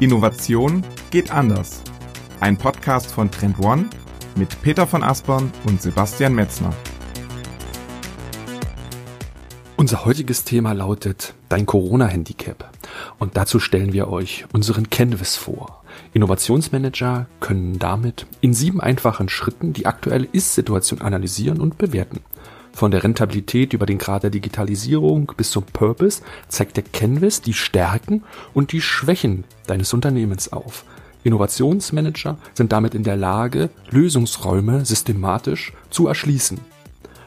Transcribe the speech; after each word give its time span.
Innovation 0.00 0.84
geht 1.10 1.32
anders. 1.32 1.82
Ein 2.38 2.56
Podcast 2.56 3.10
von 3.10 3.32
Trend 3.32 3.58
One 3.58 3.86
mit 4.36 4.62
Peter 4.62 4.86
von 4.86 5.02
Aspern 5.02 5.50
und 5.66 5.82
Sebastian 5.82 6.36
Metzner. 6.36 6.72
Unser 9.76 10.04
heutiges 10.04 10.44
Thema 10.44 10.70
lautet 10.70 11.34
Dein 11.48 11.66
Corona-Handicap. 11.66 12.70
Und 13.18 13.36
dazu 13.36 13.58
stellen 13.58 13.92
wir 13.92 14.08
euch 14.08 14.44
unseren 14.52 14.88
Canvas 14.88 15.34
vor. 15.34 15.82
Innovationsmanager 16.12 17.26
können 17.40 17.80
damit 17.80 18.26
in 18.40 18.54
sieben 18.54 18.80
einfachen 18.80 19.28
Schritten 19.28 19.72
die 19.72 19.86
aktuelle 19.86 20.28
Ist-Situation 20.30 21.00
analysieren 21.00 21.60
und 21.60 21.76
bewerten. 21.76 22.20
Von 22.78 22.92
der 22.92 23.02
Rentabilität 23.02 23.72
über 23.72 23.86
den 23.86 23.98
Grad 23.98 24.22
der 24.22 24.30
Digitalisierung 24.30 25.32
bis 25.36 25.50
zum 25.50 25.64
Purpose 25.64 26.22
zeigt 26.46 26.76
der 26.76 26.84
Canvas 26.84 27.42
die 27.42 27.52
Stärken 27.52 28.22
und 28.54 28.70
die 28.70 28.80
Schwächen 28.80 29.42
deines 29.66 29.92
Unternehmens 29.92 30.52
auf. 30.52 30.84
Innovationsmanager 31.24 32.38
sind 32.54 32.70
damit 32.70 32.94
in 32.94 33.02
der 33.02 33.16
Lage, 33.16 33.70
Lösungsräume 33.90 34.84
systematisch 34.84 35.72
zu 35.90 36.06
erschließen. 36.06 36.60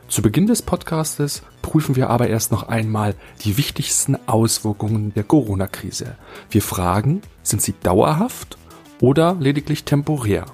Zu 0.07 0.21
Beginn 0.21 0.47
des 0.47 0.61
Podcastes 0.61 1.43
prüfen 1.61 1.97
wir 1.97 2.09
aber 2.09 2.29
erst 2.29 2.53
noch 2.53 2.69
einmal 2.69 3.13
die 3.43 3.57
wichtigsten 3.57 4.17
Auswirkungen 4.27 5.13
der 5.15 5.25
Corona-Krise. 5.25 6.15
Wir 6.49 6.61
fragen, 6.61 7.23
sind 7.43 7.61
sie 7.61 7.73
dauerhaft 7.83 8.57
oder 9.01 9.35
lediglich 9.37 9.83
temporär? 9.83 10.45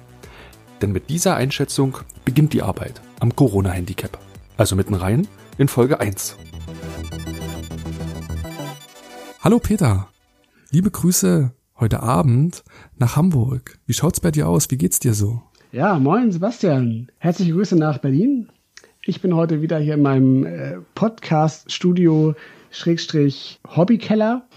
Denn 0.82 0.90
mit 0.90 1.08
dieser 1.08 1.36
Einschätzung 1.36 1.98
beginnt 2.24 2.52
die 2.52 2.62
Arbeit 2.62 3.00
am 3.20 3.36
Corona-Handicap. 3.36 4.18
Also 4.58 4.74
mitten 4.74 4.94
rein 4.94 5.28
in 5.56 5.68
Folge 5.68 6.00
1. 6.00 6.36
Hallo 9.40 9.60
Peter, 9.60 10.08
liebe 10.72 10.90
Grüße 10.90 11.52
heute 11.78 12.02
Abend 12.02 12.64
nach 12.96 13.14
Hamburg. 13.14 13.78
Wie 13.86 13.92
schaut's 13.92 14.18
bei 14.18 14.32
dir 14.32 14.48
aus? 14.48 14.68
Wie 14.72 14.76
geht's 14.76 14.98
dir 14.98 15.14
so? 15.14 15.40
Ja, 15.70 15.96
moin 16.00 16.32
Sebastian. 16.32 17.06
Herzliche 17.18 17.52
Grüße 17.52 17.76
nach 17.76 17.98
Berlin. 17.98 18.48
Ich 19.06 19.22
bin 19.22 19.36
heute 19.36 19.62
wieder 19.62 19.78
hier 19.78 19.94
in 19.94 20.02
meinem 20.02 20.44
äh, 20.44 20.78
Podcast-Studio 20.96 22.34
Schrägstrich 22.72 23.60
Hobbykeller 23.76 24.48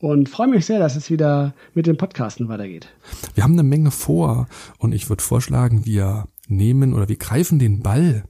und 0.00 0.28
freue 0.28 0.48
mich 0.48 0.66
sehr, 0.66 0.80
dass 0.80 0.96
es 0.96 1.10
wieder 1.10 1.54
mit 1.72 1.86
dem 1.86 1.96
Podcasten 1.96 2.50
weitergeht. 2.50 2.88
Wir 3.34 3.42
haben 3.42 3.54
eine 3.54 3.62
Menge 3.62 3.90
vor 3.90 4.48
und 4.76 4.92
ich 4.92 5.08
würde 5.08 5.22
vorschlagen, 5.22 5.86
wir 5.86 6.28
nehmen 6.46 6.92
oder 6.92 7.08
wir 7.08 7.16
greifen 7.16 7.58
den 7.58 7.80
Ball 7.80 8.24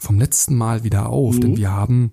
vom 0.00 0.18
letzten 0.18 0.54
Mal 0.56 0.84
wieder 0.84 1.08
auf, 1.08 1.36
mhm. 1.36 1.40
denn 1.40 1.56
wir 1.56 1.72
haben 1.72 2.12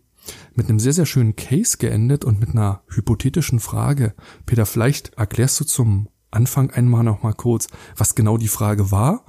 mit 0.56 0.70
einem 0.70 0.80
sehr, 0.80 0.94
sehr 0.94 1.06
schönen 1.06 1.36
Case 1.36 1.78
geendet 1.78 2.24
und 2.24 2.40
mit 2.40 2.50
einer 2.50 2.82
hypothetischen 2.88 3.60
Frage. 3.60 4.14
Peter, 4.46 4.66
vielleicht 4.66 5.14
erklärst 5.16 5.60
du 5.60 5.66
zum 5.66 6.08
Anfang 6.32 6.72
einmal 6.72 7.04
noch 7.04 7.24
mal 7.24 7.34
kurz, 7.34 7.68
was 7.96 8.16
genau 8.16 8.38
die 8.38 8.48
Frage 8.48 8.92
war 8.92 9.26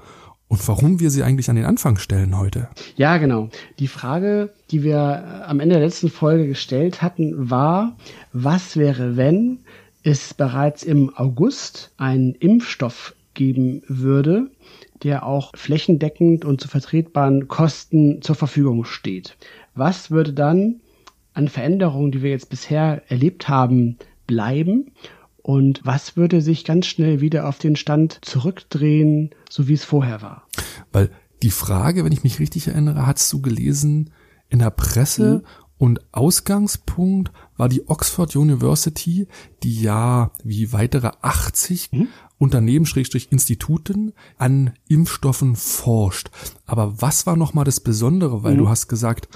und 0.48 0.66
warum 0.69 1.00
wir 1.00 1.10
sie 1.10 1.22
eigentlich 1.22 1.50
an 1.50 1.56
den 1.56 1.64
Anfang 1.64 1.97
stellen 1.97 2.38
heute. 2.38 2.69
Ja, 2.97 3.19
genau. 3.19 3.50
Die 3.78 3.88
Frage, 3.88 4.52
die 4.70 4.82
wir 4.82 5.44
am 5.47 5.60
Ende 5.60 5.77
der 5.77 5.84
letzten 5.84 6.10
Folge 6.10 6.47
gestellt 6.47 7.02
hatten, 7.02 7.50
war, 7.50 7.97
was 8.32 8.77
wäre, 8.77 9.16
wenn 9.16 9.60
es 10.02 10.34
bereits 10.34 10.82
im 10.82 11.14
August 11.16 11.92
einen 11.97 12.34
Impfstoff 12.34 13.14
geben 13.32 13.82
würde, 13.88 14.50
der 15.05 15.27
auch 15.27 15.52
flächendeckend 15.55 16.44
und 16.44 16.60
zu 16.60 16.69
vertretbaren 16.69 17.47
Kosten 17.47 18.22
zur 18.22 18.34
Verfügung 18.34 18.84
steht. 18.84 19.36
Was 19.74 20.10
würde 20.10 20.33
dann 20.33 20.80
an 21.34 21.48
Veränderungen, 21.48 22.12
die 22.12 22.22
wir 22.22 22.30
jetzt 22.30 22.48
bisher 22.48 23.02
erlebt 23.08 23.48
haben, 23.48 23.98
bleiben? 24.27 24.92
Und 25.42 25.82
was 25.84 26.16
würde 26.16 26.41
sich 26.41 26.64
ganz 26.64 26.86
schnell 26.86 27.20
wieder 27.20 27.47
auf 27.47 27.58
den 27.58 27.77
Stand 27.77 28.19
zurückdrehen, 28.22 29.30
so 29.50 29.69
wie 29.69 29.75
es 29.75 29.84
vorher 29.84 30.22
war? 30.22 30.47
Weil 30.91 31.10
die 31.42 31.50
Frage, 31.50 32.04
wenn 32.04 32.12
ich 32.12 32.25
mich 32.25 32.41
richtig 32.41 32.69
erinnere, 32.69 33.06
hast 33.06 33.31
du 33.31 33.42
gelesen 33.42 34.10
in 34.48 34.60
der 34.60 34.71
Presse 34.71 35.42
mhm. 35.42 35.47
Und 35.76 36.00
Ausgangspunkt 36.12 37.32
war 37.56 37.69
die 37.69 37.88
Oxford 37.88 38.34
University, 38.36 39.26
die 39.62 39.82
ja 39.82 40.31
wie 40.42 40.72
weitere 40.72 41.10
80 41.21 41.92
mhm. 41.92 42.09
Unternehmen, 42.44 42.87
Schrägstrich 42.87 43.32
Instituten 43.32 44.12
an 44.38 44.72
Impfstoffen 44.88 45.56
forscht. 45.56 46.31
Aber 46.66 47.00
was 47.00 47.27
war 47.27 47.37
nochmal 47.37 47.65
das 47.65 47.81
Besondere? 47.81 48.44
Weil 48.44 48.55
mhm. 48.55 48.59
du 48.59 48.69
hast 48.69 48.88
gesagt, 48.88 49.28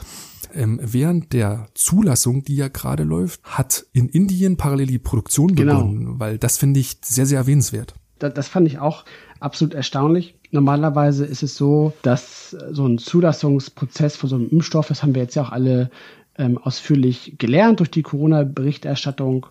ähm, 0.54 0.80
während 0.82 1.32
der 1.32 1.66
Zulassung, 1.74 2.44
die 2.44 2.56
ja 2.56 2.68
gerade 2.68 3.02
läuft, 3.02 3.42
hat 3.44 3.86
in 3.92 4.08
Indien 4.08 4.56
parallel 4.56 4.86
die 4.86 4.98
Produktion 4.98 5.54
genau. 5.54 5.76
begonnen, 5.76 6.20
weil 6.20 6.38
das 6.38 6.58
finde 6.58 6.80
ich 6.80 6.98
sehr, 7.02 7.26
sehr 7.26 7.38
erwähnenswert. 7.38 7.94
Das, 8.18 8.34
das 8.34 8.48
fand 8.48 8.66
ich 8.66 8.78
auch 8.78 9.04
absolut 9.40 9.74
erstaunlich. 9.74 10.34
Normalerweise 10.50 11.24
ist 11.24 11.42
es 11.42 11.56
so, 11.56 11.92
dass 12.02 12.50
so 12.70 12.86
ein 12.86 12.98
Zulassungsprozess 12.98 14.16
von 14.16 14.28
so 14.30 14.36
einem 14.36 14.48
Impfstoff, 14.48 14.88
das 14.88 15.02
haben 15.02 15.14
wir 15.14 15.22
jetzt 15.22 15.34
ja 15.34 15.42
auch 15.42 15.52
alle 15.52 15.90
ähm, 16.36 16.58
ausführlich 16.58 17.34
gelernt 17.38 17.80
durch 17.80 17.90
die 17.90 18.02
Corona-Berichterstattung, 18.02 19.46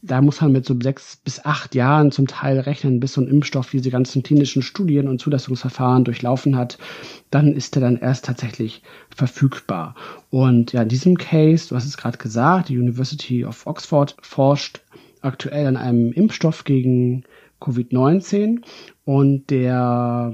da 0.00 0.22
muss 0.22 0.40
man 0.40 0.52
mit 0.52 0.64
so 0.64 0.76
sechs 0.80 1.16
bis 1.16 1.44
acht 1.44 1.74
Jahren 1.74 2.12
zum 2.12 2.28
Teil 2.28 2.60
rechnen, 2.60 3.00
bis 3.00 3.14
so 3.14 3.20
ein 3.20 3.28
Impfstoff 3.28 3.70
diese 3.70 3.90
ganzen 3.90 4.22
klinischen 4.22 4.62
Studien 4.62 5.08
und 5.08 5.20
Zulassungsverfahren 5.20 6.04
durchlaufen 6.04 6.56
hat. 6.56 6.78
Dann 7.30 7.52
ist 7.52 7.76
er 7.76 7.82
dann 7.82 7.96
erst 7.96 8.24
tatsächlich 8.24 8.82
verfügbar. 9.14 9.96
Und 10.30 10.72
ja, 10.72 10.82
in 10.82 10.88
diesem 10.88 11.18
Case, 11.18 11.68
du 11.68 11.74
hast 11.74 11.84
es 11.84 11.96
gerade 11.96 12.18
gesagt, 12.18 12.68
die 12.68 12.78
University 12.78 13.44
of 13.44 13.66
Oxford 13.66 14.16
forscht 14.22 14.82
aktuell 15.20 15.66
an 15.66 15.76
einem 15.76 16.12
Impfstoff 16.12 16.62
gegen 16.62 17.24
Covid-19 17.60 18.60
und 19.04 19.50
der 19.50 20.32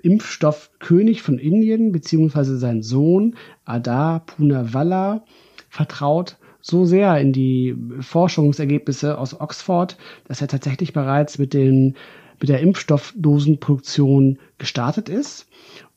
Impfstoffkönig 0.00 1.22
von 1.22 1.38
Indien 1.38 1.90
beziehungsweise 1.90 2.56
sein 2.56 2.82
Sohn 2.82 3.34
Adar 3.64 4.24
Poonawalla 4.26 5.24
vertraut 5.68 6.36
so 6.62 6.84
sehr 6.84 7.18
in 7.18 7.32
die 7.32 7.76
Forschungsergebnisse 8.00 9.18
aus 9.18 9.38
Oxford, 9.38 9.98
dass 10.26 10.40
er 10.40 10.48
tatsächlich 10.48 10.92
bereits 10.92 11.38
mit 11.38 11.52
den 11.52 11.96
mit 12.40 12.48
der 12.48 12.60
Impfstoffdosenproduktion 12.60 14.38
gestartet 14.58 15.08
ist 15.08 15.46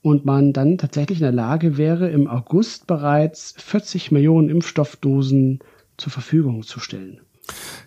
und 0.03 0.25
man 0.25 0.53
dann 0.53 0.77
tatsächlich 0.77 1.17
in 1.17 1.23
der 1.23 1.31
Lage 1.31 1.77
wäre, 1.77 2.09
im 2.09 2.27
August 2.27 2.85
bereits 2.85 3.55
40 3.57 4.11
Millionen 4.11 4.49
Impfstoffdosen 4.49 5.59
zur 5.97 6.11
Verfügung 6.11 6.61
zu 6.61 6.79
stellen. 6.79 7.21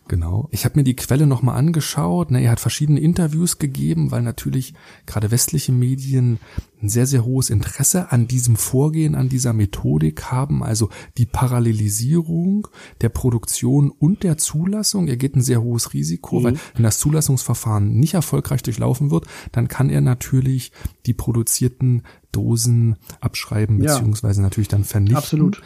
Genau. 0.09 0.49
Ich 0.53 0.65
habe 0.65 0.79
mir 0.79 0.85
die 0.85 0.97
Quelle 0.97 1.27
nochmal 1.27 1.57
angeschaut. 1.57 2.31
Ne, 2.31 2.43
er 2.43 2.53
hat 2.53 2.61
verschiedene 2.61 3.01
Interviews 3.01 3.59
gegeben, 3.59 4.11
weil 4.11 4.23
natürlich 4.23 4.75
gerade 5.07 5.31
westliche 5.31 5.73
Medien 5.73 6.39
ein 6.81 6.89
sehr, 6.89 7.07
sehr 7.07 7.25
hohes 7.25 7.51
Interesse 7.51 8.13
an 8.13 8.29
diesem 8.29 8.57
Vorgehen, 8.57 9.15
an 9.15 9.29
dieser 9.29 9.53
Methodik 9.53 10.25
haben. 10.25 10.63
Also 10.63 10.89
die 11.19 11.27
Parallelisierung 11.27 12.69
der 13.01 13.09
Produktion 13.11 13.91
und 13.91 14.23
der 14.23 14.39
Zulassung. 14.39 15.09
Er 15.09 15.17
geht 15.17 15.37
ein 15.37 15.43
sehr 15.43 15.63
hohes 15.63 15.93
Risiko, 15.93 16.41
mhm. 16.41 16.45
weil 16.45 16.57
wenn 16.75 16.85
das 16.85 16.99
Zulassungsverfahren 16.99 17.99
nicht 17.99 18.15
erfolgreich 18.15 18.63
durchlaufen 18.63 19.11
wird, 19.11 19.27
dann 19.53 19.69
kann 19.69 19.91
er 19.91 20.01
natürlich 20.01 20.73
die 21.07 21.15
produzierten 21.15 22.03
Dosen 22.33 22.97
abschreiben, 23.21 23.83
ja. 23.83 23.95
beziehungsweise 23.95 24.43
natürlich 24.43 24.69
dann 24.69 24.85
vernichten. 24.85 25.17
Absolut. 25.17 25.63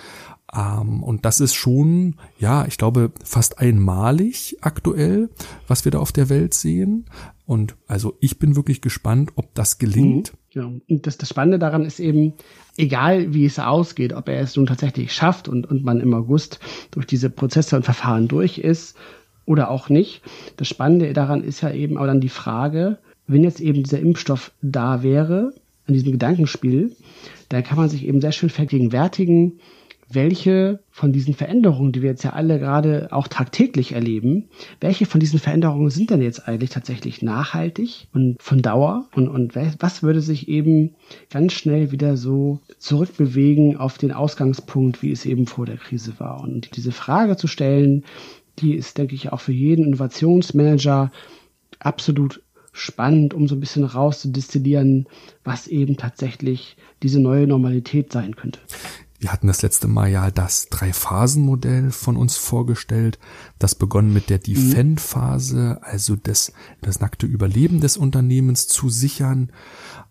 Ähm, 0.54 1.02
und 1.02 1.24
das 1.24 1.40
ist 1.40 1.54
schon, 1.54 2.16
ja, 2.38 2.66
ich 2.66 2.78
glaube, 2.78 3.12
fast 3.24 3.58
einmalig 3.58 4.58
aktuell, 4.60 5.30
was 5.66 5.84
wir 5.84 5.92
da 5.92 5.98
auf 5.98 6.12
der 6.12 6.28
Welt 6.28 6.54
sehen. 6.54 7.06
Und 7.46 7.74
also 7.86 8.16
ich 8.20 8.38
bin 8.38 8.56
wirklich 8.56 8.80
gespannt, 8.80 9.32
ob 9.36 9.54
das 9.54 9.78
gelingt. 9.78 10.32
Mhm. 10.32 10.38
Ja, 10.52 10.64
und 10.64 11.06
das, 11.06 11.16
das 11.16 11.30
Spannende 11.30 11.58
daran 11.58 11.84
ist 11.84 11.98
eben, 11.98 12.34
egal 12.76 13.32
wie 13.32 13.46
es 13.46 13.58
ausgeht, 13.58 14.12
ob 14.12 14.28
er 14.28 14.40
es 14.40 14.56
nun 14.56 14.66
tatsächlich 14.66 15.12
schafft 15.12 15.48
und, 15.48 15.66
und 15.66 15.84
man 15.84 16.00
im 16.00 16.12
August 16.12 16.60
durch 16.90 17.06
diese 17.06 17.30
Prozesse 17.30 17.76
und 17.76 17.84
Verfahren 17.84 18.28
durch 18.28 18.58
ist 18.58 18.96
oder 19.46 19.70
auch 19.70 19.88
nicht. 19.88 20.22
Das 20.58 20.68
Spannende 20.68 21.12
daran 21.14 21.42
ist 21.42 21.62
ja 21.62 21.72
eben 21.72 21.96
auch 21.96 22.06
dann 22.06 22.20
die 22.20 22.28
Frage, 22.28 22.98
wenn 23.26 23.44
jetzt 23.44 23.60
eben 23.60 23.82
dieser 23.82 24.00
Impfstoff 24.00 24.52
da 24.60 25.02
wäre, 25.02 25.54
an 25.86 25.94
diesem 25.94 26.12
Gedankenspiel, 26.12 26.94
da 27.48 27.60
kann 27.62 27.76
man 27.76 27.88
sich 27.88 28.06
eben 28.06 28.20
sehr 28.20 28.32
schön 28.32 28.50
vergegenwärtigen, 28.50 29.58
welche 30.14 30.80
von 30.90 31.12
diesen 31.12 31.34
Veränderungen, 31.34 31.92
die 31.92 32.02
wir 32.02 32.10
jetzt 32.10 32.24
ja 32.24 32.32
alle 32.32 32.58
gerade 32.58 33.08
auch 33.10 33.28
tagtäglich 33.28 33.92
erleben, 33.92 34.48
welche 34.80 35.06
von 35.06 35.20
diesen 35.20 35.38
Veränderungen 35.38 35.90
sind 35.90 36.10
denn 36.10 36.22
jetzt 36.22 36.46
eigentlich 36.48 36.70
tatsächlich 36.70 37.22
nachhaltig 37.22 38.08
und 38.12 38.36
von 38.40 38.62
Dauer 38.62 39.06
und, 39.14 39.28
und 39.28 39.54
was 39.54 40.02
würde 40.02 40.20
sich 40.20 40.48
eben 40.48 40.94
ganz 41.30 41.52
schnell 41.52 41.92
wieder 41.92 42.16
so 42.16 42.60
zurückbewegen 42.78 43.76
auf 43.76 43.98
den 43.98 44.12
Ausgangspunkt, 44.12 45.02
wie 45.02 45.12
es 45.12 45.26
eben 45.26 45.46
vor 45.46 45.66
der 45.66 45.76
Krise 45.76 46.14
war. 46.18 46.40
Und 46.40 46.76
diese 46.76 46.92
Frage 46.92 47.36
zu 47.36 47.46
stellen, 47.46 48.04
die 48.58 48.74
ist, 48.74 48.98
denke 48.98 49.14
ich, 49.14 49.32
auch 49.32 49.40
für 49.40 49.52
jeden 49.52 49.86
Innovationsmanager 49.86 51.10
absolut 51.78 52.42
spannend, 52.72 53.34
um 53.34 53.48
so 53.48 53.54
ein 53.54 53.60
bisschen 53.60 53.84
rauszudestillieren, 53.84 55.06
was 55.44 55.66
eben 55.66 55.96
tatsächlich 55.96 56.76
diese 57.02 57.20
neue 57.20 57.46
Normalität 57.46 58.12
sein 58.12 58.36
könnte 58.36 58.60
Wir 59.22 59.32
hatten 59.32 59.46
das 59.46 59.62
letzte 59.62 59.86
Mal 59.86 60.10
ja 60.10 60.32
das 60.32 60.68
Drei-Phasen-Modell 60.68 61.92
von 61.92 62.16
uns 62.16 62.36
vorgestellt. 62.36 63.20
Das 63.60 63.76
begonnen 63.76 64.12
mit 64.12 64.30
der 64.30 64.38
mhm. 64.38 64.42
Defend-Phase, 64.42 65.78
also 65.80 66.16
das, 66.16 66.52
das 66.80 66.98
nackte 66.98 67.26
Überleben 67.26 67.80
des 67.80 67.96
Unternehmens 67.96 68.66
zu 68.66 68.88
sichern. 68.88 69.52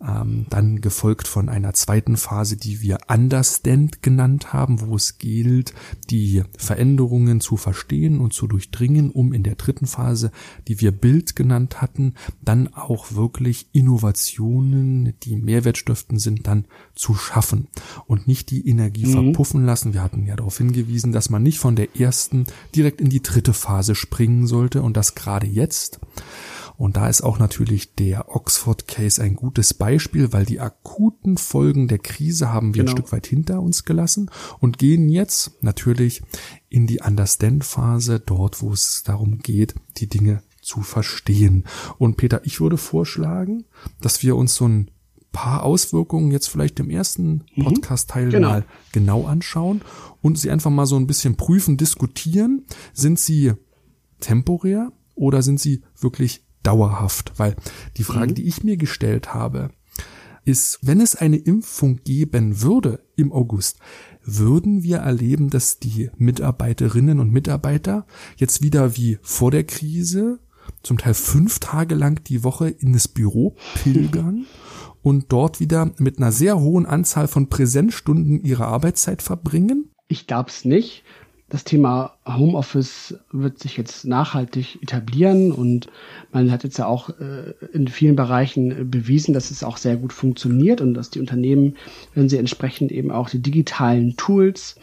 Ähm, 0.06 0.48
dann 0.50 0.82
gefolgt 0.82 1.28
von 1.28 1.48
einer 1.48 1.74
zweiten 1.74 2.18
Phase, 2.18 2.58
die 2.58 2.82
wir 2.82 3.00
Understand 3.08 4.02
genannt 4.02 4.52
haben, 4.52 4.82
wo 4.82 4.96
es 4.96 5.20
gilt, 5.20 5.74
die 6.10 6.44
Veränderungen 6.58 7.40
zu 7.40 7.56
verstehen 7.56 8.20
und 8.20 8.34
zu 8.34 8.48
durchdringen, 8.48 9.12
um 9.12 9.32
in 9.32 9.44
der 9.44 9.56
dritten 9.56 9.86
Phase, 9.86 10.32
die 10.68 10.82
wir 10.82 10.92
Bild 10.92 11.36
genannt 11.36 11.82
hatten, 11.82 12.16
dann 12.42 12.74
auch 12.74 13.14
wirklich 13.14 13.68
Innovationen, 13.74 15.14
die 15.24 15.36
Mehrwertstiften 15.36 16.18
sind, 16.18 16.48
dann 16.48 16.66
zu 16.96 17.14
schaffen 17.14 17.68
und 18.08 18.28
nicht 18.28 18.50
die 18.50 18.68
Energie 18.68 19.06
mhm. 19.06 19.12
verpuffen 19.12 19.66
lassen. 19.66 19.94
Wir 19.94 20.02
hatten 20.02 20.26
ja 20.26 20.36
darauf 20.36 20.58
hingewiesen, 20.58 21.12
dass 21.12 21.30
man 21.30 21.44
nicht 21.44 21.60
von 21.60 21.76
der 21.76 21.96
ersten 22.00 22.46
direkt 22.76 23.02
in 23.02 23.10
die 23.10 23.22
dritte 23.22 23.54
Phase 23.54 23.94
springen 23.94 24.48
sollte 24.48 24.82
und 24.82 24.98
das 24.98 25.14
gerade 25.14 25.46
jetzt. 25.46 26.00
Und 26.82 26.98
da 26.98 27.08
ist 27.08 27.22
auch 27.22 27.38
natürlich 27.38 27.94
der 27.94 28.36
Oxford 28.36 28.88
Case 28.88 29.22
ein 29.22 29.36
gutes 29.36 29.76
Beispiel, 29.76 30.34
weil 30.34 30.46
die 30.46 30.60
akuten 30.60 31.38
Folgen 31.38 31.88
der 31.88 32.00
Krise 32.00 32.52
haben 32.52 32.74
wir 32.74 32.82
genau. 32.82 32.92
ein 32.92 32.98
Stück 32.98 33.12
weit 33.12 33.28
hinter 33.28 33.62
uns 33.62 33.86
gelassen 33.86 34.32
und 34.58 34.80
gehen 34.80 35.08
jetzt 35.08 35.62
natürlich 35.62 36.24
in 36.70 36.88
die 36.88 37.00
Understand-Phase, 37.00 38.20
dort 38.20 38.64
wo 38.64 38.74
es 38.74 39.04
darum 39.04 39.38
geht, 39.38 39.76
die 39.98 40.08
Dinge 40.08 40.42
zu 40.60 40.82
verstehen. 40.82 41.66
Und 42.00 42.18
Peter, 42.18 42.42
ich 42.46 42.60
würde 42.60 42.78
vorschlagen, 42.78 43.66
dass 44.02 44.24
wir 44.24 44.36
uns 44.36 44.56
so 44.56 44.68
ein 44.68 44.90
paar 45.32 45.62
Auswirkungen 45.62 46.32
jetzt 46.32 46.48
vielleicht 46.48 46.80
im 46.80 46.90
ersten 46.90 47.44
mhm. 47.54 47.66
Podcast-Teil 47.66 48.32
genau. 48.32 48.50
mal 48.50 48.66
genau 48.92 49.28
anschauen 49.28 49.82
und 50.24 50.40
sie 50.40 50.50
einfach 50.50 50.72
mal 50.72 50.88
so 50.88 50.96
ein 50.96 51.06
bisschen 51.06 51.36
prüfen, 51.36 51.78
diskutieren. 51.78 52.66
Sind 52.92 53.20
sie 53.20 53.54
temporär 54.20 54.92
oder 55.14 55.44
sind 55.44 55.60
sie 55.60 55.84
wirklich 55.96 56.44
dauerhaft? 56.64 57.34
Weil 57.38 57.56
die 57.98 58.04
Frage, 58.04 58.32
mhm. 58.32 58.36
die 58.36 58.48
ich 58.48 58.64
mir 58.64 58.78
gestellt 58.78 59.34
habe, 59.34 59.72
ist, 60.44 60.80
wenn 60.82 61.02
es 61.02 61.16
eine 61.16 61.38
Impfung 61.38 62.02
geben 62.04 62.62
würde 62.62 63.04
im 63.16 63.32
August, 63.32 63.80
würden 64.24 64.84
wir 64.84 64.98
erleben, 64.98 65.50
dass 65.50 65.80
die 65.80 66.10
Mitarbeiterinnen 66.18 67.20
und 67.20 67.32
Mitarbeiter 67.32 68.06
jetzt 68.38 68.62
wieder 68.62 68.98
wie 68.98 69.18
vor 69.22 69.52
der 69.52 69.64
Krise 69.64 70.40
zum 70.84 70.98
Teil 70.98 71.14
fünf 71.14 71.60
Tage 71.60 71.96
lang 71.96 72.24
die 72.24 72.44
Woche 72.44 72.70
in 72.70 72.94
das 72.94 73.08
Büro 73.08 73.56
pilgern 73.84 74.46
und 75.02 75.32
dort 75.32 75.60
wieder 75.60 75.92
mit 75.98 76.18
einer 76.18 76.32
sehr 76.32 76.60
hohen 76.60 76.86
Anzahl 76.86 77.28
von 77.28 77.50
Präsenzstunden 77.50 78.44
ihre 78.44 78.66
Arbeitszeit 78.66 79.22
verbringen? 79.22 79.92
Ich 80.08 80.28
glaube 80.28 80.50
es 80.50 80.66
nicht. 80.66 81.04
Das 81.52 81.66
Thema 81.66 82.14
Homeoffice 82.26 83.20
wird 83.34 83.60
sich 83.60 83.76
jetzt 83.76 84.06
nachhaltig 84.06 84.82
etablieren 84.82 85.52
und 85.52 85.90
man 86.32 86.50
hat 86.50 86.64
jetzt 86.64 86.78
ja 86.78 86.86
auch 86.86 87.10
äh, 87.10 87.54
in 87.74 87.90
vielen 87.90 88.16
Bereichen 88.16 88.90
bewiesen, 88.90 89.34
dass 89.34 89.52
es 89.52 89.62
auch 89.62 89.76
sehr 89.76 89.98
gut 89.98 90.14
funktioniert 90.14 90.80
und 90.80 90.94
dass 90.94 91.10
die 91.10 91.20
Unternehmen, 91.20 91.76
wenn 92.16 92.30
sie 92.30 92.38
entsprechend 92.38 92.94
eben 92.94 93.12
auch 93.12 93.30
die 93.30 93.42
digitalen 93.42 94.16
Tools 94.16 94.78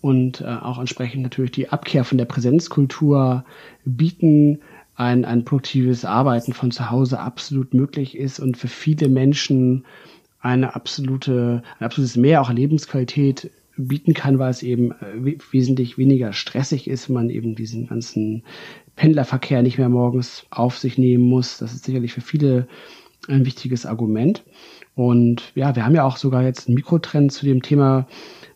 und 0.00 0.42
äh, 0.42 0.44
auch 0.44 0.78
entsprechend 0.78 1.24
natürlich 1.24 1.50
die 1.50 1.70
Abkehr 1.70 2.04
von 2.04 2.18
der 2.18 2.26
Präsenzkultur 2.26 3.44
bieten, 3.84 4.60
ein, 4.94 5.24
ein 5.24 5.44
produktives 5.44 6.04
Arbeiten 6.04 6.52
von 6.52 6.70
zu 6.70 6.88
Hause 6.88 7.18
absolut 7.18 7.74
möglich 7.74 8.16
ist 8.16 8.38
und 8.38 8.56
für 8.56 8.68
viele 8.68 9.08
Menschen 9.08 9.84
eine 10.38 10.76
absolute, 10.76 11.64
ein 11.80 11.84
absolutes 11.84 12.16
Mehr 12.16 12.42
auch 12.42 12.52
Lebensqualität 12.52 13.50
bieten 13.76 14.14
kann, 14.14 14.38
weil 14.38 14.50
es 14.50 14.62
eben 14.62 14.92
äh, 14.92 15.36
wesentlich 15.50 15.98
weniger 15.98 16.32
stressig 16.32 16.88
ist, 16.88 17.08
man 17.08 17.30
eben 17.30 17.54
diesen 17.54 17.86
ganzen 17.86 18.42
Pendlerverkehr 18.96 19.62
nicht 19.62 19.78
mehr 19.78 19.88
morgens 19.88 20.46
auf 20.50 20.78
sich 20.78 20.98
nehmen 20.98 21.24
muss. 21.24 21.58
Das 21.58 21.72
ist 21.72 21.84
sicherlich 21.84 22.12
für 22.12 22.20
viele 22.20 22.68
ein 23.28 23.46
wichtiges 23.46 23.86
Argument. 23.86 24.42
Und 24.94 25.52
ja, 25.54 25.74
wir 25.74 25.84
haben 25.84 25.94
ja 25.94 26.04
auch 26.04 26.16
sogar 26.16 26.42
jetzt 26.42 26.68
einen 26.68 26.74
Mikrotrend 26.74 27.32
zu 27.32 27.46
dem 27.46 27.62
Thema, 27.62 28.06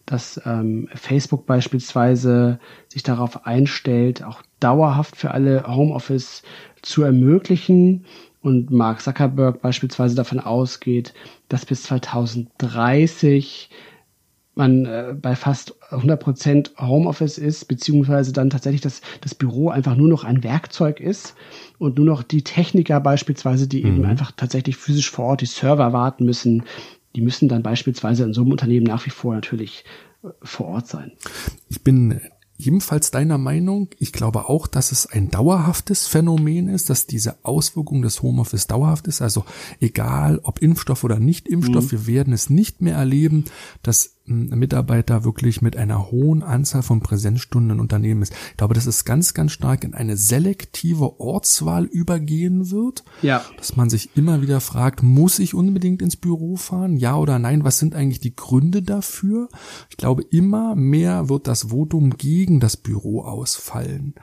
dass 0.05 0.41
ähm, 0.45 0.89
Facebook 0.95 1.47
beispielsweise 1.47 2.61
sich 2.89 3.03
darauf 3.03 3.47
einstellt, 3.47 4.23
auch 4.23 4.43
dauerhaft 4.61 5.17
für 5.17 5.33
alle 5.33 5.67
Homeoffice 5.67 6.43
zu 6.83 7.03
ermöglichen 7.03 8.05
und 8.43 8.71
Mark 8.71 9.01
Zuckerberg 9.01 9.61
beispielsweise 9.61 10.15
davon 10.15 10.39
ausgeht, 10.39 11.15
dass 11.49 11.67
bis 11.67 11.83
2030 11.85 13.71
man 14.57 14.87
äh, 14.87 15.15
bei 15.21 15.37
fast 15.37 15.75
100% 15.91 16.79
Homeoffice 16.79 17.39
ist, 17.39 17.67
beziehungsweise 17.69 18.33
dann 18.33 18.51
tatsächlich 18.51 18.81
das, 18.81 19.03
das 19.21 19.35
Büro 19.35 19.69
einfach 19.69 19.97
nur 19.97 20.09
noch 20.09 20.25
ein 20.25 20.43
Werkzeug 20.43 20.99
ist 20.99 21.35
und 21.79 21.97
nur 21.97 22.07
noch 22.07 22.23
die 22.23 22.43
Techniker 22.43 23.01
beispielsweise, 23.01 23.69
die 23.69 23.85
mhm. 23.85 23.89
eben 23.89 24.05
einfach 24.07 24.33
tatsächlich 24.33 24.77
physisch 24.77 25.11
vor 25.11 25.27
Ort 25.27 25.43
die 25.43 25.47
Server 25.47 25.93
warten 25.93 26.25
müssen, 26.25 26.65
die 27.15 27.21
müssen 27.21 27.49
dann 27.49 27.63
beispielsweise 27.63 28.25
in 28.25 28.33
so 28.33 28.43
einem 28.43 28.51
Unternehmen 28.51 28.87
nach 28.87 29.05
wie 29.07 29.11
vor 29.11 29.35
natürlich 29.35 29.85
äh, 30.25 30.29
vor 30.43 30.67
Ort 30.69 30.87
sein. 30.89 31.13
Ich 31.69 31.83
bin 31.83 32.21
ebenfalls 32.59 33.11
deiner 33.11 33.37
Meinung. 33.37 33.91
Ich 33.99 34.13
glaube 34.13 34.49
auch, 34.49 34.67
dass 34.67 34.91
es 34.91 35.07
ein 35.07 35.31
dauerhaftes 35.31 36.07
Phänomen 36.07 36.69
ist, 36.69 36.89
dass 36.89 37.07
diese 37.07 37.45
Auswirkung 37.45 38.01
des 38.01 38.23
Homeoffice 38.23 38.67
dauerhaft 38.67 39.07
ist. 39.07 39.21
Also 39.21 39.45
egal 39.81 40.41
ob 40.43 40.63
Impfstoff 40.63 41.05
oder 41.05 41.19
nicht 41.19 41.47
Impfstoff, 41.47 41.87
mhm. 41.87 41.91
wir 41.91 42.07
werden 42.07 42.33
es 42.33 42.49
nicht 42.49 42.81
mehr 42.81 42.97
erleben, 42.97 43.45
dass 43.83 44.16
Mitarbeiter 44.27 45.25
wirklich 45.25 45.63
mit 45.63 45.77
einer 45.77 46.11
hohen 46.11 46.43
Anzahl 46.43 46.83
von 46.83 47.01
Präsenzstunden 47.01 47.73
in 47.73 47.81
Unternehmen 47.81 48.23
ist. 48.23 48.35
Ich 48.51 48.57
glaube, 48.57 48.75
dass 48.75 48.87
es 48.87 49.05
ganz, 49.05 49.35
ganz 49.35 49.53
stark 49.53 49.85
in 49.85 49.95
eine 49.95 50.17
selektive 50.17 51.21
Ortswahl 51.21 51.85
übergehen 51.85 52.71
wird. 52.71 53.05
Ja. 53.23 53.45
Dass 53.57 53.77
man 53.77 53.91
sich 53.91 54.17
immer 54.17 54.43
wieder 54.43 54.61
fragt, 54.61 55.03
muss 55.03 55.39
ich 55.39 55.55
unbedingt 55.55 56.03
ins 56.03 56.17
Büro 56.17 56.57
fahren? 56.57 56.97
Ja 56.97 57.17
oder 57.17 57.39
nein? 57.39 57.65
Was 57.65 57.79
sind 57.79 57.95
eigentlich 57.95 58.21
die 58.21 58.37
Gründe 58.37 58.83
dafür? 58.83 59.49
Ich 59.91 59.97
glaube, 59.97 60.23
immer 60.31 60.75
mehr 60.75 61.29
wird 61.29 61.47
das 61.47 61.71
Votum 61.71 62.11
gegen 62.11 62.61
das 62.61 62.77
Büro 62.77 63.23
ausfallen. 63.23 64.15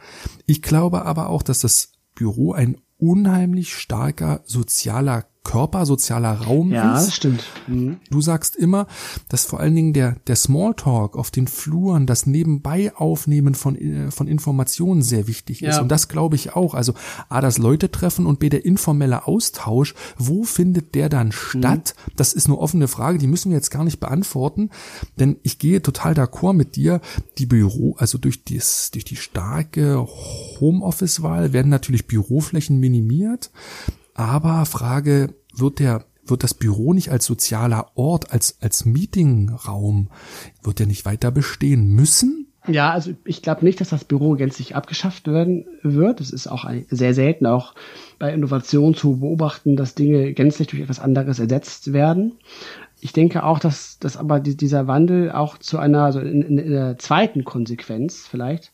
Ich 0.45 0.61
glaube 0.61 1.05
aber 1.05 1.29
auch, 1.29 1.43
dass 1.43 1.59
das 1.59 1.93
Büro 2.15 2.53
ein 2.53 2.77
unheimlich 2.97 3.73
starker 3.75 4.41
sozialer 4.45 5.25
Körper, 5.43 5.85
sozialer 5.85 6.31
Raum 6.31 6.71
ja, 6.71 6.93
ist. 6.93 6.99
Ja, 6.99 7.05
das 7.05 7.15
stimmt. 7.15 7.43
Mhm. 7.67 7.97
Du 8.09 8.21
sagst 8.21 8.55
immer, 8.55 8.87
dass 9.27 9.45
vor 9.45 9.59
allen 9.59 9.75
Dingen 9.75 9.93
der, 9.93 10.15
der 10.27 10.37
Smalltalk 10.37 11.17
auf 11.17 11.31
den 11.31 11.47
Fluren, 11.47 12.07
das 12.07 12.25
nebenbei 12.25 12.95
Aufnehmen 12.95 13.53
von, 13.53 13.75
äh, 13.75 14.09
von 14.09 14.27
Informationen 14.27 15.01
sehr 15.01 15.27
wichtig 15.27 15.61
ist. 15.61 15.75
Ja. 15.75 15.81
Und 15.81 15.89
das 15.89 16.07
glaube 16.07 16.37
ich 16.37 16.55
auch. 16.55 16.73
Also 16.73 16.93
A, 17.27 17.41
das 17.41 17.57
Leute 17.57 17.91
treffen 17.91 18.25
und 18.25 18.39
B, 18.39 18.49
der 18.49 18.63
informelle 18.63 19.27
Austausch. 19.27 19.95
Wo 20.17 20.43
findet 20.43 20.95
der 20.95 21.09
dann 21.09 21.33
statt? 21.33 21.93
Mhm. 22.07 22.11
Das 22.15 22.33
ist 22.33 22.47
eine 22.47 22.57
offene 22.57 22.87
Frage, 22.87 23.17
die 23.17 23.27
müssen 23.27 23.51
wir 23.51 23.57
jetzt 23.57 23.71
gar 23.71 23.83
nicht 23.83 23.99
beantworten. 23.99 24.69
Denn 25.19 25.37
ich 25.43 25.59
gehe 25.59 25.81
total 25.81 26.13
d'accord 26.13 26.53
mit 26.53 26.77
dir. 26.77 27.01
Die 27.37 27.45
Büro, 27.45 27.95
also 27.97 28.17
durch, 28.17 28.45
dies, 28.45 28.91
durch 28.91 29.03
die 29.03 29.17
starke 29.17 30.07
Homeoffice-Wahl 30.59 31.51
werden 31.51 31.69
natürlich 31.69 32.07
Büroflächen 32.07 32.79
minimiert. 32.79 33.51
Aber 34.13 34.65
Frage, 34.65 35.33
wird 35.53 35.79
der 35.79 36.05
wird 36.25 36.43
das 36.43 36.53
Büro 36.53 36.93
nicht 36.93 37.09
als 37.11 37.25
sozialer 37.25 37.91
Ort, 37.95 38.31
als, 38.31 38.57
als 38.61 38.85
Meetingraum, 38.85 40.09
wird 40.61 40.79
der 40.79 40.87
nicht 40.87 41.05
weiter 41.05 41.31
bestehen 41.31 41.89
müssen? 41.89 42.47
Ja, 42.65 42.91
also 42.91 43.11
ich 43.25 43.41
glaube 43.41 43.65
nicht, 43.65 43.81
dass 43.81 43.89
das 43.89 44.05
Büro 44.05 44.35
gänzlich 44.35 44.73
abgeschafft 44.73 45.27
werden 45.27 45.65
wird. 45.81 46.21
Es 46.21 46.31
ist 46.31 46.47
auch 46.47 46.69
sehr 46.89 47.13
selten 47.13 47.45
auch 47.45 47.75
bei 48.19 48.33
Innovation 48.33 48.95
zu 48.95 49.17
beobachten, 49.19 49.75
dass 49.75 49.95
Dinge 49.95 50.31
gänzlich 50.33 50.69
durch 50.69 50.81
etwas 50.81 51.01
anderes 51.01 51.39
ersetzt 51.39 51.91
werden. 51.91 52.35
Ich 53.01 53.11
denke 53.11 53.43
auch, 53.43 53.59
dass, 53.59 53.99
dass 53.99 54.15
aber 54.15 54.39
dieser 54.39 54.87
Wandel 54.87 55.33
auch 55.33 55.57
zu 55.57 55.77
einer, 55.77 56.03
also 56.03 56.21
in, 56.21 56.41
in 56.41 56.71
der 56.71 56.97
zweiten 56.97 57.43
Konsequenz 57.43 58.25
vielleicht, 58.25 58.71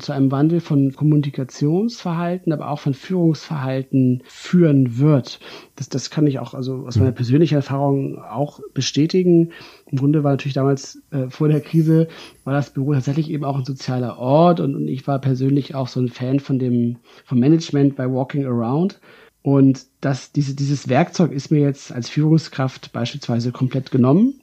zu 0.00 0.12
einem 0.12 0.30
Wandel 0.30 0.60
von 0.60 0.92
Kommunikationsverhalten, 0.92 2.52
aber 2.52 2.70
auch 2.70 2.78
von 2.78 2.94
Führungsverhalten 2.94 4.22
führen 4.26 4.98
wird. 4.98 5.40
Das, 5.76 5.88
das 5.88 6.10
kann 6.10 6.26
ich 6.26 6.38
auch 6.38 6.54
also 6.54 6.86
aus 6.86 6.96
meiner 6.96 7.12
persönlichen 7.12 7.56
Erfahrung 7.56 8.18
auch 8.18 8.60
bestätigen. 8.74 9.52
Im 9.90 9.98
Grunde 9.98 10.24
war 10.24 10.32
natürlich 10.32 10.54
damals 10.54 11.02
äh, 11.10 11.28
vor 11.28 11.48
der 11.48 11.60
Krise 11.60 12.08
war 12.44 12.54
das 12.54 12.70
Büro 12.70 12.94
tatsächlich 12.94 13.30
eben 13.30 13.44
auch 13.44 13.58
ein 13.58 13.64
sozialer 13.64 14.18
Ort 14.18 14.60
und, 14.60 14.74
und 14.74 14.88
ich 14.88 15.06
war 15.06 15.20
persönlich 15.20 15.74
auch 15.74 15.88
so 15.88 16.00
ein 16.00 16.08
Fan 16.08 16.40
von 16.40 16.58
dem 16.58 16.96
vom 17.24 17.38
Management 17.38 17.96
bei 17.96 18.10
Walking 18.10 18.46
Around. 18.46 19.00
Und 19.42 19.86
das, 20.00 20.32
diese, 20.32 20.56
dieses 20.56 20.88
Werkzeug 20.88 21.30
ist 21.30 21.52
mir 21.52 21.60
jetzt 21.60 21.92
als 21.92 22.08
Führungskraft 22.08 22.92
beispielsweise 22.92 23.52
komplett 23.52 23.92
genommen. 23.92 24.40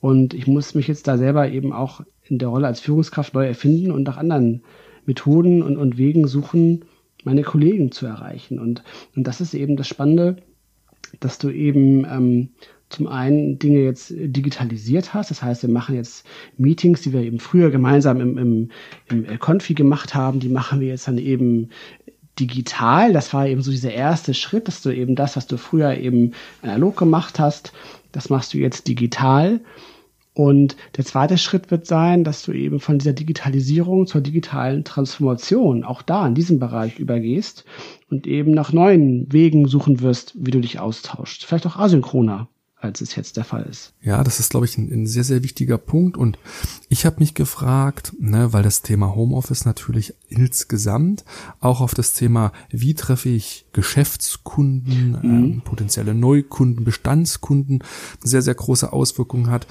Und 0.00 0.34
ich 0.34 0.48
muss 0.48 0.74
mich 0.74 0.88
jetzt 0.88 1.06
da 1.06 1.16
selber 1.16 1.48
eben 1.48 1.72
auch 1.72 2.00
in 2.32 2.38
der 2.38 2.48
Rolle 2.48 2.66
als 2.66 2.80
Führungskraft 2.80 3.34
neu 3.34 3.46
erfinden 3.46 3.90
und 3.90 4.04
nach 4.04 4.16
anderen 4.16 4.62
Methoden 5.04 5.62
und, 5.62 5.76
und 5.76 5.98
Wegen 5.98 6.26
suchen, 6.26 6.86
meine 7.24 7.42
Kollegen 7.42 7.92
zu 7.92 8.06
erreichen. 8.06 8.58
Und, 8.58 8.82
und 9.14 9.26
das 9.26 9.40
ist 9.40 9.54
eben 9.54 9.76
das 9.76 9.86
Spannende, 9.86 10.36
dass 11.20 11.38
du 11.38 11.50
eben 11.50 12.04
ähm, 12.06 12.48
zum 12.88 13.06
einen 13.06 13.58
Dinge 13.58 13.80
jetzt 13.80 14.14
digitalisiert 14.16 15.12
hast. 15.12 15.30
Das 15.30 15.42
heißt, 15.42 15.62
wir 15.62 15.70
machen 15.70 15.94
jetzt 15.94 16.26
Meetings, 16.56 17.02
die 17.02 17.12
wir 17.12 17.20
eben 17.20 17.38
früher 17.38 17.70
gemeinsam 17.70 18.20
im, 18.20 18.38
im, 18.38 18.70
im 19.10 19.38
Confi 19.38 19.74
gemacht 19.74 20.14
haben, 20.14 20.40
die 20.40 20.48
machen 20.48 20.80
wir 20.80 20.88
jetzt 20.88 21.08
dann 21.08 21.18
eben 21.18 21.68
digital. 22.40 23.12
Das 23.12 23.34
war 23.34 23.46
eben 23.46 23.60
so 23.60 23.70
dieser 23.70 23.92
erste 23.92 24.32
Schritt, 24.32 24.68
dass 24.68 24.80
du 24.80 24.90
eben 24.90 25.16
das, 25.16 25.36
was 25.36 25.46
du 25.46 25.58
früher 25.58 25.98
eben 25.98 26.32
analog 26.62 26.96
gemacht 26.96 27.38
hast, 27.38 27.72
das 28.10 28.30
machst 28.30 28.54
du 28.54 28.58
jetzt 28.58 28.88
digital. 28.88 29.60
Und 30.34 30.76
der 30.96 31.04
zweite 31.04 31.36
Schritt 31.36 31.70
wird 31.70 31.86
sein, 31.86 32.24
dass 32.24 32.42
du 32.42 32.52
eben 32.52 32.80
von 32.80 32.98
dieser 32.98 33.12
Digitalisierung 33.12 34.06
zur 34.06 34.22
digitalen 34.22 34.82
Transformation 34.82 35.84
auch 35.84 36.00
da 36.00 36.26
in 36.26 36.34
diesem 36.34 36.58
Bereich 36.58 36.98
übergehst 36.98 37.64
und 38.10 38.26
eben 38.26 38.52
nach 38.52 38.72
neuen 38.72 39.30
Wegen 39.30 39.68
suchen 39.68 40.00
wirst, 40.00 40.32
wie 40.34 40.50
du 40.50 40.60
dich 40.60 40.80
austauschst. 40.80 41.44
Vielleicht 41.44 41.66
auch 41.66 41.76
asynchroner 41.76 42.48
als 42.82 43.00
es 43.00 43.14
jetzt 43.14 43.36
der 43.36 43.44
Fall 43.44 43.62
ist. 43.62 43.92
Ja, 44.02 44.24
das 44.24 44.40
ist, 44.40 44.50
glaube 44.50 44.66
ich, 44.66 44.76
ein, 44.76 44.90
ein, 44.92 45.06
sehr, 45.06 45.22
sehr 45.22 45.42
wichtiger 45.44 45.78
Punkt. 45.78 46.16
Und 46.16 46.38
ich 46.88 47.06
habe 47.06 47.20
mich 47.20 47.34
gefragt, 47.34 48.12
ne, 48.18 48.52
weil 48.52 48.64
das 48.64 48.82
Thema 48.82 49.14
Homeoffice 49.14 49.64
natürlich 49.64 50.14
insgesamt 50.28 51.24
auch 51.60 51.80
auf 51.80 51.94
das 51.94 52.12
Thema, 52.12 52.52
wie 52.70 52.94
treffe 52.94 53.28
ich 53.28 53.66
Geschäftskunden, 53.72 55.10
mhm. 55.10 55.18
ähm, 55.22 55.62
potenzielle 55.64 56.14
Neukunden, 56.14 56.84
Bestandskunden, 56.84 57.84
sehr, 58.22 58.42
sehr 58.42 58.54
große 58.54 58.92
Auswirkungen 58.92 59.48
hat. 59.48 59.66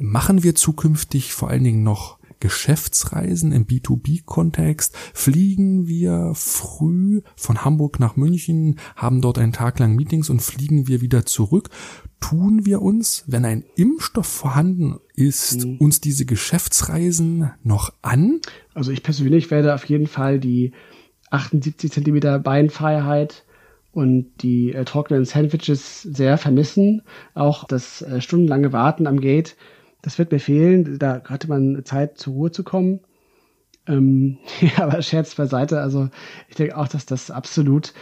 Machen 0.00 0.42
wir 0.42 0.56
zukünftig 0.56 1.32
vor 1.32 1.48
allen 1.50 1.64
Dingen 1.64 1.84
noch 1.84 2.18
Geschäftsreisen 2.40 3.52
im 3.52 3.66
B2B-Kontext 3.66 4.96
fliegen 5.14 5.86
wir 5.86 6.32
früh 6.34 7.22
von 7.36 7.64
Hamburg 7.64 7.98
nach 8.00 8.16
München, 8.16 8.78
haben 8.94 9.20
dort 9.20 9.38
einen 9.38 9.52
Tag 9.52 9.78
lang 9.78 9.94
Meetings 9.96 10.30
und 10.30 10.42
fliegen 10.42 10.86
wir 10.86 11.00
wieder 11.00 11.26
zurück. 11.26 11.70
Tun 12.20 12.64
wir 12.64 12.82
uns, 12.82 13.24
wenn 13.26 13.44
ein 13.44 13.64
Impfstoff 13.76 14.26
vorhanden 14.26 14.98
ist, 15.14 15.66
mhm. 15.66 15.76
uns 15.78 16.00
diese 16.00 16.24
Geschäftsreisen 16.24 17.50
noch 17.62 17.92
an? 18.02 18.40
Also 18.74 18.90
ich 18.90 19.02
persönlich 19.02 19.50
werde 19.50 19.74
auf 19.74 19.84
jeden 19.84 20.06
Fall 20.06 20.38
die 20.38 20.72
78 21.30 21.92
Zentimeter 21.92 22.38
Beinfreiheit 22.38 23.44
und 23.92 24.30
die 24.42 24.74
äh, 24.74 24.84
trockenen 24.84 25.24
Sandwiches 25.24 26.02
sehr 26.02 26.36
vermissen. 26.36 27.02
Auch 27.34 27.64
das 27.64 28.02
äh, 28.02 28.20
stundenlange 28.20 28.72
Warten 28.72 29.06
am 29.06 29.20
Gate 29.20 29.56
das 30.06 30.20
wird 30.20 30.30
mir 30.30 30.38
fehlen. 30.38 31.00
Da 31.00 31.20
hatte 31.24 31.48
man 31.48 31.84
Zeit, 31.84 32.16
zur 32.16 32.34
Ruhe 32.34 32.52
zu 32.52 32.62
kommen. 32.62 33.00
Ähm, 33.88 34.38
ja, 34.60 34.84
aber 34.84 35.02
Scherz 35.02 35.34
beiseite. 35.34 35.80
Also 35.80 36.08
ich 36.48 36.54
denke 36.54 36.76
auch, 36.76 36.86
dass 36.86 37.06
das 37.06 37.32
absolut 37.32 37.92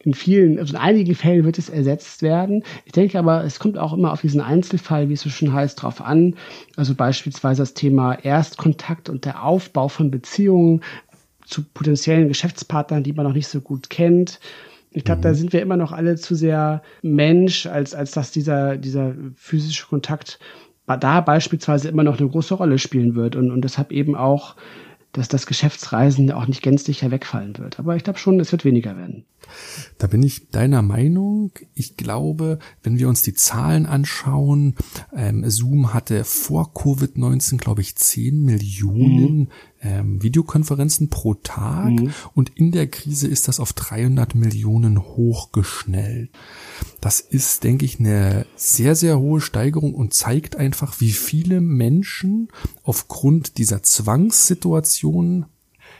in 0.00 0.12
vielen, 0.12 0.58
also 0.58 0.74
in 0.74 0.78
einigen 0.78 1.14
Fällen 1.14 1.46
wird 1.46 1.56
es 1.56 1.70
ersetzt 1.70 2.20
werden. 2.20 2.62
Ich 2.84 2.92
denke 2.92 3.18
aber, 3.18 3.42
es 3.42 3.58
kommt 3.58 3.78
auch 3.78 3.94
immer 3.94 4.12
auf 4.12 4.20
diesen 4.20 4.42
Einzelfall, 4.42 5.08
wie 5.08 5.14
es 5.14 5.22
so 5.22 5.30
schön 5.30 5.54
heißt, 5.54 5.80
drauf 5.80 6.02
an. 6.02 6.34
Also 6.76 6.94
beispielsweise 6.94 7.62
das 7.62 7.72
Thema 7.72 8.12
Erstkontakt 8.12 9.08
und 9.08 9.24
der 9.24 9.42
Aufbau 9.42 9.88
von 9.88 10.10
Beziehungen 10.10 10.82
zu 11.46 11.62
potenziellen 11.62 12.28
Geschäftspartnern, 12.28 13.02
die 13.02 13.14
man 13.14 13.24
noch 13.24 13.32
nicht 13.32 13.48
so 13.48 13.62
gut 13.62 13.88
kennt. 13.88 14.40
Ich 14.90 15.04
glaube, 15.04 15.20
mhm. 15.20 15.22
da 15.22 15.34
sind 15.34 15.54
wir 15.54 15.62
immer 15.62 15.78
noch 15.78 15.92
alle 15.92 16.16
zu 16.16 16.34
sehr 16.34 16.82
Mensch, 17.00 17.64
als, 17.64 17.94
als 17.94 18.10
dass 18.10 18.30
dieser, 18.30 18.76
dieser 18.76 19.14
physische 19.36 19.86
Kontakt 19.86 20.38
da 20.86 21.20
beispielsweise 21.20 21.88
immer 21.88 22.04
noch 22.04 22.18
eine 22.18 22.28
große 22.28 22.54
Rolle 22.54 22.78
spielen 22.78 23.14
wird 23.14 23.36
und, 23.36 23.50
und 23.50 23.62
deshalb 23.62 23.90
eben 23.92 24.14
auch, 24.14 24.54
dass 25.12 25.28
das 25.28 25.46
Geschäftsreisen 25.46 26.30
auch 26.30 26.46
nicht 26.46 26.62
gänzlich 26.62 27.02
wegfallen 27.10 27.56
wird. 27.58 27.78
Aber 27.78 27.96
ich 27.96 28.04
glaube 28.04 28.18
schon, 28.18 28.38
es 28.38 28.52
wird 28.52 28.64
weniger 28.64 28.96
werden. 28.96 29.24
Da 29.98 30.06
bin 30.06 30.22
ich 30.22 30.50
deiner 30.50 30.82
Meinung. 30.82 31.52
Ich 31.74 31.96
glaube, 31.96 32.58
wenn 32.82 32.98
wir 32.98 33.08
uns 33.08 33.22
die 33.22 33.32
Zahlen 33.32 33.86
anschauen, 33.86 34.74
ähm, 35.14 35.48
Zoom 35.48 35.94
hatte 35.94 36.24
vor 36.24 36.72
Covid-19, 36.74 37.56
glaube 37.56 37.80
ich, 37.80 37.96
10 37.96 38.44
Millionen 38.44 39.38
mhm. 39.38 39.48
Ähm, 39.82 40.22
Videokonferenzen 40.22 41.08
pro 41.10 41.34
Tag 41.34 41.90
mhm. 41.90 42.12
und 42.34 42.50
in 42.54 42.72
der 42.72 42.86
Krise 42.86 43.28
ist 43.28 43.48
das 43.48 43.60
auf 43.60 43.72
300 43.72 44.34
Millionen 44.34 44.98
hochgeschnellt. 45.02 46.30
Das 47.00 47.20
ist, 47.20 47.64
denke 47.64 47.84
ich, 47.84 48.00
eine 48.00 48.46
sehr, 48.56 48.94
sehr 48.94 49.18
hohe 49.18 49.40
Steigerung 49.40 49.94
und 49.94 50.14
zeigt 50.14 50.56
einfach, 50.56 51.00
wie 51.00 51.12
viele 51.12 51.60
Menschen 51.60 52.48
aufgrund 52.82 53.58
dieser 53.58 53.82
Zwangssituation 53.82 55.46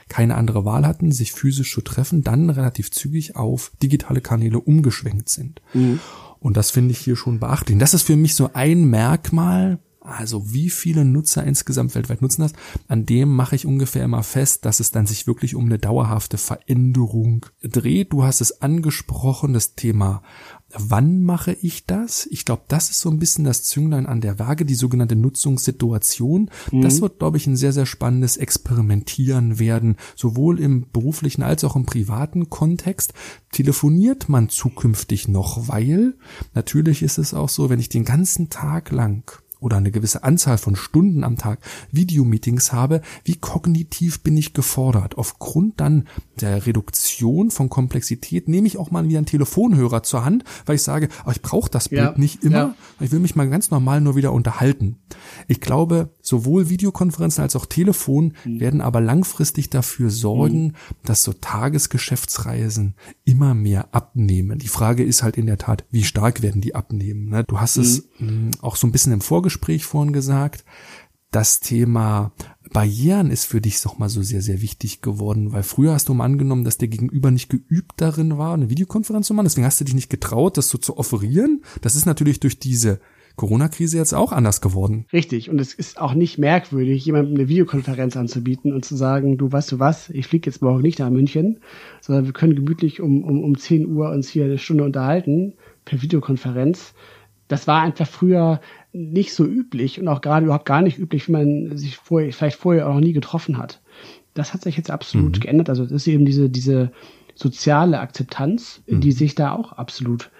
keine 0.09 0.35
andere 0.35 0.65
Wahl 0.65 0.85
hatten, 0.85 1.11
sich 1.11 1.31
physisch 1.33 1.73
zu 1.73 1.81
treffen, 1.81 2.23
dann 2.23 2.49
relativ 2.49 2.91
zügig 2.91 3.35
auf 3.35 3.71
digitale 3.81 4.21
Kanäle 4.21 4.59
umgeschwenkt 4.59 5.29
sind. 5.29 5.61
Mhm. 5.73 5.99
Und 6.39 6.55
das 6.55 6.71
finde 6.71 6.91
ich 6.91 6.99
hier 6.99 7.15
schon 7.15 7.39
beachtlich. 7.39 7.77
Das 7.77 7.93
ist 7.93 8.03
für 8.03 8.15
mich 8.15 8.35
so 8.35 8.51
ein 8.53 8.85
Merkmal, 8.85 9.79
also 10.07 10.53
wie 10.53 10.69
viele 10.69 11.05
Nutzer 11.05 11.43
insgesamt 11.43 11.95
weltweit 11.95 12.21
nutzen 12.21 12.41
das, 12.41 12.53
an 12.87 13.05
dem 13.05 13.29
mache 13.29 13.55
ich 13.55 13.65
ungefähr 13.65 14.03
immer 14.03 14.23
fest, 14.23 14.65
dass 14.65 14.79
es 14.79 14.91
dann 14.91 15.05
sich 15.05 15.27
wirklich 15.27 15.55
um 15.55 15.65
eine 15.65 15.79
dauerhafte 15.79 16.37
Veränderung 16.37 17.45
dreht. 17.61 18.13
Du 18.13 18.23
hast 18.23 18.41
es 18.41 18.61
angesprochen, 18.61 19.53
das 19.53 19.75
Thema 19.75 20.21
Wann 20.73 21.23
mache 21.23 21.53
ich 21.61 21.85
das? 21.85 22.27
Ich 22.29 22.43
glaube, 22.43 22.63
das 22.67 22.89
ist 22.89 22.99
so 22.99 23.09
ein 23.09 23.19
bisschen 23.19 23.45
das 23.45 23.63
Zünglein 23.63 24.05
an 24.05 24.19
der 24.19 24.37
Waage, 24.37 24.65
die 24.65 24.75
sogenannte 24.75 25.15
Nutzungssituation. 25.15 26.49
Mhm. 26.71 26.81
Das 26.81 26.99
wird, 26.99 27.19
glaube 27.19 27.37
ich, 27.37 27.47
ein 27.47 27.55
sehr, 27.55 27.71
sehr 27.71 27.85
spannendes 27.85 28.35
Experimentieren 28.35 29.59
werden, 29.59 29.95
sowohl 30.15 30.59
im 30.59 30.87
beruflichen 30.91 31.41
als 31.41 31.63
auch 31.63 31.77
im 31.77 31.85
privaten 31.85 32.49
Kontext. 32.49 33.13
Telefoniert 33.51 34.27
man 34.27 34.49
zukünftig 34.49 35.29
noch, 35.29 35.69
weil 35.69 36.15
natürlich 36.53 37.01
ist 37.01 37.17
es 37.17 37.33
auch 37.33 37.49
so, 37.49 37.69
wenn 37.69 37.79
ich 37.79 37.87
den 37.87 38.03
ganzen 38.03 38.49
Tag 38.49 38.91
lang 38.91 39.41
oder 39.59 39.77
eine 39.77 39.91
gewisse 39.91 40.23
Anzahl 40.23 40.57
von 40.57 40.75
Stunden 40.75 41.23
am 41.23 41.37
Tag 41.37 41.59
Videomeetings 41.91 42.73
habe, 42.73 43.01
wie 43.23 43.35
kognitiv 43.35 44.21
bin 44.21 44.37
ich 44.37 44.53
gefordert? 44.53 45.17
Aufgrund 45.17 45.79
dann 45.79 46.07
der 46.39 46.65
Reduktion 46.65 47.51
von 47.51 47.69
Komplexität 47.69 48.47
nehme 48.47 48.67
ich 48.67 48.77
auch 48.77 48.91
mal 48.91 49.07
wieder 49.07 49.17
einen 49.17 49.25
Telefonhörer 49.25 50.03
zur 50.03 50.25
Hand, 50.25 50.43
weil 50.65 50.75
ich 50.75 50.83
sage, 50.83 51.09
oh, 51.25 51.31
ich 51.31 51.41
brauche 51.41 51.69
das 51.69 51.89
Bild 51.89 52.01
ja, 52.01 52.13
nicht 52.17 52.43
immer. 52.43 52.57
Ja. 52.57 52.75
Ich 52.99 53.11
will 53.11 53.19
mich 53.19 53.35
mal 53.35 53.49
ganz 53.49 53.71
normal 53.71 54.01
nur 54.01 54.15
wieder 54.15 54.33
unterhalten. 54.33 54.97
Ich 55.47 55.61
glaube, 55.61 56.09
sowohl 56.27 56.67
Videokonferenzen 56.69 57.41
als 57.41 57.55
auch 57.55 57.65
Telefon 57.65 58.33
mhm. 58.43 58.59
werden 58.59 58.81
aber 58.81 58.99
langfristig 58.99 59.69
dafür 59.69 60.09
sorgen, 60.09 60.63
mhm. 60.63 60.73
dass 61.05 61.23
so 61.23 61.31
Tagesgeschäftsreisen 61.31 62.95
immer 63.23 63.53
mehr 63.53 63.93
abnehmen. 63.93 64.59
Die 64.59 64.67
Frage 64.67 65.03
ist 65.03 65.23
halt 65.23 65.37
in 65.37 65.45
der 65.45 65.57
Tat, 65.57 65.85
wie 65.89 66.03
stark 66.03 66.41
werden 66.41 66.59
die 66.59 66.75
abnehmen? 66.75 67.29
Ne? 67.29 67.45
Du 67.45 67.61
hast 67.61 67.77
mhm. 67.77 67.83
es 67.83 68.09
mm, 68.19 68.49
auch 68.61 68.75
so 68.75 68.87
ein 68.87 68.91
bisschen 68.91 69.13
im 69.13 69.21
Vorgespräch 69.21 69.85
vorhin 69.85 70.11
gesagt. 70.11 70.65
Das 71.31 71.61
Thema 71.61 72.33
Barrieren 72.71 73.31
ist 73.31 73.45
für 73.45 73.61
dich 73.61 73.81
doch 73.81 73.97
mal 73.97 74.09
so 74.09 74.21
sehr, 74.21 74.41
sehr 74.41 74.61
wichtig 74.61 75.01
geworden, 75.01 75.53
weil 75.53 75.63
früher 75.63 75.93
hast 75.93 76.09
du 76.09 76.13
mal 76.13 76.25
angenommen, 76.25 76.65
dass 76.65 76.77
der 76.77 76.89
Gegenüber 76.89 77.31
nicht 77.31 77.49
geübt 77.49 77.93
darin 77.97 78.37
war, 78.37 78.53
eine 78.53 78.69
Videokonferenz 78.69 79.27
zu 79.27 79.33
machen. 79.33 79.45
Deswegen 79.45 79.65
hast 79.65 79.79
du 79.79 79.85
dich 79.85 79.95
nicht 79.95 80.09
getraut, 80.09 80.57
das 80.57 80.67
so 80.67 80.77
zu 80.77 80.97
offerieren. 80.97 81.63
Das 81.81 81.95
ist 81.95 82.05
natürlich 82.05 82.41
durch 82.41 82.59
diese 82.59 82.99
Corona-Krise 83.37 83.97
jetzt 83.97 84.13
auch 84.13 84.31
anders 84.31 84.61
geworden. 84.61 85.05
Richtig. 85.13 85.49
Und 85.49 85.61
es 85.61 85.73
ist 85.73 86.01
auch 86.01 86.15
nicht 86.15 86.37
merkwürdig, 86.39 87.05
jemandem 87.05 87.35
eine 87.35 87.47
Videokonferenz 87.47 88.17
anzubieten 88.17 88.73
und 88.73 88.83
zu 88.83 88.95
sagen, 88.95 89.37
du 89.37 89.51
weißt 89.51 89.71
du 89.71 89.79
was, 89.79 90.09
ich 90.09 90.27
fliege 90.27 90.49
jetzt 90.49 90.61
morgen 90.61 90.81
nicht 90.81 90.99
nach 90.99 91.11
München, 91.11 91.59
sondern 92.01 92.25
wir 92.25 92.33
können 92.33 92.55
gemütlich 92.55 92.99
um, 92.99 93.23
um, 93.23 93.43
um 93.43 93.57
10 93.57 93.85
Uhr 93.87 94.09
uns 94.09 94.27
hier 94.27 94.45
eine 94.45 94.57
Stunde 94.57 94.83
unterhalten 94.83 95.53
per 95.85 96.01
Videokonferenz. 96.01 96.93
Das 97.47 97.67
war 97.67 97.81
einfach 97.81 98.07
früher 98.07 98.59
nicht 98.91 99.33
so 99.33 99.45
üblich 99.45 100.01
und 100.01 100.07
auch 100.07 100.21
gerade 100.21 100.45
überhaupt 100.45 100.65
gar 100.65 100.81
nicht 100.81 100.97
üblich, 100.97 101.27
wie 101.27 101.33
man 101.33 101.77
sich 101.77 101.95
vorher, 101.95 102.33
vielleicht 102.33 102.57
vorher 102.57 102.89
auch 102.89 102.95
noch 102.95 103.01
nie 103.01 103.13
getroffen 103.13 103.59
hat. 103.59 103.81
Das 104.33 104.53
hat 104.53 104.63
sich 104.63 104.75
jetzt 104.77 104.91
absolut 104.91 105.37
mhm. 105.37 105.39
geändert. 105.41 105.69
Also 105.69 105.83
das 105.83 105.93
ist 105.93 106.07
eben 106.07 106.25
diese, 106.25 106.49
diese 106.49 106.91
soziale 107.35 107.99
Akzeptanz, 107.99 108.81
mhm. 108.87 109.01
die 109.01 109.11
sich 109.11 109.35
da 109.35 109.51
auch 109.51 109.73
absolut 109.73 110.31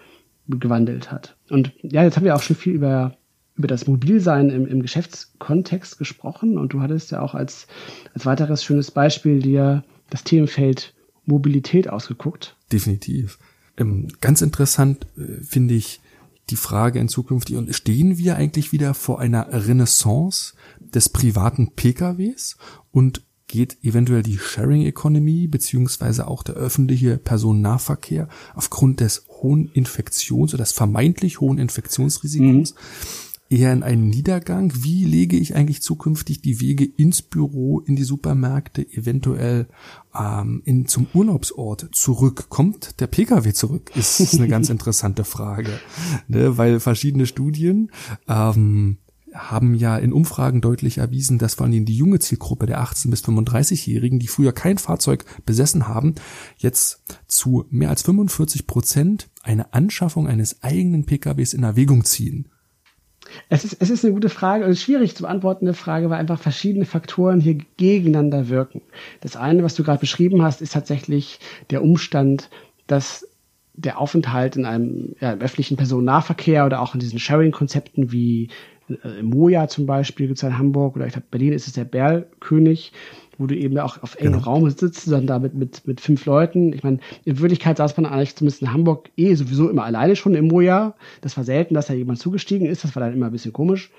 gewandelt 0.47 1.11
hat. 1.11 1.35
Und 1.49 1.73
ja, 1.81 2.03
jetzt 2.03 2.17
haben 2.17 2.25
wir 2.25 2.35
auch 2.35 2.41
schon 2.41 2.55
viel 2.55 2.73
über, 2.73 3.17
über 3.55 3.67
das 3.67 3.87
Mobilsein 3.87 4.49
im, 4.49 4.67
im 4.67 4.81
Geschäftskontext 4.81 5.97
gesprochen 5.97 6.57
und 6.57 6.73
du 6.73 6.81
hattest 6.81 7.11
ja 7.11 7.21
auch 7.21 7.35
als, 7.35 7.67
als 8.13 8.25
weiteres 8.25 8.63
schönes 8.63 8.91
Beispiel 8.91 9.39
dir 9.39 9.83
das 10.09 10.23
Themenfeld 10.23 10.93
Mobilität 11.25 11.89
ausgeguckt. 11.89 12.55
Definitiv. 12.71 13.37
Ähm, 13.77 14.07
ganz 14.21 14.41
interessant 14.41 15.05
äh, 15.17 15.43
finde 15.43 15.73
ich 15.73 15.99
die 16.49 16.55
Frage 16.55 16.99
in 16.99 17.09
Zukunft, 17.09 17.51
und 17.51 17.75
stehen 17.75 18.17
wir 18.17 18.37
eigentlich 18.37 18.71
wieder 18.71 18.93
vor 18.93 19.19
einer 19.19 19.47
Renaissance 19.51 20.53
des 20.79 21.09
privaten 21.09 21.73
PKWs 21.73 22.57
und 22.91 23.21
geht 23.47 23.77
eventuell 23.83 24.23
die 24.23 24.37
Sharing 24.37 24.81
Economy 24.83 25.47
beziehungsweise 25.47 26.27
auch 26.27 26.43
der 26.43 26.55
öffentliche 26.55 27.17
Personennahverkehr 27.17 28.27
aufgrund 28.55 28.99
des 28.99 29.25
hohen 29.41 29.69
Infektions- 29.73 30.53
oder 30.53 30.63
des 30.63 30.73
vermeintlich 30.73 31.39
hohen 31.39 31.57
Infektionsrisikos 31.57 32.75
eher 33.49 33.73
in 33.73 33.83
einen 33.83 34.09
Niedergang? 34.09 34.73
Wie 34.75 35.05
lege 35.05 35.37
ich 35.37 35.55
eigentlich 35.55 35.81
zukünftig 35.81 36.41
die 36.41 36.59
Wege 36.59 36.85
ins 36.85 37.21
Büro, 37.21 37.79
in 37.79 37.95
die 37.95 38.03
Supermärkte, 38.03 38.85
eventuell 38.91 39.67
ähm, 40.17 40.61
in, 40.65 40.87
zum 40.87 41.07
Urlaubsort 41.13 41.89
zurück? 41.93 42.47
Kommt 42.49 42.99
der 42.99 43.07
Pkw 43.07 43.53
zurück? 43.53 43.91
Ist 43.95 44.35
eine 44.35 44.47
ganz 44.47 44.69
interessante 44.69 45.23
Frage, 45.23 45.79
ne? 46.27 46.57
weil 46.57 46.79
verschiedene 46.79 47.25
Studien 47.25 47.91
ähm, 48.27 48.97
haben 49.37 49.75
ja 49.75 49.97
in 49.97 50.13
Umfragen 50.13 50.61
deutlich 50.61 50.97
erwiesen, 50.97 51.37
dass 51.37 51.55
vor 51.55 51.65
allem 51.65 51.85
die 51.85 51.95
junge 51.95 52.19
Zielgruppe 52.19 52.65
der 52.65 52.81
18 52.81 53.11
bis 53.11 53.23
35-Jährigen, 53.23 54.19
die 54.19 54.27
früher 54.27 54.51
kein 54.51 54.77
Fahrzeug 54.77 55.25
besessen 55.45 55.87
haben, 55.87 56.15
jetzt 56.57 57.03
zu 57.27 57.65
mehr 57.69 57.89
als 57.89 58.01
45 58.03 58.67
Prozent 58.67 59.29
eine 59.43 59.73
Anschaffung 59.73 60.27
eines 60.27 60.63
eigenen 60.63 61.05
PKWs 61.05 61.53
in 61.53 61.63
Erwägung 61.63 62.03
ziehen. 62.03 62.49
Es 63.49 63.65
ist, 63.65 63.77
es 63.79 63.89
ist 63.89 64.05
eine 64.05 64.13
gute 64.13 64.29
Frage 64.29 64.65
und 64.65 64.77
schwierig 64.77 65.15
zu 65.15 65.23
beantwortende 65.23 65.73
Frage, 65.73 66.09
weil 66.09 66.19
einfach 66.19 66.39
verschiedene 66.39 66.85
Faktoren 66.85 67.41
hier 67.41 67.57
gegeneinander 67.77 68.49
wirken. 68.49 68.81
Das 69.21 69.35
eine, 69.35 69.63
was 69.63 69.75
du 69.75 69.83
gerade 69.83 69.99
beschrieben 69.99 70.41
hast, 70.43 70.61
ist 70.61 70.73
tatsächlich 70.73 71.39
der 71.69 71.83
Umstand, 71.83 72.49
dass 72.87 73.27
der 73.77 73.99
Aufenthalt 73.99 74.55
in 74.55 74.65
einem 74.65 75.15
ja, 75.21 75.35
öffentlichen 75.35 75.77
Personennahverkehr 75.77 76.65
oder 76.65 76.81
auch 76.81 76.93
in 76.93 76.99
diesen 76.99 77.19
Sharing-Konzepten 77.19 78.11
wie 78.11 78.49
äh, 78.89 79.21
Moja 79.21 79.67
zum 79.67 79.85
Beispiel 79.85 80.27
gibt 80.27 80.37
es 80.37 80.43
in 80.43 80.57
Hamburg 80.57 80.95
oder 80.95 81.05
ich 81.05 81.13
glaube 81.13 81.27
Berlin 81.29 81.53
ist 81.53 81.67
es 81.67 81.73
der 81.73 81.85
Berlkönig, 81.85 82.91
wo 83.37 83.45
du 83.45 83.55
eben 83.55 83.77
auch 83.77 84.01
auf 84.01 84.15
engem 84.15 84.33
genau. 84.33 84.45
Raum 84.45 84.69
sitzt, 84.69 85.11
dann 85.11 85.27
damit 85.27 85.53
mit, 85.53 85.85
mit 85.85 86.01
fünf 86.01 86.25
Leuten. 86.25 86.73
Ich 86.73 86.83
meine, 86.83 86.99
in 87.23 87.39
Wirklichkeit 87.39 87.77
saß 87.77 87.95
man 87.97 88.07
eigentlich 88.07 88.35
zumindest 88.35 88.63
in 88.63 88.73
Hamburg 88.73 89.11
eh 89.15 89.35
sowieso 89.35 89.69
immer 89.69 89.83
alleine 89.83 90.15
schon 90.15 90.33
im 90.33 90.47
Moja. 90.47 90.95
Das 91.21 91.37
war 91.37 91.43
selten, 91.43 91.75
dass 91.75 91.87
da 91.87 91.93
jemand 91.93 92.19
zugestiegen 92.19 92.67
ist. 92.67 92.83
Das 92.83 92.95
war 92.95 93.03
dann 93.03 93.13
immer 93.13 93.27
ein 93.27 93.31
bisschen 93.31 93.53
komisch. 93.53 93.91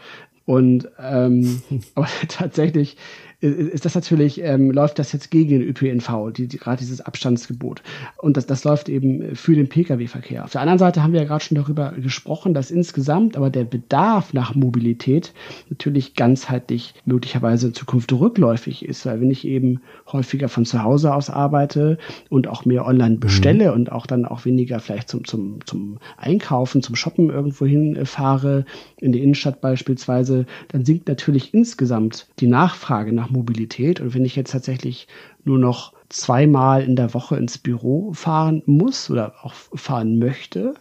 Und 0.45 0.89
ähm, 0.99 1.63
aber 1.95 2.09
tatsächlich 2.29 2.97
ist 3.41 3.85
das 3.85 3.95
natürlich, 3.95 4.43
ähm, 4.43 4.73
läuft 4.73 4.99
das 4.99 5.13
jetzt 5.13 5.31
gegen 5.31 5.51
den 5.51 5.63
ÖPNV, 5.63 6.33
die, 6.37 6.49
die, 6.49 6.59
gerade 6.59 6.79
dieses 6.79 7.01
Abstandsgebot. 7.01 7.83
Und 8.17 8.37
das, 8.37 8.47
das 8.47 8.65
läuft 8.65 8.89
eben 8.89 9.37
für 9.37 9.55
den 9.55 9.69
Pkw-Verkehr. 9.69 10.45
Auf 10.45 10.51
der 10.53 10.61
anderen 10.61 10.81
Seite 10.81 11.05
haben 11.05 11.13
wir 11.13 11.21
ja 11.21 11.27
gerade 11.27 11.45
schon 11.45 11.55
darüber 11.55 11.93
gesprochen, 11.93 12.53
dass 12.53 12.73
insgesamt 12.73 13.37
aber 13.37 13.51
der 13.51 13.63
Bedarf 13.63 14.33
nach 14.33 14.57
Mobilität 14.57 15.33
natürlich 15.71 16.15
ganzheitlich 16.15 16.95
möglicherweise 17.05 17.69
in 17.69 17.75
Zukunft 17.75 18.13
rückläufig 18.13 18.85
ist, 18.85 19.07
weil 19.07 19.21
wenn 19.21 19.31
ich 19.31 19.47
eben 19.47 19.83
häufiger 20.11 20.49
von 20.49 20.65
zu 20.65 20.83
Hause 20.83 21.15
aus 21.15 21.31
arbeite 21.31 21.99
und 22.31 22.49
auch 22.49 22.65
mehr 22.65 22.87
online 22.87 23.17
mhm. 23.17 23.21
bestelle 23.21 23.69
mhm. 23.69 23.75
und 23.75 23.93
auch 23.93 24.09
dann 24.09 24.25
auch 24.25 24.47
weniger 24.47 24.81
vielleicht 24.81 25.11
zum, 25.11 25.25
zum, 25.25 25.65
zum 25.65 25.99
Einkaufen, 26.17 26.83
zum 26.83 26.97
Shoppen 26.97 27.31
irgendwo 27.31 27.67
hin 27.67 28.05
fahre, 28.05 28.65
in 28.97 29.13
die 29.13 29.23
Innenstadt 29.23 29.61
beispielsweise, 29.61 30.47
dann 30.69 30.85
sinkt 30.85 31.07
natürlich 31.07 31.55
insgesamt 31.55 32.27
die 32.41 32.49
Nachfrage 32.49 33.13
nach 33.13 33.28
Mobilität. 33.31 34.01
Und 34.01 34.15
wenn 34.15 34.25
ich 34.25 34.37
jetzt 34.37 34.53
tatsächlich 34.53 35.09
nur 35.45 35.59
noch 35.59 35.93
zweimal 36.09 36.83
in 36.83 36.97
der 36.97 37.15
Woche 37.15 37.37
ins 37.37 37.59
Büro 37.59 38.13
fahren 38.13 38.63
muss 38.67 39.11
oder 39.11 39.35
auch 39.43 39.55
fahren 39.75 40.19
möchte, 40.19 40.75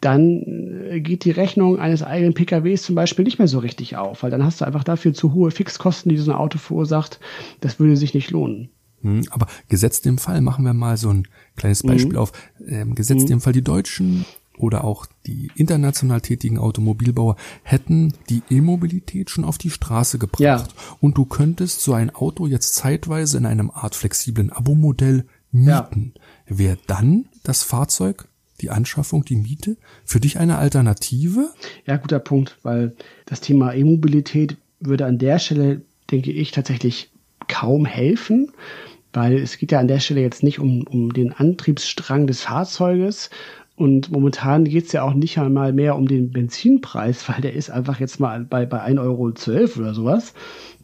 dann 0.00 0.42
äh, 0.90 1.00
geht 1.00 1.24
die 1.24 1.30
Rechnung 1.30 1.78
eines 1.78 2.02
eigenen 2.02 2.34
PKWs 2.34 2.82
zum 2.82 2.94
Beispiel 2.94 3.24
nicht 3.24 3.38
mehr 3.38 3.48
so 3.48 3.60
richtig 3.60 3.96
auf, 3.96 4.22
weil 4.22 4.30
dann 4.30 4.44
hast 4.44 4.60
du 4.60 4.64
einfach 4.64 4.84
dafür 4.84 5.14
zu 5.14 5.32
hohe 5.32 5.50
Fixkosten, 5.50 6.10
die 6.10 6.18
so 6.18 6.32
ein 6.32 6.36
Auto 6.36 6.58
verursacht. 6.58 7.20
Das 7.60 7.78
würde 7.78 7.96
sich 7.96 8.12
nicht 8.12 8.30
lohnen. 8.30 8.68
Hm, 9.02 9.24
aber 9.30 9.46
gesetzt 9.68 10.06
im 10.06 10.18
Fall, 10.18 10.40
machen 10.40 10.64
wir 10.64 10.74
mal 10.74 10.96
so 10.96 11.10
ein 11.10 11.28
kleines 11.56 11.82
Beispiel 11.82 12.14
mhm. 12.14 12.18
auf. 12.18 12.32
Ähm, 12.66 12.94
gesetzt 12.94 13.26
mhm. 13.26 13.34
im 13.34 13.40
Fall, 13.40 13.52
die 13.52 13.62
Deutschen 13.62 14.24
oder 14.58 14.84
auch 14.84 15.06
die 15.26 15.50
international 15.54 16.20
tätigen 16.20 16.58
Automobilbauer 16.58 17.36
hätten 17.62 18.12
die 18.28 18.42
E-Mobilität 18.50 19.30
schon 19.30 19.44
auf 19.44 19.58
die 19.58 19.70
Straße 19.70 20.18
gebracht. 20.18 20.42
Ja. 20.42 20.66
Und 21.00 21.16
du 21.16 21.24
könntest 21.24 21.82
so 21.82 21.94
ein 21.94 22.14
Auto 22.14 22.46
jetzt 22.46 22.74
zeitweise 22.74 23.38
in 23.38 23.46
einem 23.46 23.70
Art 23.70 23.94
flexiblen 23.94 24.50
Abo-Modell 24.50 25.24
mieten. 25.50 26.14
Ja. 26.14 26.56
Wäre 26.58 26.78
dann 26.86 27.26
das 27.42 27.62
Fahrzeug, 27.62 28.28
die 28.60 28.70
Anschaffung, 28.70 29.24
die 29.24 29.36
Miete 29.36 29.76
für 30.04 30.20
dich 30.20 30.38
eine 30.38 30.58
Alternative? 30.58 31.50
Ja, 31.86 31.96
guter 31.96 32.20
Punkt, 32.20 32.58
weil 32.62 32.94
das 33.26 33.40
Thema 33.40 33.74
E-Mobilität 33.74 34.56
würde 34.80 35.06
an 35.06 35.18
der 35.18 35.38
Stelle, 35.38 35.82
denke 36.10 36.30
ich, 36.32 36.52
tatsächlich 36.52 37.10
kaum 37.48 37.84
helfen, 37.84 38.52
weil 39.12 39.36
es 39.38 39.58
geht 39.58 39.72
ja 39.72 39.78
an 39.78 39.88
der 39.88 40.00
Stelle 40.00 40.20
jetzt 40.20 40.42
nicht 40.42 40.58
um, 40.58 40.86
um 40.86 41.12
den 41.12 41.32
Antriebsstrang 41.32 42.26
des 42.26 42.42
Fahrzeuges, 42.42 43.30
und 43.76 44.10
momentan 44.10 44.64
geht 44.64 44.86
es 44.86 44.92
ja 44.92 45.02
auch 45.02 45.14
nicht 45.14 45.38
einmal 45.38 45.72
mehr 45.72 45.96
um 45.96 46.06
den 46.06 46.30
Benzinpreis, 46.30 47.28
weil 47.28 47.40
der 47.40 47.54
ist 47.54 47.70
einfach 47.70 48.00
jetzt 48.00 48.20
mal 48.20 48.44
bei, 48.44 48.66
bei 48.66 48.84
1,12 48.84 49.00
Euro 49.00 49.32
oder 49.80 49.94
sowas. 49.94 50.34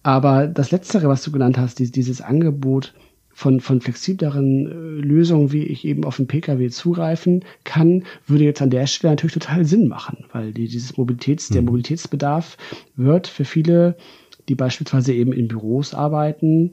Aber 0.02 0.46
das 0.46 0.70
Letztere, 0.70 1.08
was 1.08 1.22
du 1.22 1.32
genannt 1.32 1.58
hast, 1.58 1.78
dieses 1.78 2.20
Angebot 2.20 2.94
von, 3.38 3.60
von 3.60 3.80
flexibleren 3.80 4.66
äh, 4.66 5.06
Lösungen, 5.06 5.52
wie 5.52 5.62
ich 5.62 5.84
eben 5.84 6.04
auf 6.04 6.16
den 6.16 6.26
Pkw 6.26 6.70
zugreifen 6.70 7.44
kann, 7.62 8.04
würde 8.26 8.42
jetzt 8.42 8.62
an 8.62 8.70
der 8.70 8.88
Stelle 8.88 9.12
natürlich 9.12 9.34
total 9.34 9.64
Sinn 9.64 9.86
machen, 9.86 10.24
weil 10.32 10.52
die, 10.52 10.66
dieses 10.66 10.96
Mobilitäts, 10.96 11.50
mhm. 11.50 11.54
der 11.54 11.62
Mobilitätsbedarf 11.62 12.56
wird 12.96 13.28
für 13.28 13.44
viele, 13.44 13.96
die 14.48 14.56
beispielsweise 14.56 15.12
eben 15.14 15.32
in 15.32 15.46
Büros 15.46 15.94
arbeiten, 15.94 16.72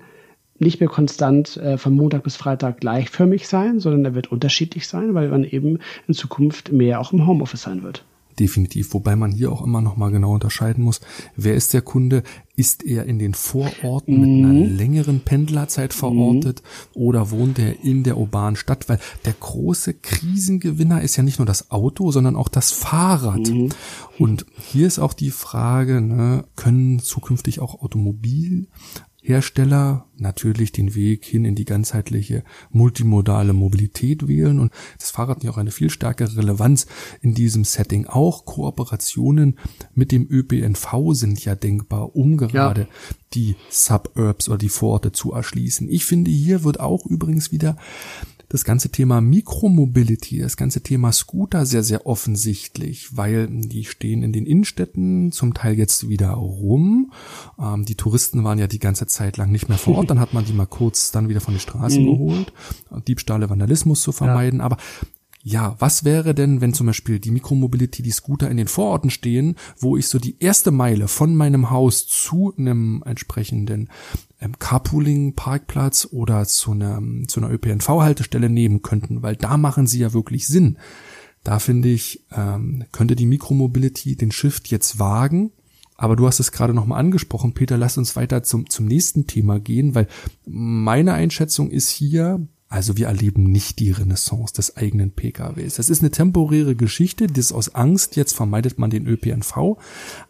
nicht 0.57 0.79
mehr 0.79 0.89
konstant 0.89 1.57
äh, 1.57 1.77
von 1.77 1.95
Montag 1.95 2.23
bis 2.23 2.35
Freitag 2.35 2.79
gleichförmig 2.79 3.47
sein, 3.47 3.79
sondern 3.79 4.05
er 4.05 4.15
wird 4.15 4.31
unterschiedlich 4.31 4.87
sein, 4.87 5.13
weil 5.13 5.29
man 5.29 5.43
eben 5.43 5.79
in 6.07 6.13
Zukunft 6.13 6.71
mehr 6.71 6.99
auch 6.99 7.13
im 7.13 7.27
Homeoffice 7.27 7.63
sein 7.63 7.83
wird. 7.83 8.05
Definitiv, 8.39 8.93
wobei 8.93 9.15
man 9.15 9.31
hier 9.31 9.49
auch 9.49 9.61
immer 9.61 9.79
noch 9.79 9.95
mal 9.95 10.11
genau 10.11 10.33
unterscheiden 10.33 10.83
muss, 10.83 10.99
wer 11.37 11.55
ist 11.55 11.73
der 11.73 11.81
Kunde? 11.81 12.21
Ist 12.57 12.83
er 12.83 13.05
in 13.05 13.17
den 13.17 13.33
Vororten 13.33 14.15
mhm. 14.15 14.21
mit 14.21 14.45
einer 14.45 14.67
längeren 14.67 15.21
Pendlerzeit 15.21 15.93
verortet 15.93 16.61
mhm. 16.61 17.01
oder 17.01 17.31
wohnt 17.31 17.59
er 17.59 17.81
in 17.85 18.03
der 18.03 18.17
urbanen 18.17 18.57
Stadt? 18.57 18.89
Weil 18.89 18.99
der 19.23 19.33
große 19.39 19.93
Krisengewinner 19.93 21.01
ist 21.01 21.15
ja 21.15 21.23
nicht 21.23 21.39
nur 21.39 21.45
das 21.45 21.71
Auto, 21.71 22.11
sondern 22.11 22.35
auch 22.35 22.49
das 22.49 22.71
Fahrrad. 22.71 23.49
Mhm. 23.49 23.69
Und 24.19 24.45
hier 24.57 24.87
ist 24.87 24.99
auch 24.99 25.13
die 25.13 25.31
Frage, 25.31 26.01
ne, 26.01 26.43
können 26.57 26.99
zukünftig 26.99 27.61
auch 27.61 27.81
Automobil 27.81 28.67
Hersteller 29.25 30.05
natürlich 30.17 30.71
den 30.71 30.93
Weg 30.93 31.25
hin 31.25 31.45
in 31.45 31.55
die 31.55 31.65
ganzheitliche 31.65 32.43
multimodale 32.69 33.53
Mobilität 33.53 34.27
wählen 34.27 34.59
und 34.59 34.71
das 34.99 35.09
Fahrrad 35.09 35.38
hat 35.38 35.43
ja 35.43 35.49
auch 35.49 35.57
eine 35.57 35.71
viel 35.71 35.89
stärkere 35.89 36.38
Relevanz 36.38 36.85
in 37.21 37.33
diesem 37.33 37.63
Setting. 37.63 38.05
Auch 38.05 38.45
Kooperationen 38.45 39.57
mit 39.95 40.11
dem 40.11 40.27
ÖPNV 40.29 41.13
sind 41.13 41.43
ja 41.43 41.55
denkbar, 41.55 42.15
um 42.15 42.38
gerade 42.38 42.81
ja. 42.81 42.88
die 43.33 43.55
Suburbs 43.71 44.47
oder 44.47 44.59
die 44.59 44.69
Vororte 44.69 45.11
zu 45.11 45.33
erschließen. 45.33 45.89
Ich 45.89 46.05
finde, 46.05 46.29
hier 46.29 46.63
wird 46.63 46.79
auch 46.79 47.07
übrigens 47.07 47.51
wieder 47.51 47.77
das 48.49 48.63
ganze 48.63 48.89
Thema 48.89 49.21
Mikromobility, 49.21 50.39
das 50.39 50.58
ganze 50.58 50.81
Thema 50.81 51.12
Scooter 51.12 51.65
sehr, 51.65 51.84
sehr 51.84 52.05
offensichtlich, 52.05 53.15
weil 53.17 53.47
die 53.47 53.86
stehen 53.86 54.23
in 54.23 54.34
den 54.34 54.45
Innenstädten 54.45 55.31
zum 55.31 55.53
Teil 55.53 55.77
jetzt 55.77 56.10
wieder 56.10 56.31
rum. 56.31 57.12
Ähm, 57.60 57.86
die 57.86 57.95
Touristen 57.95 58.43
waren 58.43 58.60
ja 58.60 58.67
die 58.67 58.79
ganze 58.79 59.08
Zeit 59.08 59.38
lang 59.38 59.51
nicht 59.51 59.69
mehr 59.69 59.77
vor 59.77 59.97
Ort, 59.97 60.10
dann 60.10 60.19
hat 60.19 60.34
man 60.34 60.45
die 60.45 60.53
mal 60.53 60.65
kurz 60.65 61.12
dann 61.12 61.29
wieder 61.29 61.41
von 61.41 61.53
den 61.53 61.60
Straßen 61.60 62.03
mhm. 62.03 62.08
geholt, 62.08 62.53
Diebstahle, 63.08 63.49
Vandalismus 63.49 64.01
zu 64.01 64.12
vermeiden. 64.12 64.60
Ja. 64.60 64.65
Aber 64.65 64.77
ja, 65.47 65.75
was 65.77 66.03
wäre 66.03 66.34
denn, 66.34 66.60
wenn 66.60 66.73
zum 66.73 66.88
Beispiel 66.88 67.19
die 67.19 67.29
Mikromobility, 67.29 68.01
die 68.01 68.10
Scooter 68.10 68.49
in 68.49 68.58
den 68.58 68.67
Vororten 68.67 69.12
stehen, 69.12 69.58
wo 69.77 69.95
ich 69.95 70.08
so 70.08 70.17
die 70.17 70.38
erste 70.39 70.71
Meile 70.71 71.08
von 71.08 71.36
meinem 71.36 71.69
Haus 71.69 72.08
zu 72.08 72.51
einem 72.58 73.03
entsprechenden 73.05 73.89
ähm, 74.45 74.60
Carpooling-Parkplatz 74.60 76.08
oder 76.12 76.45
zu 76.45 76.71
einer, 76.71 77.01
zu 77.27 77.41
einer 77.41 77.51
ÖPNV-Haltestelle 77.51 78.49
nehmen 78.49 78.81
könnten, 78.81 79.23
weil 79.23 79.36
da 79.36 79.58
machen 79.58 79.88
sie 79.88 79.99
ja 79.99 80.13
wirklich 80.13 80.47
Sinn. 80.47 80.77
Da 81.43 81.60
finde 81.60 81.89
ich, 81.89 82.25
ähm, 82.31 82.86
könnte 82.91 83.15
die 83.15 83.25
Mikromobility 83.25 84.15
den 84.15 84.31
Shift 84.31 84.67
jetzt 84.69 84.99
wagen. 84.99 85.51
Aber 85.97 86.15
du 86.15 86.27
hast 86.27 86.39
es 86.39 86.51
gerade 86.51 86.73
nochmal 86.73 86.99
angesprochen, 86.99 87.53
Peter, 87.53 87.77
lass 87.77 87.97
uns 87.97 88.15
weiter 88.15 88.43
zum, 88.43 88.69
zum 88.69 88.86
nächsten 88.86 89.27
Thema 89.27 89.60
gehen, 89.60 89.95
weil 89.95 90.08
meine 90.45 91.13
Einschätzung 91.13 91.71
ist 91.71 91.89
hier, 91.89 92.45
also 92.67 92.97
wir 92.97 93.08
erleben 93.08 93.43
nicht 93.43 93.79
die 93.79 93.91
Renaissance 93.91 94.53
des 94.53 94.75
eigenen 94.75 95.12
PKWs. 95.12 95.75
Das 95.75 95.89
ist 95.89 96.01
eine 96.01 96.12
temporäre 96.12 96.75
Geschichte, 96.75 97.27
das 97.27 97.53
aus 97.53 97.75
Angst, 97.75 98.17
jetzt 98.17 98.34
vermeidet 98.34 98.77
man 98.77 98.89
den 98.89 99.08
ÖPNV. 99.08 99.77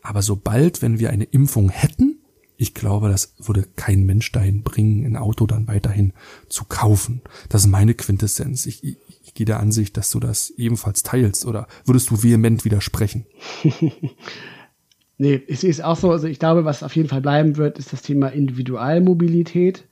Aber 0.04 0.21
sobald, 0.21 0.84
wenn 0.84 0.99
wir 0.99 1.10
eine 1.10 1.23
Impfung 1.23 1.69
hätten, 1.69 2.14
ich 2.58 2.74
glaube, 2.74 3.10
das 3.10 3.36
würde 3.39 3.68
kein 3.76 4.06
Mensch 4.06 4.32
dahin 4.32 4.63
bringen, 4.63 5.06
ein 5.06 5.18
Auto 5.18 5.46
dann 5.46 5.68
weiterhin 5.68 6.13
zu 6.48 6.65
kaufen. 6.65 7.22
Das 7.50 7.62
ist 7.62 7.68
meine 7.68 7.94
Quintessenz. 7.94 8.65
Ich, 8.65 8.84
ich, 8.84 8.98
ich 9.24 9.34
gehe 9.34 9.46
der 9.46 9.60
Ansicht, 9.60 9.98
dass 9.98 10.12
du 10.12 10.20
das 10.20 10.52
ebenfalls 10.52 11.04
teilst 11.04 11.46
oder 11.46 11.68
würdest 11.86 12.10
du 12.10 12.24
vehement 12.24 12.63
widersprechen? 12.65 13.26
nee, 15.18 15.41
ich 15.48 15.60
sehe 15.60 15.70
es 15.70 15.82
auch 15.82 15.98
so. 15.98 16.12
Also 16.12 16.28
ich 16.28 16.39
glaube, 16.39 16.65
was 16.65 16.84
auf 16.84 16.96
jeden 16.96 17.10
Fall 17.10 17.22
bleiben 17.22 17.58
wird, 17.58 17.78
ist 17.78 17.91
das 17.91 18.02
Thema 18.02 18.30
Individualmobilität. 18.30 19.86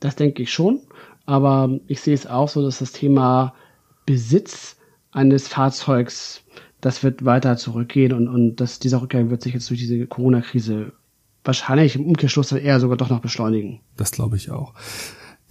Das 0.00 0.16
denke 0.16 0.42
ich 0.42 0.52
schon. 0.52 0.80
Aber 1.24 1.80
ich 1.88 2.00
sehe 2.00 2.14
es 2.14 2.26
auch 2.26 2.48
so, 2.48 2.62
dass 2.62 2.78
das 2.78 2.92
Thema 2.92 3.54
Besitz 4.04 4.76
eines 5.10 5.48
Fahrzeugs 5.48 6.42
das 6.80 7.02
wird 7.02 7.24
weiter 7.24 7.56
zurückgehen 7.56 8.12
und, 8.12 8.28
und 8.28 8.56
das, 8.56 8.78
dieser 8.78 9.02
Rückgang 9.02 9.30
wird 9.30 9.42
sich 9.42 9.54
jetzt 9.54 9.68
durch 9.70 9.80
diese 9.80 10.06
Corona-Krise 10.06 10.92
wahrscheinlich 11.46 11.96
im 11.96 12.06
Umkehrschluss 12.06 12.48
dann 12.48 12.58
eher 12.58 12.80
sogar 12.80 12.96
doch 12.96 13.10
noch 13.10 13.20
beschleunigen. 13.20 13.80
Das 13.96 14.10
glaube 14.10 14.36
ich 14.36 14.50
auch. 14.50 14.74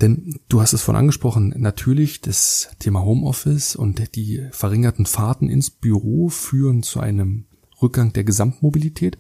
Denn 0.02 0.40
du 0.50 0.62
hast 0.62 0.74
es 0.74 0.82
vorhin 0.82 1.00
angesprochen, 1.00 1.54
natürlich 1.58 2.20
das 2.20 2.70
Thema 2.80 3.04
Homeoffice 3.04 3.76
und 3.76 4.16
die 4.16 4.46
verringerten 4.52 5.06
Fahrten 5.06 5.50
ins 5.50 5.70
Büro 5.70 6.30
führen 6.30 6.84
zu 6.84 7.00
einem 7.00 7.46
Rückgang 7.82 8.12
der 8.12 8.26
Gesamtmobilität. 8.26 9.18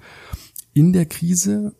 In 0.73 0.91
der 0.91 1.05
Krise 1.05 1.75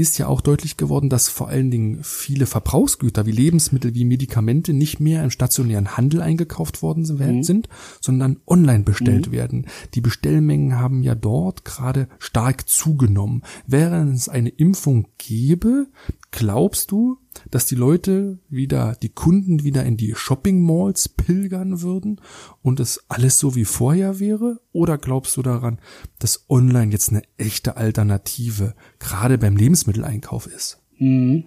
ist 0.00 0.18
ja 0.18 0.26
auch 0.26 0.40
deutlich 0.40 0.76
geworden, 0.76 1.10
dass 1.10 1.28
vor 1.28 1.48
allen 1.48 1.70
Dingen 1.70 2.00
viele 2.02 2.46
Verbrauchsgüter 2.46 3.26
wie 3.26 3.32
Lebensmittel, 3.32 3.94
wie 3.94 4.04
Medikamente 4.04 4.72
nicht 4.72 4.98
mehr 4.98 5.22
im 5.22 5.30
stationären 5.30 5.96
Handel 5.96 6.22
eingekauft 6.22 6.82
worden 6.82 7.02
mhm. 7.02 7.42
sind, 7.42 7.68
sondern 8.00 8.38
online 8.46 8.84
bestellt 8.84 9.28
mhm. 9.28 9.32
werden. 9.32 9.66
Die 9.94 10.00
Bestellmengen 10.00 10.78
haben 10.78 11.02
ja 11.02 11.14
dort 11.14 11.64
gerade 11.64 12.08
stark 12.18 12.68
zugenommen. 12.68 13.42
Während 13.66 14.16
es 14.16 14.28
eine 14.28 14.48
Impfung 14.48 15.08
gäbe, 15.18 15.86
glaubst 16.30 16.90
du, 16.90 17.18
dass 17.50 17.66
die 17.66 17.74
Leute 17.74 18.38
wieder, 18.48 18.96
die 19.02 19.08
Kunden 19.08 19.64
wieder 19.64 19.84
in 19.84 19.96
die 19.96 20.14
Shopping 20.14 20.62
Malls 20.62 21.08
pilgern 21.08 21.82
würden 21.82 22.20
und 22.62 22.80
es 22.80 23.04
alles 23.08 23.38
so 23.38 23.54
wie 23.54 23.64
vorher 23.64 24.20
wäre? 24.20 24.60
Oder 24.72 24.98
glaubst 24.98 25.36
du 25.36 25.42
daran, 25.42 25.80
dass 26.18 26.46
online 26.48 26.92
jetzt 26.92 27.10
eine 27.10 27.22
echte 27.36 27.76
Alternative 27.76 28.74
gerade 28.98 29.38
beim 29.38 29.56
Lebensmitteleinkauf 29.56 30.46
ist? 30.46 30.80
Mhm. 30.98 31.44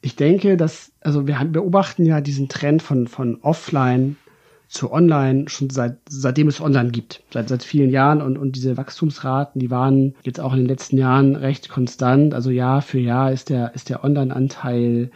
Ich 0.00 0.16
denke, 0.16 0.56
dass, 0.56 0.92
also 1.00 1.26
wir 1.26 1.44
beobachten 1.44 2.04
ja 2.04 2.20
diesen 2.20 2.48
Trend 2.48 2.82
von, 2.82 3.06
von 3.06 3.40
offline 3.42 4.16
zu 4.72 4.90
online 4.90 5.48
schon 5.48 5.68
seit 5.68 5.98
seitdem 6.08 6.48
es 6.48 6.60
online 6.60 6.90
gibt, 6.90 7.22
seit 7.30 7.50
seit 7.50 7.62
vielen 7.62 7.90
Jahren 7.90 8.22
und 8.22 8.38
und 8.38 8.56
diese 8.56 8.78
Wachstumsraten, 8.78 9.60
die 9.60 9.70
waren 9.70 10.14
jetzt 10.24 10.40
auch 10.40 10.52
in 10.52 10.60
den 10.60 10.68
letzten 10.68 10.96
Jahren 10.96 11.36
recht 11.36 11.68
konstant, 11.68 12.32
also 12.32 12.50
Jahr 12.50 12.80
für 12.80 12.98
Jahr 12.98 13.32
ist 13.32 13.50
der 13.50 13.74
ist 13.74 13.90
der 13.90 14.02
Online-Anteil 14.02 15.10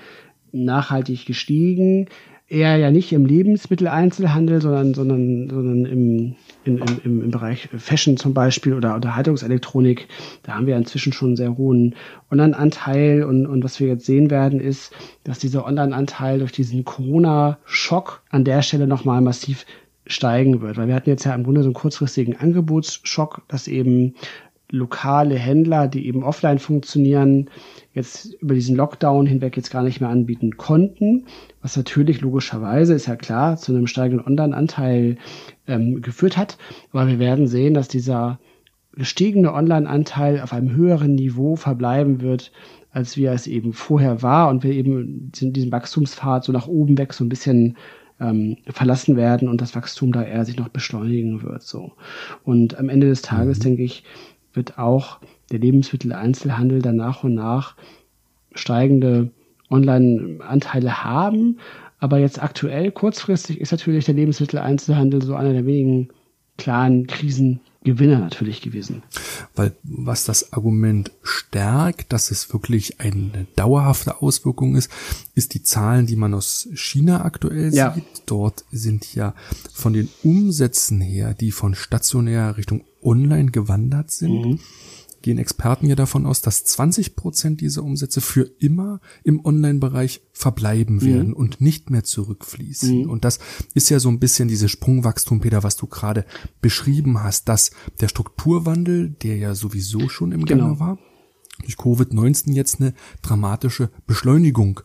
nachhaltig 0.52 1.24
gestiegen 1.24 2.08
eher 2.48 2.76
ja 2.76 2.90
nicht 2.90 3.12
im 3.12 3.26
Lebensmitteleinzelhandel, 3.26 4.60
sondern, 4.62 4.94
sondern, 4.94 5.48
sondern 5.48 5.84
im, 5.84 6.36
in, 6.64 6.78
im, 7.04 7.22
im 7.22 7.30
Bereich 7.30 7.68
Fashion 7.76 8.16
zum 8.16 8.34
Beispiel 8.34 8.74
oder 8.74 8.94
Unterhaltungselektronik. 8.94 10.06
Da 10.44 10.54
haben 10.54 10.66
wir 10.66 10.76
inzwischen 10.76 11.12
schon 11.12 11.30
einen 11.30 11.36
sehr 11.36 11.56
hohen 11.56 11.96
Online-Anteil 12.30 13.24
und, 13.24 13.46
und 13.46 13.64
was 13.64 13.80
wir 13.80 13.88
jetzt 13.88 14.06
sehen 14.06 14.30
werden, 14.30 14.60
ist, 14.60 14.92
dass 15.24 15.40
dieser 15.40 15.66
Online-Anteil 15.66 16.38
durch 16.38 16.52
diesen 16.52 16.84
Corona-Schock 16.84 18.22
an 18.30 18.44
der 18.44 18.62
Stelle 18.62 18.86
nochmal 18.86 19.20
massiv 19.20 19.66
steigen 20.06 20.60
wird. 20.60 20.76
Weil 20.76 20.86
wir 20.86 20.94
hatten 20.94 21.10
jetzt 21.10 21.24
ja 21.24 21.34
im 21.34 21.42
Grunde 21.42 21.62
so 21.62 21.68
einen 21.68 21.74
kurzfristigen 21.74 22.36
Angebotsschock, 22.36 23.42
dass 23.48 23.66
eben 23.66 24.14
lokale 24.70 25.36
Händler, 25.36 25.88
die 25.88 26.06
eben 26.06 26.24
offline 26.24 26.58
funktionieren, 26.58 27.50
jetzt 27.94 28.34
über 28.40 28.54
diesen 28.54 28.76
Lockdown 28.76 29.26
hinweg 29.26 29.56
jetzt 29.56 29.70
gar 29.70 29.82
nicht 29.82 30.00
mehr 30.00 30.10
anbieten 30.10 30.56
konnten, 30.56 31.26
was 31.62 31.76
natürlich 31.76 32.20
logischerweise, 32.20 32.94
ist 32.94 33.06
ja 33.06 33.16
klar, 33.16 33.56
zu 33.56 33.72
einem 33.72 33.86
steigenden 33.86 34.26
Online-Anteil 34.26 35.16
ähm, 35.66 36.02
geführt 36.02 36.36
hat. 36.36 36.58
Aber 36.92 37.06
wir 37.06 37.18
werden 37.18 37.46
sehen, 37.46 37.74
dass 37.74 37.88
dieser 37.88 38.38
gestiegene 38.92 39.52
Online-Anteil 39.52 40.40
auf 40.40 40.52
einem 40.52 40.74
höheren 40.74 41.14
Niveau 41.14 41.54
verbleiben 41.56 42.20
wird, 42.20 42.50
als 42.90 43.16
wie 43.16 43.24
er 43.24 43.34
es 43.34 43.46
eben 43.46 43.72
vorher 43.72 44.22
war 44.22 44.48
und 44.48 44.64
wir 44.64 44.72
eben 44.72 45.30
in 45.38 45.52
diesem 45.52 45.70
Wachstumspfad 45.70 46.44
so 46.44 46.52
nach 46.52 46.66
oben 46.66 46.96
weg 46.96 47.12
so 47.12 47.24
ein 47.24 47.28
bisschen 47.28 47.76
ähm, 48.20 48.56
verlassen 48.68 49.16
werden 49.16 49.48
und 49.48 49.60
das 49.60 49.74
Wachstum 49.74 50.12
da 50.12 50.22
eher 50.22 50.44
sich 50.46 50.56
noch 50.56 50.68
beschleunigen 50.68 51.42
wird. 51.42 51.62
So. 51.62 51.92
Und 52.44 52.78
am 52.78 52.88
Ende 52.88 53.08
des 53.08 53.22
Tages, 53.22 53.58
mhm. 53.58 53.62
denke 53.62 53.82
ich, 53.82 54.04
wird 54.56 54.78
auch 54.78 55.18
der 55.50 55.58
Lebensmitteleinzelhandel 55.58 56.82
dann 56.82 56.96
nach 56.96 57.22
und 57.22 57.34
nach 57.34 57.76
steigende 58.54 59.30
Online-Anteile 59.70 61.04
haben. 61.04 61.58
Aber 61.98 62.18
jetzt 62.18 62.42
aktuell, 62.42 62.90
kurzfristig, 62.90 63.60
ist 63.60 63.72
natürlich 63.72 64.04
der 64.04 64.14
Lebensmitteleinzelhandel 64.14 65.22
so 65.22 65.34
einer 65.34 65.52
der 65.52 65.66
wenigen 65.66 66.08
klaren 66.58 67.06
Krisengewinner 67.06 68.18
natürlich 68.18 68.60
gewesen. 68.62 69.02
Weil 69.54 69.72
was 69.82 70.24
das 70.24 70.52
Argument 70.52 71.10
stärkt, 71.22 72.12
dass 72.12 72.30
es 72.30 72.52
wirklich 72.52 73.00
eine 73.00 73.46
dauerhafte 73.56 74.22
Auswirkung 74.22 74.76
ist, 74.76 74.90
ist 75.34 75.54
die 75.54 75.62
Zahlen, 75.62 76.06
die 76.06 76.16
man 76.16 76.34
aus 76.34 76.68
China 76.74 77.24
aktuell 77.24 77.74
ja. 77.74 77.92
sieht. 77.92 78.04
Dort 78.26 78.64
sind 78.70 79.14
ja 79.14 79.34
von 79.72 79.92
den 79.92 80.08
Umsätzen 80.22 81.00
her, 81.00 81.34
die 81.34 81.52
von 81.52 81.74
stationär 81.74 82.56
Richtung 82.56 82.84
online 83.06 83.50
gewandert 83.50 84.10
sind, 84.10 84.44
mhm. 84.44 84.58
gehen 85.22 85.38
Experten 85.38 85.86
ja 85.86 85.94
davon 85.94 86.26
aus, 86.26 86.42
dass 86.42 86.64
20 86.64 87.16
Prozent 87.16 87.60
dieser 87.60 87.82
Umsätze 87.82 88.20
für 88.20 88.50
immer 88.58 89.00
im 89.24 89.44
Online-Bereich 89.44 90.22
verbleiben 90.32 90.96
mhm. 90.96 91.02
werden 91.02 91.32
und 91.32 91.60
nicht 91.60 91.90
mehr 91.90 92.04
zurückfließen. 92.04 93.04
Mhm. 93.04 93.10
Und 93.10 93.24
das 93.24 93.38
ist 93.74 93.88
ja 93.88 94.00
so 94.00 94.08
ein 94.08 94.18
bisschen 94.18 94.48
dieses 94.48 94.70
Sprungwachstum, 94.70 95.40
Peter, 95.40 95.62
was 95.62 95.76
du 95.76 95.86
gerade 95.86 96.26
beschrieben 96.60 97.22
hast, 97.22 97.48
dass 97.48 97.70
der 98.00 98.08
Strukturwandel, 98.08 99.10
der 99.10 99.36
ja 99.36 99.54
sowieso 99.54 100.08
schon 100.08 100.32
im 100.32 100.44
genau. 100.44 100.64
Gange 100.64 100.80
war, 100.80 100.98
durch 101.62 101.76
Covid-19 101.76 102.52
jetzt 102.52 102.80
eine 102.80 102.92
dramatische 103.22 103.90
Beschleunigung 104.06 104.80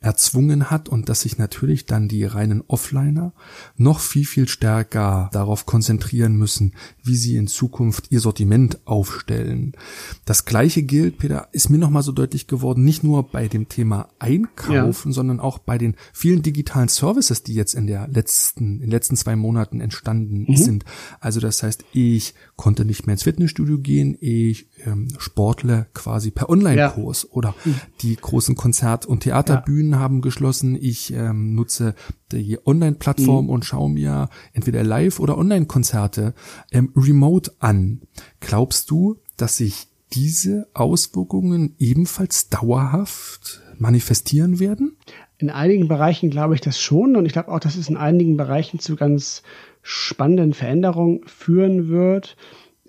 erzwungen 0.00 0.70
hat 0.70 0.88
und 0.88 1.08
dass 1.08 1.22
sich 1.22 1.38
natürlich 1.38 1.86
dann 1.86 2.08
die 2.08 2.24
reinen 2.24 2.62
Offliner 2.66 3.32
noch 3.76 4.00
viel, 4.00 4.24
viel 4.24 4.48
stärker 4.48 5.30
darauf 5.32 5.66
konzentrieren 5.66 6.36
müssen, 6.36 6.74
wie 7.02 7.16
sie 7.16 7.36
in 7.36 7.46
Zukunft 7.46 8.10
ihr 8.10 8.20
Sortiment 8.20 8.78
aufstellen. 8.86 9.72
Das 10.24 10.44
gleiche 10.44 10.82
gilt, 10.82 11.18
Peter, 11.18 11.48
ist 11.52 11.70
mir 11.70 11.78
nochmal 11.78 12.02
so 12.02 12.12
deutlich 12.12 12.46
geworden, 12.46 12.84
nicht 12.84 13.04
nur 13.04 13.30
bei 13.30 13.48
dem 13.48 13.68
Thema 13.68 14.08
Einkaufen, 14.18 15.10
ja. 15.10 15.14
sondern 15.14 15.40
auch 15.40 15.58
bei 15.58 15.78
den 15.78 15.96
vielen 16.12 16.42
digitalen 16.42 16.88
Services, 16.88 17.42
die 17.42 17.54
jetzt 17.54 17.74
in 17.74 17.86
der 17.86 18.08
letzten, 18.08 18.76
in 18.76 18.80
den 18.80 18.90
letzten 18.90 19.16
zwei 19.16 19.36
Monaten 19.36 19.80
entstanden 19.80 20.46
mhm. 20.48 20.56
sind. 20.56 20.84
Also 21.20 21.40
das 21.40 21.62
heißt, 21.62 21.84
ich 21.92 22.34
konnte 22.56 22.84
nicht 22.84 23.06
mehr 23.06 23.14
ins 23.14 23.24
Fitnessstudio 23.24 23.78
gehen, 23.78 24.16
ich 24.20 24.68
ähm, 24.84 25.08
sportle 25.18 25.86
quasi 25.94 26.30
per 26.30 26.48
Online-Kurs 26.48 27.24
ja. 27.24 27.28
oder 27.30 27.54
mhm. 27.64 27.74
die 28.02 28.16
großen 28.16 28.54
Konzert- 28.54 29.06
und 29.06 29.20
Theaterbühnen 29.20 29.92
ja. 29.92 29.98
haben 29.98 30.20
geschlossen. 30.20 30.76
Ich 30.80 31.12
ähm, 31.12 31.54
nutze 31.54 31.94
die 32.32 32.58
Online-Plattform 32.64 33.46
mhm. 33.46 33.50
und 33.50 33.64
schaue 33.64 33.90
mir 33.90 34.28
entweder 34.52 34.82
Live- 34.82 35.20
oder 35.20 35.38
Online-Konzerte 35.38 36.34
ähm, 36.72 36.92
remote 36.96 37.52
an. 37.58 38.02
Glaubst 38.40 38.90
du, 38.90 39.18
dass 39.36 39.56
sich 39.56 39.88
diese 40.12 40.68
Auswirkungen 40.74 41.74
ebenfalls 41.78 42.48
dauerhaft 42.48 43.62
manifestieren 43.78 44.60
werden? 44.60 44.96
In 45.38 45.50
einigen 45.50 45.88
Bereichen 45.88 46.30
glaube 46.30 46.54
ich 46.54 46.60
das 46.60 46.80
schon 46.80 47.16
und 47.16 47.26
ich 47.26 47.32
glaube 47.32 47.50
auch, 47.50 47.60
dass 47.60 47.76
es 47.76 47.88
in 47.88 47.96
einigen 47.96 48.36
Bereichen 48.36 48.78
zu 48.78 48.96
ganz 48.96 49.42
spannenden 49.82 50.54
Veränderungen 50.54 51.20
führen 51.26 51.88
wird. 51.88 52.36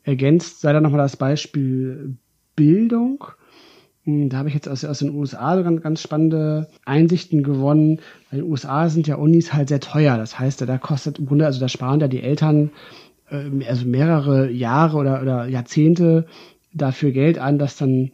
Ergänzt 0.07 0.61
sei 0.61 0.71
da 0.71 0.79
nochmal 0.79 0.99
das 1.01 1.17
Beispiel 1.17 2.15
Bildung. 2.55 3.25
Hm, 4.03 4.29
da 4.29 4.37
habe 4.37 4.47
ich 4.47 4.55
jetzt 4.55 4.69
aus, 4.69 4.85
aus 4.85 4.99
den 4.99 5.13
USA 5.13 5.61
ganz, 5.61 5.81
ganz 5.81 6.01
spannende 6.01 6.69
Einsichten 6.85 7.43
gewonnen. 7.43 7.99
In 8.31 8.37
den 8.37 8.49
USA 8.49 8.87
sind 8.87 9.05
ja 9.07 9.15
Unis 9.15 9.51
halt 9.51 9.67
sehr 9.67 9.81
teuer. 9.81 10.17
Das 10.17 10.39
heißt, 10.39 10.61
da 10.61 10.77
kostet 10.77 11.19
im 11.19 11.25
Grunde, 11.25 11.45
also 11.45 11.59
da 11.59 11.67
sparen 11.67 11.99
ja 11.99 12.07
die 12.07 12.23
Eltern 12.23 12.71
äh, 13.29 13.65
also 13.67 13.85
mehrere 13.85 14.49
Jahre 14.49 14.95
oder, 14.95 15.21
oder 15.21 15.45
Jahrzehnte 15.49 16.25
dafür 16.73 17.11
Geld 17.11 17.37
an, 17.37 17.59
dass 17.59 17.75
dann 17.75 18.11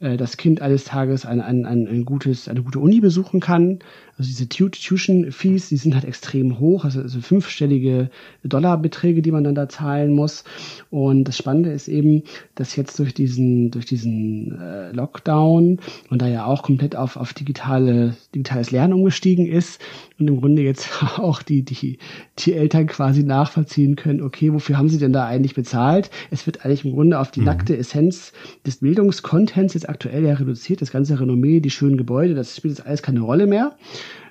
äh, 0.00 0.16
das 0.16 0.38
Kind 0.38 0.60
eines 0.60 0.82
Tages 0.82 1.24
ein, 1.24 1.40
ein, 1.40 1.66
ein, 1.66 1.86
ein 1.86 2.04
gutes, 2.04 2.48
eine 2.48 2.64
gute 2.64 2.80
Uni 2.80 2.98
besuchen 3.00 3.38
kann. 3.38 3.78
Also 4.18 4.30
diese 4.30 4.48
Tuition 4.48 5.30
Fees, 5.30 5.68
die 5.68 5.76
sind 5.76 5.94
halt 5.94 6.04
extrem 6.04 6.58
hoch, 6.58 6.84
also, 6.84 7.00
also 7.00 7.20
fünfstellige 7.20 8.10
Dollarbeträge, 8.42 9.22
die 9.22 9.30
man 9.30 9.44
dann 9.44 9.54
da 9.54 9.68
zahlen 9.68 10.12
muss. 10.12 10.42
Und 10.90 11.24
das 11.24 11.36
Spannende 11.36 11.70
ist 11.70 11.86
eben, 11.86 12.24
dass 12.56 12.74
jetzt 12.74 12.98
durch 12.98 13.14
diesen, 13.14 13.70
durch 13.70 13.86
diesen 13.86 14.58
äh, 14.60 14.90
Lockdown 14.90 15.78
und 16.10 16.20
da 16.20 16.26
ja 16.26 16.46
auch 16.46 16.64
komplett 16.64 16.96
auf, 16.96 17.16
auf 17.16 17.32
digitale, 17.32 18.16
digitales 18.34 18.72
Lernen 18.72 18.92
umgestiegen 18.92 19.46
ist 19.46 19.80
und 20.18 20.26
im 20.26 20.40
Grunde 20.40 20.62
jetzt 20.62 20.90
auch 21.18 21.42
die, 21.42 21.62
die, 21.62 21.98
die 22.38 22.54
Eltern 22.54 22.88
quasi 22.88 23.22
nachvollziehen 23.22 23.94
können, 23.94 24.20
okay, 24.20 24.52
wofür 24.52 24.78
haben 24.78 24.88
sie 24.88 24.98
denn 24.98 25.12
da 25.12 25.26
eigentlich 25.26 25.54
bezahlt? 25.54 26.10
Es 26.32 26.44
wird 26.46 26.64
eigentlich 26.64 26.84
im 26.84 26.92
Grunde 26.92 27.20
auf 27.20 27.30
die 27.30 27.40
mhm. 27.40 27.46
nackte 27.46 27.76
Essenz 27.76 28.32
des 28.66 28.78
Bildungskontents 28.78 29.74
jetzt 29.74 29.88
aktuell 29.88 30.24
ja 30.24 30.34
reduziert, 30.34 30.82
das 30.82 30.90
ganze 30.90 31.20
Renommee, 31.20 31.60
die 31.60 31.70
schönen 31.70 31.96
Gebäude, 31.96 32.34
das 32.34 32.56
spielt 32.56 32.78
jetzt 32.78 32.86
alles 32.86 33.02
keine 33.02 33.20
Rolle 33.20 33.46
mehr. 33.46 33.76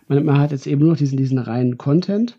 Man, 0.07 0.23
man 0.25 0.39
hat 0.39 0.51
jetzt 0.51 0.67
eben 0.67 0.81
nur 0.81 0.91
noch 0.91 0.97
diesen, 0.97 1.17
diesen 1.17 1.37
reinen 1.37 1.77
Content. 1.77 2.37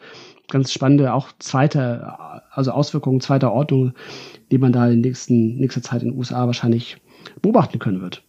Ganz 0.48 0.72
spannende, 0.72 1.12
auch 1.12 1.28
zweite, 1.38 2.14
also 2.50 2.70
Auswirkungen 2.70 3.20
zweiter 3.20 3.52
Ordnung, 3.52 3.92
die 4.50 4.58
man 4.58 4.72
da 4.72 4.88
in 4.88 5.02
nächsten, 5.02 5.56
nächster 5.56 5.82
Zeit 5.82 6.02
in 6.02 6.10
den 6.10 6.18
USA 6.18 6.46
wahrscheinlich 6.46 6.96
beobachten 7.42 7.78
können 7.78 8.00
wird. 8.00 8.22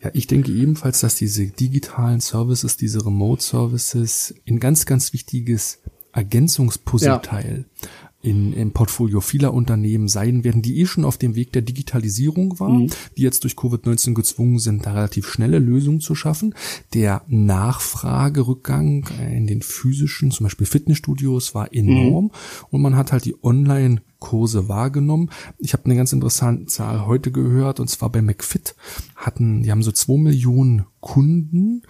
Ja, 0.00 0.10
ich 0.12 0.28
denke 0.28 0.52
ebenfalls, 0.52 1.00
dass 1.00 1.16
diese 1.16 1.46
digitalen 1.46 2.20
Services, 2.20 2.76
diese 2.76 3.04
Remote 3.04 3.42
Services 3.42 4.34
ein 4.48 4.60
ganz, 4.60 4.86
ganz 4.86 5.12
wichtiges 5.12 5.82
Ergänzungspuzzleteil 6.12 7.64
ja 7.66 7.84
in, 8.24 8.52
im 8.52 8.72
Portfolio 8.72 9.20
vieler 9.20 9.52
Unternehmen 9.52 10.08
sein 10.08 10.44
werden, 10.44 10.62
die 10.62 10.80
eh 10.80 10.86
schon 10.86 11.04
auf 11.04 11.18
dem 11.18 11.34
Weg 11.34 11.52
der 11.52 11.62
Digitalisierung 11.62 12.58
waren, 12.58 12.84
mhm. 12.84 12.90
die 13.16 13.22
jetzt 13.22 13.44
durch 13.44 13.54
Covid-19 13.54 14.14
gezwungen 14.14 14.58
sind, 14.58 14.86
da 14.86 14.92
relativ 14.92 15.28
schnelle 15.28 15.58
Lösungen 15.58 16.00
zu 16.00 16.14
schaffen. 16.14 16.54
Der 16.94 17.22
Nachfragerückgang 17.28 19.08
in 19.30 19.46
den 19.46 19.62
physischen, 19.62 20.30
zum 20.30 20.44
Beispiel 20.44 20.66
Fitnessstudios, 20.66 21.54
war 21.54 21.72
enorm 21.72 22.24
mhm. 22.24 22.30
und 22.70 22.82
man 22.82 22.96
hat 22.96 23.12
halt 23.12 23.24
die 23.24 23.36
Online- 23.42 24.00
Kurse 24.24 24.70
wahrgenommen. 24.70 25.28
Ich 25.58 25.74
habe 25.74 25.84
eine 25.84 25.96
ganz 25.96 26.14
interessante 26.14 26.64
Zahl 26.64 27.04
heute 27.04 27.30
gehört 27.30 27.78
und 27.78 27.90
zwar 27.90 28.08
bei 28.10 28.22
McFit 28.22 28.74
hatten, 29.16 29.62
die 29.62 29.70
haben 29.70 29.82
so 29.82 29.92
zwei 29.92 30.16
Millionen 30.16 30.86
Kunden. 31.00 31.82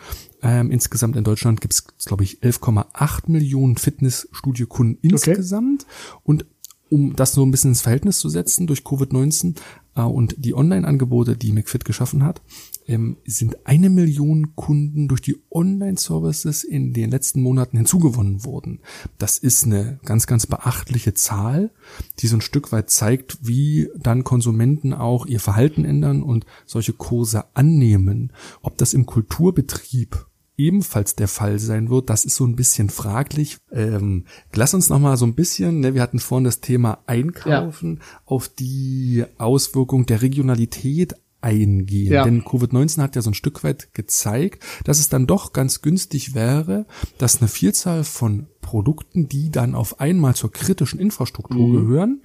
Ähm, 0.44 0.70
insgesamt 0.70 1.16
in 1.16 1.24
Deutschland 1.24 1.62
gibt 1.62 1.72
es, 1.72 1.86
glaube 2.04 2.22
ich, 2.22 2.40
11,8 2.42 3.30
Millionen 3.30 3.76
Fitnessstudio-Kunden 3.76 4.98
insgesamt. 5.00 5.86
Okay. 5.86 6.20
Und 6.22 6.46
um 6.90 7.16
das 7.16 7.32
so 7.32 7.44
ein 7.44 7.50
bisschen 7.50 7.70
ins 7.70 7.80
Verhältnis 7.80 8.18
zu 8.18 8.28
setzen 8.28 8.66
durch 8.66 8.80
Covid-19 8.80 9.56
äh, 9.96 10.02
und 10.02 10.36
die 10.36 10.54
Online-Angebote, 10.54 11.34
die 11.34 11.52
McFit 11.52 11.86
geschaffen 11.86 12.22
hat, 12.22 12.42
ähm, 12.86 13.16
sind 13.24 13.66
eine 13.66 13.88
Million 13.88 14.54
Kunden 14.54 15.08
durch 15.08 15.22
die 15.22 15.36
Online-Services 15.50 16.62
in 16.62 16.92
den 16.92 17.10
letzten 17.10 17.40
Monaten 17.40 17.78
hinzugewonnen 17.78 18.44
worden. 18.44 18.80
Das 19.16 19.38
ist 19.38 19.64
eine 19.64 19.98
ganz, 20.04 20.26
ganz 20.26 20.46
beachtliche 20.46 21.14
Zahl, 21.14 21.70
die 22.18 22.26
so 22.26 22.36
ein 22.36 22.42
Stück 22.42 22.70
weit 22.70 22.90
zeigt, 22.90 23.38
wie 23.40 23.88
dann 23.96 24.24
Konsumenten 24.24 24.92
auch 24.92 25.24
ihr 25.24 25.40
Verhalten 25.40 25.86
ändern 25.86 26.22
und 26.22 26.44
solche 26.66 26.92
Kurse 26.92 27.44
annehmen. 27.54 28.30
Ob 28.60 28.76
das 28.76 28.92
im 28.92 29.06
Kulturbetrieb 29.06 30.26
ebenfalls 30.56 31.16
der 31.16 31.28
Fall 31.28 31.58
sein 31.58 31.90
wird, 31.90 32.10
das 32.10 32.24
ist 32.24 32.36
so 32.36 32.46
ein 32.46 32.56
bisschen 32.56 32.90
fraglich. 32.90 33.58
Ähm, 33.72 34.24
lass 34.52 34.74
uns 34.74 34.88
noch 34.88 34.98
mal 34.98 35.16
so 35.16 35.26
ein 35.26 35.34
bisschen, 35.34 35.80
ne, 35.80 35.94
wir 35.94 36.02
hatten 36.02 36.18
vorhin 36.18 36.44
das 36.44 36.60
Thema 36.60 36.98
Einkaufen, 37.06 37.96
ja. 38.00 38.20
auf 38.24 38.48
die 38.48 39.24
Auswirkung 39.38 40.06
der 40.06 40.22
Regionalität 40.22 41.14
eingehen. 41.44 42.12
Ja. 42.12 42.24
Denn 42.24 42.42
Covid-19 42.42 43.02
hat 43.02 43.16
ja 43.16 43.22
so 43.22 43.30
ein 43.30 43.34
Stück 43.34 43.62
weit 43.64 43.92
gezeigt, 43.92 44.64
dass 44.84 44.98
es 44.98 45.10
dann 45.10 45.26
doch 45.26 45.52
ganz 45.52 45.82
günstig 45.82 46.34
wäre, 46.34 46.86
dass 47.18 47.40
eine 47.40 47.48
Vielzahl 47.48 48.02
von 48.02 48.46
Produkten, 48.62 49.28
die 49.28 49.50
dann 49.50 49.74
auf 49.74 50.00
einmal 50.00 50.34
zur 50.34 50.50
kritischen 50.50 50.98
Infrastruktur 50.98 51.68
mhm. 51.68 51.72
gehören, 51.72 52.22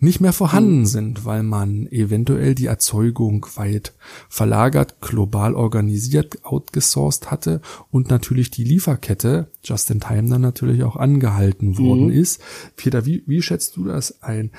nicht 0.00 0.20
mehr 0.20 0.32
vorhanden 0.32 0.80
mhm. 0.80 0.86
sind, 0.86 1.24
weil 1.24 1.42
man 1.42 1.86
eventuell 1.88 2.54
die 2.54 2.66
Erzeugung 2.66 3.46
weit 3.56 3.94
verlagert, 4.28 5.00
global 5.00 5.54
organisiert, 5.54 6.44
outgesourced 6.44 7.30
hatte 7.30 7.60
und 7.90 8.08
natürlich 8.08 8.50
die 8.50 8.64
Lieferkette 8.64 9.48
just 9.64 9.90
in 9.90 10.00
time 10.00 10.28
dann 10.28 10.40
natürlich 10.40 10.84
auch 10.84 10.96
angehalten 10.96 11.78
worden 11.78 12.06
mhm. 12.06 12.12
ist. 12.12 12.40
Peter, 12.76 13.06
wie, 13.06 13.24
wie 13.26 13.42
schätzt 13.42 13.76
du 13.76 13.84
das 13.84 14.22
ein? 14.22 14.52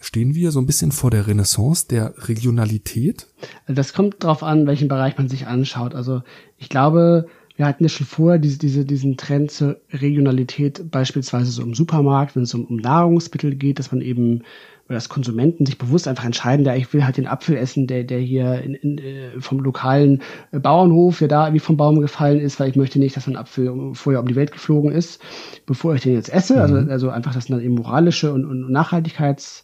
Stehen 0.00 0.34
wir 0.34 0.50
so 0.50 0.60
ein 0.60 0.66
bisschen 0.66 0.92
vor 0.92 1.10
der 1.10 1.26
Renaissance 1.26 1.86
der 1.88 2.14
Regionalität? 2.28 3.28
Das 3.68 3.92
kommt 3.92 4.24
darauf 4.24 4.42
an, 4.42 4.66
welchen 4.66 4.88
Bereich 4.88 5.16
man 5.16 5.28
sich 5.28 5.46
anschaut. 5.46 5.94
Also 5.94 6.22
ich 6.58 6.68
glaube, 6.68 7.26
wir 7.56 7.66
hatten 7.66 7.84
ja 7.84 7.88
schon 7.88 8.06
vorher 8.06 8.38
diese, 8.38 8.58
diese, 8.58 8.84
diesen 8.84 9.16
Trend 9.16 9.50
zur 9.50 9.76
Regionalität, 9.92 10.90
beispielsweise 10.90 11.52
so 11.52 11.62
im 11.62 11.74
Supermarkt, 11.74 12.34
wenn 12.34 12.42
es 12.42 12.54
um, 12.54 12.64
um 12.64 12.76
Nahrungsmittel 12.76 13.54
geht, 13.54 13.78
dass 13.78 13.92
man 13.92 14.00
eben, 14.00 14.42
oder 14.86 14.96
dass 14.96 15.08
Konsumenten 15.08 15.64
sich 15.64 15.78
bewusst 15.78 16.08
einfach 16.08 16.24
entscheiden, 16.24 16.64
der 16.64 16.76
ich 16.76 16.92
will 16.92 17.04
halt 17.04 17.16
den 17.16 17.28
Apfel 17.28 17.56
essen, 17.56 17.86
der, 17.86 18.02
der 18.02 18.18
hier 18.18 18.60
in, 18.60 18.74
in, 18.74 18.98
äh, 18.98 19.40
vom 19.40 19.60
lokalen 19.60 20.20
äh, 20.50 20.58
Bauernhof, 20.58 21.20
der 21.20 21.28
da 21.28 21.54
wie 21.54 21.60
vom 21.60 21.76
Baum 21.76 22.00
gefallen 22.00 22.40
ist, 22.40 22.58
weil 22.58 22.70
ich 22.70 22.76
möchte 22.76 22.98
nicht, 22.98 23.16
dass 23.16 23.28
ein 23.28 23.36
Apfel 23.36 23.92
vorher 23.94 24.20
um 24.20 24.26
die 24.26 24.36
Welt 24.36 24.50
geflogen 24.50 24.90
ist, 24.90 25.22
bevor 25.64 25.94
ich 25.94 26.02
den 26.02 26.14
jetzt 26.14 26.32
esse. 26.32 26.60
Also, 26.60 26.74
mhm. 26.74 26.80
Also, 26.80 26.90
also 26.90 27.10
einfach, 27.10 27.34
das 27.34 27.44
sind 27.44 27.56
dann 27.56 27.64
eben 27.64 27.74
moralische 27.74 28.32
und, 28.32 28.44
und 28.44 28.70
Nachhaltigkeits 28.70 29.62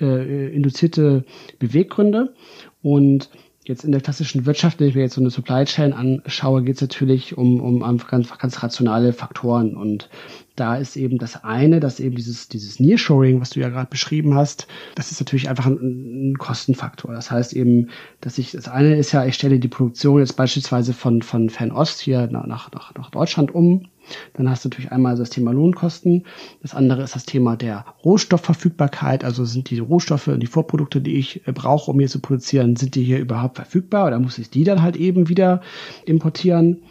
äh, 0.00 0.54
induzierte 0.54 1.24
Beweggründe. 1.58 2.34
Und 2.82 3.30
Jetzt 3.64 3.84
in 3.84 3.92
der 3.92 4.00
klassischen 4.00 4.44
Wirtschaft, 4.44 4.80
wenn 4.80 4.88
ich 4.88 4.96
mir 4.96 5.02
jetzt 5.02 5.14
so 5.14 5.20
eine 5.20 5.30
Supply 5.30 5.64
Chain 5.64 5.92
anschaue, 5.92 6.64
geht 6.64 6.76
es 6.76 6.80
natürlich 6.80 7.38
um, 7.38 7.60
um 7.60 7.84
einfach 7.84 8.08
ganz, 8.08 8.36
ganz 8.36 8.60
rationale 8.60 9.12
Faktoren. 9.12 9.76
Und 9.76 10.10
da 10.56 10.76
ist 10.76 10.96
eben 10.96 11.18
das 11.18 11.44
eine, 11.44 11.78
dass 11.78 12.00
eben 12.00 12.16
dieses, 12.16 12.48
dieses 12.48 12.80
Nearshoring, 12.80 13.40
was 13.40 13.50
du 13.50 13.60
ja 13.60 13.68
gerade 13.68 13.88
beschrieben 13.88 14.34
hast, 14.34 14.66
das 14.96 15.12
ist 15.12 15.20
natürlich 15.20 15.48
einfach 15.48 15.66
ein, 15.66 16.32
ein, 16.32 16.38
Kostenfaktor. 16.38 17.14
Das 17.14 17.30
heißt 17.30 17.52
eben, 17.52 17.90
dass 18.20 18.36
ich, 18.38 18.50
das 18.50 18.66
eine 18.66 18.96
ist 18.96 19.12
ja, 19.12 19.24
ich 19.24 19.34
stelle 19.36 19.60
die 19.60 19.68
Produktion 19.68 20.18
jetzt 20.18 20.36
beispielsweise 20.36 20.92
von, 20.92 21.22
von 21.22 21.48
Fernost 21.48 22.00
hier 22.00 22.26
nach, 22.26 22.48
nach, 22.48 22.94
nach 22.94 23.10
Deutschland 23.10 23.54
um 23.54 23.86
dann 24.34 24.48
hast 24.48 24.64
du 24.64 24.68
natürlich 24.68 24.92
einmal 24.92 25.16
das 25.16 25.30
Thema 25.30 25.52
Lohnkosten. 25.52 26.24
Das 26.60 26.74
andere 26.74 27.02
ist 27.02 27.14
das 27.14 27.24
Thema 27.24 27.56
der 27.56 27.84
Rohstoffverfügbarkeit. 28.04 29.24
Also 29.24 29.44
sind 29.44 29.70
die 29.70 29.78
Rohstoffe 29.78 30.28
und 30.28 30.40
die 30.40 30.46
Vorprodukte, 30.46 31.00
die 31.00 31.16
ich 31.16 31.46
äh, 31.46 31.52
brauche, 31.52 31.90
um 31.90 31.98
hier 31.98 32.08
zu 32.08 32.20
produzieren, 32.20 32.76
sind 32.76 32.94
die 32.94 33.04
hier 33.04 33.18
überhaupt 33.18 33.56
verfügbar? 33.56 34.06
Oder 34.06 34.18
muss 34.18 34.38
ich 34.38 34.50
die 34.50 34.64
dann 34.64 34.82
halt 34.82 34.96
eben 34.96 35.28
wieder 35.28 35.60
importieren? 36.04 36.82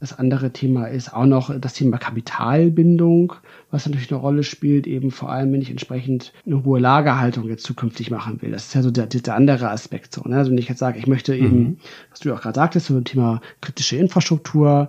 Das 0.00 0.16
andere 0.16 0.52
Thema 0.52 0.86
ist 0.86 1.12
auch 1.12 1.26
noch 1.26 1.58
das 1.58 1.72
Thema 1.72 1.98
Kapitalbindung, 1.98 3.32
was 3.70 3.86
natürlich 3.86 4.10
eine 4.10 4.20
Rolle 4.20 4.42
spielt, 4.42 4.86
eben 4.86 5.10
vor 5.10 5.30
allem, 5.30 5.52
wenn 5.52 5.60
ich 5.60 5.70
entsprechend 5.70 6.32
eine 6.46 6.64
hohe 6.64 6.80
Lagerhaltung 6.80 7.48
jetzt 7.48 7.64
zukünftig 7.64 8.10
machen 8.10 8.40
will. 8.40 8.50
Das 8.50 8.66
ist 8.66 8.74
ja 8.74 8.82
so 8.82 8.90
der, 8.90 9.06
der 9.06 9.34
andere 9.34 9.70
Aspekt. 9.70 10.14
So, 10.14 10.22
ne? 10.22 10.38
Also 10.38 10.50
wenn 10.50 10.58
ich 10.58 10.68
jetzt 10.68 10.78
sage, 10.78 10.98
ich 10.98 11.06
möchte 11.06 11.36
eben, 11.36 11.58
mhm. 11.58 11.76
was 12.10 12.20
du 12.20 12.32
auch 12.32 12.40
gerade 12.40 12.56
sagtest, 12.56 12.86
so 12.86 12.96
ein 12.96 13.04
Thema 13.04 13.40
kritische 13.60 13.96
Infrastruktur. 13.96 14.88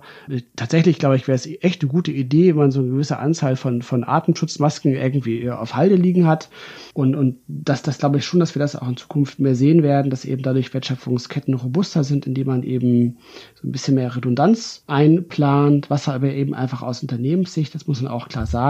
Tatsächlich, 0.56 0.98
glaube 0.98 1.16
ich, 1.16 1.28
wäre 1.28 1.36
es 1.36 1.46
echt 1.46 1.82
eine 1.82 1.90
gute 1.90 2.10
Idee, 2.10 2.50
wenn 2.50 2.56
man 2.56 2.70
so 2.70 2.80
eine 2.80 2.90
gewisse 2.90 3.18
Anzahl 3.18 3.56
von, 3.56 3.82
von 3.82 4.04
Atemschutzmasken 4.04 4.94
irgendwie 4.94 5.50
auf 5.50 5.74
Halde 5.74 5.96
liegen 5.96 6.26
hat. 6.26 6.48
Und, 6.94 7.14
und 7.14 7.36
das, 7.46 7.82
das 7.82 7.98
glaube 7.98 8.18
ich 8.18 8.24
schon, 8.24 8.40
dass 8.40 8.54
wir 8.54 8.60
das 8.60 8.76
auch 8.76 8.88
in 8.88 8.96
Zukunft 8.96 9.38
mehr 9.38 9.54
sehen 9.54 9.82
werden, 9.82 10.10
dass 10.10 10.24
eben 10.24 10.42
dadurch 10.42 10.72
Wertschöpfungsketten 10.72 11.54
robuster 11.54 12.04
sind, 12.04 12.26
indem 12.26 12.46
man 12.46 12.62
eben 12.62 13.18
so 13.60 13.68
ein 13.68 13.72
bisschen 13.72 13.94
mehr 13.94 14.16
Redundanz 14.16 14.84
ein 14.86 15.10
einplant, 15.10 15.90
was 15.90 16.08
aber 16.08 16.32
eben 16.32 16.54
einfach 16.54 16.82
aus 16.82 17.02
Unternehmenssicht, 17.02 17.74
das 17.74 17.86
muss 17.86 18.00
man 18.02 18.12
auch 18.12 18.28
klar 18.28 18.46
sagen, 18.46 18.69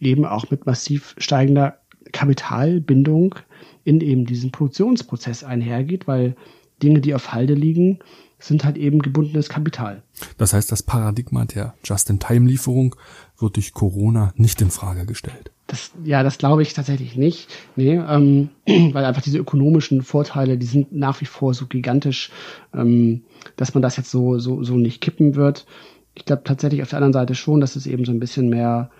eben 0.00 0.24
auch 0.24 0.50
mit 0.50 0.66
massiv 0.66 1.14
steigender 1.18 1.78
Kapitalbindung 2.12 3.34
in 3.84 4.00
eben 4.00 4.26
diesen 4.26 4.50
Produktionsprozess 4.50 5.44
einhergeht, 5.44 6.06
weil 6.06 6.36
Dinge, 6.82 7.00
die 7.00 7.14
auf 7.14 7.32
Halde 7.32 7.54
liegen, 7.54 7.98
sind 8.38 8.64
halt 8.64 8.78
eben 8.78 9.00
gebundenes 9.00 9.48
Kapital. 9.48 10.02
Das 10.38 10.54
heißt, 10.54 10.72
das 10.72 10.82
Paradigma 10.82 11.44
der 11.44 11.74
Just-in-Time-Lieferung 11.84 12.96
wird 13.38 13.56
durch 13.56 13.74
Corona 13.74 14.32
nicht 14.36 14.60
in 14.62 14.70
Frage 14.70 15.04
gestellt. 15.04 15.50
Das, 15.66 15.92
ja, 16.04 16.22
das 16.22 16.38
glaube 16.38 16.62
ich 16.62 16.72
tatsächlich 16.72 17.16
nicht. 17.16 17.48
Nee, 17.76 17.96
ähm, 17.96 18.48
weil 18.66 19.04
einfach 19.04 19.22
diese 19.22 19.38
ökonomischen 19.38 20.02
Vorteile, 20.02 20.56
die 20.58 20.66
sind 20.66 20.92
nach 20.92 21.20
wie 21.20 21.26
vor 21.26 21.54
so 21.54 21.66
gigantisch, 21.66 22.30
ähm, 22.74 23.22
dass 23.56 23.74
man 23.74 23.82
das 23.82 23.96
jetzt 23.96 24.10
so, 24.10 24.38
so, 24.38 24.64
so 24.64 24.76
nicht 24.76 25.00
kippen 25.00 25.34
wird. 25.34 25.66
Ich 26.14 26.24
glaube 26.24 26.42
tatsächlich 26.44 26.82
auf 26.82 26.90
der 26.90 26.98
anderen 26.98 27.12
Seite 27.12 27.34
schon, 27.34 27.60
dass 27.60 27.76
es 27.76 27.86
eben 27.86 28.04
so 28.04 28.12
ein 28.12 28.20
bisschen 28.20 28.48
mehr 28.48 28.90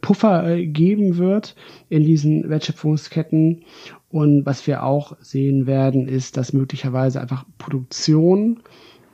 Puffer 0.00 0.48
äh, 0.48 0.66
geben 0.66 1.18
wird 1.18 1.54
in 1.88 2.04
diesen 2.04 2.48
Wertschöpfungsketten. 2.48 3.64
Und 4.10 4.44
was 4.44 4.66
wir 4.66 4.82
auch 4.82 5.16
sehen 5.20 5.66
werden, 5.66 6.08
ist, 6.08 6.36
dass 6.36 6.52
möglicherweise 6.52 7.20
einfach 7.20 7.44
Produktion 7.58 8.60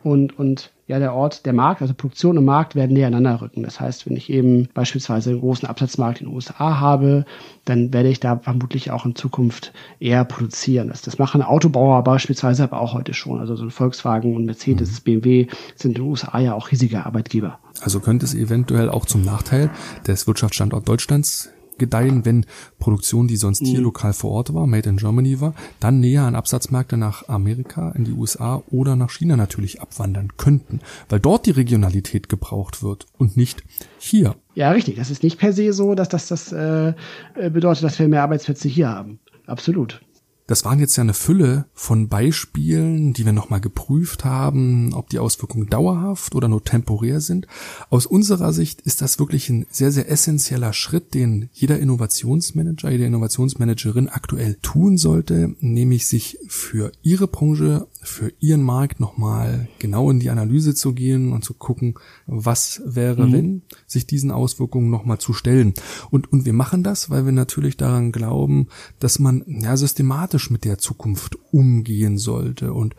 und, 0.03 0.39
und 0.39 0.73
ja, 0.89 0.99
der 0.99 1.13
Ort, 1.15 1.45
der 1.45 1.53
Markt, 1.53 1.83
also 1.83 1.93
Produktion 1.93 2.39
und 2.39 2.47
Markt 2.47 2.75
werden 2.75 2.95
näher 2.95 3.09
aneinander 3.09 3.43
rücken. 3.43 3.63
Das 3.63 3.79
heißt, 3.79 4.09
wenn 4.09 4.17
ich 4.17 4.31
eben 4.31 4.69
beispielsweise 4.73 5.31
einen 5.31 5.41
großen 5.41 5.69
Absatzmarkt 5.69 6.23
in 6.23 6.29
den 6.29 6.35
USA 6.35 6.81
habe, 6.81 7.27
dann 7.67 7.93
werde 7.93 8.09
ich 8.09 8.21
da 8.21 8.39
vermutlich 8.39 8.91
auch 8.91 9.05
in 9.05 9.15
Zukunft 9.15 9.75
eher 10.01 10.25
produzieren. 10.25 10.89
Das, 10.89 11.03
das 11.03 11.19
machen 11.19 11.43
Autobauer 11.43 12.03
beispielsweise 12.03 12.65
aber 12.65 12.81
auch 12.81 12.95
heute 12.95 13.13
schon. 13.13 13.39
Also 13.39 13.55
so 13.55 13.65
ein 13.65 13.71
Volkswagen 13.71 14.35
und 14.35 14.47
Mercedes, 14.47 15.01
mhm. 15.01 15.05
BMW 15.05 15.47
sind 15.77 15.91
in 15.91 16.03
den 16.03 16.11
USA 16.11 16.39
ja 16.39 16.55
auch 16.55 16.71
riesige 16.71 17.05
Arbeitgeber. 17.05 17.59
Also 17.83 18.01
könnte 18.01 18.25
es 18.25 18.35
eventuell 18.35 18.89
auch 18.89 19.05
zum 19.05 19.23
Nachteil 19.23 19.71
des 20.07 20.27
Wirtschaftsstandorts 20.27 20.87
Deutschlands 20.87 21.51
gedeihen, 21.79 22.25
wenn 22.25 22.47
Produktion, 22.79 23.29
die 23.29 23.37
sonst 23.37 23.61
hier 23.61 23.79
mhm. 23.79 23.85
lokal 23.85 24.13
vor 24.13 24.31
Ort 24.31 24.55
war, 24.55 24.67
made 24.67 24.89
in 24.89 24.97
Germany 24.97 25.41
war, 25.41 25.55
dann 25.81 26.01
näher 26.01 26.23
an 26.23 26.35
Absatzmärkte 26.35 26.97
nach 26.97 27.29
Amerika, 27.29 27.91
in 27.93 28.05
die 28.05 28.13
USA 28.13 28.63
oder 28.71 28.97
nach 28.97 29.11
China 29.11 29.37
natürlich 29.37 29.81
abwandern 29.81 30.37
könnten, 30.37 30.81
weil 31.09 31.21
dort 31.21 31.47
die 31.47 31.53
Regionalität 31.53 32.29
gebraucht 32.29 32.83
wird 32.83 33.07
und 33.17 33.37
nicht 33.37 33.63
hier. 33.99 34.37
Ja, 34.55 34.71
richtig. 34.71 34.97
Das 34.97 35.11
ist 35.11 35.23
nicht 35.23 35.39
per 35.39 35.53
se 35.53 35.73
so, 35.73 35.95
dass 35.95 36.09
das, 36.09 36.29
das 36.29 36.53
äh, 36.53 36.95
bedeutet, 37.35 37.85
dass 37.85 37.99
wir 37.99 38.09
mehr 38.09 38.23
Arbeitsplätze 38.23 38.69
hier 38.69 38.89
haben. 38.89 39.21
Absolut. 39.47 40.01
Das 40.49 40.65
waren 40.65 40.81
jetzt 40.81 40.97
ja 40.97 41.03
eine 41.03 41.13
Fülle 41.13 41.67
von 41.75 42.09
Beispielen, 42.09 43.13
die 43.13 43.27
wir 43.27 43.35
nochmal 43.35 43.61
geprüft 43.61 44.25
haben, 44.25 44.95
ob 44.95 45.11
die 45.11 45.19
Auswirkungen 45.19 45.69
dauerhaft 45.69 46.35
oder 46.35 46.49
nur 46.49 46.65
temporär 46.65 47.21
sind. 47.21 47.47
Aus 47.91 48.07
unserer 48.07 48.55
Sicht 48.55 48.81
ist 48.81 49.03
das 49.03 49.19
wirklich 49.19 49.51
ein 49.51 49.67
sehr, 49.71 49.93
sehr 49.93 50.11
essentieller 50.11 50.73
Schritt, 50.73 51.13
den 51.13 51.51
jeder 51.53 51.79
Innovationsmanager, 51.79 52.91
jede 52.91 53.05
Innovationsmanagerin 53.05 54.09
aktuell 54.09 54.55
tun 54.63 54.97
sollte, 54.97 55.55
nämlich 55.61 56.07
sich 56.07 56.39
für 56.49 56.93
ihre 57.03 57.29
Branche, 57.29 57.87
für 58.09 58.33
ihren 58.41 58.63
Markt 58.63 59.01
nochmal 59.01 59.69
genau 59.79 60.11
in 60.11 60.21
die 60.21 60.31
Analyse 60.31 60.75
zu 60.75 60.93
gehen 60.93 61.33
und 61.33 61.45
zu 61.45 61.55
gucken, 61.55 61.95
was 62.27 62.83
wäre, 62.85 63.27
mhm. 63.27 63.33
wenn, 63.33 63.63
sich 63.87 64.07
diesen 64.07 64.31
Auswirkungen 64.31 64.91
nochmal 64.91 65.19
zu 65.19 65.33
stellen. 65.33 65.75
Und, 66.11 66.33
und 66.33 66.45
wir 66.45 66.53
machen 66.53 66.83
das, 66.83 67.11
weil 67.11 67.25
wir 67.25 67.33
natürlich 67.33 67.77
daran 67.77 68.13
glauben, 68.13 68.69
dass 68.99 69.19
man 69.19 69.45
ja 69.47 69.77
systematisch 69.77 70.51
mit 70.51 70.65
der 70.65 70.79
Zukunft 70.79 71.39
umgehen 71.53 72.19
sollte. 72.19 72.73
Und 72.73 72.95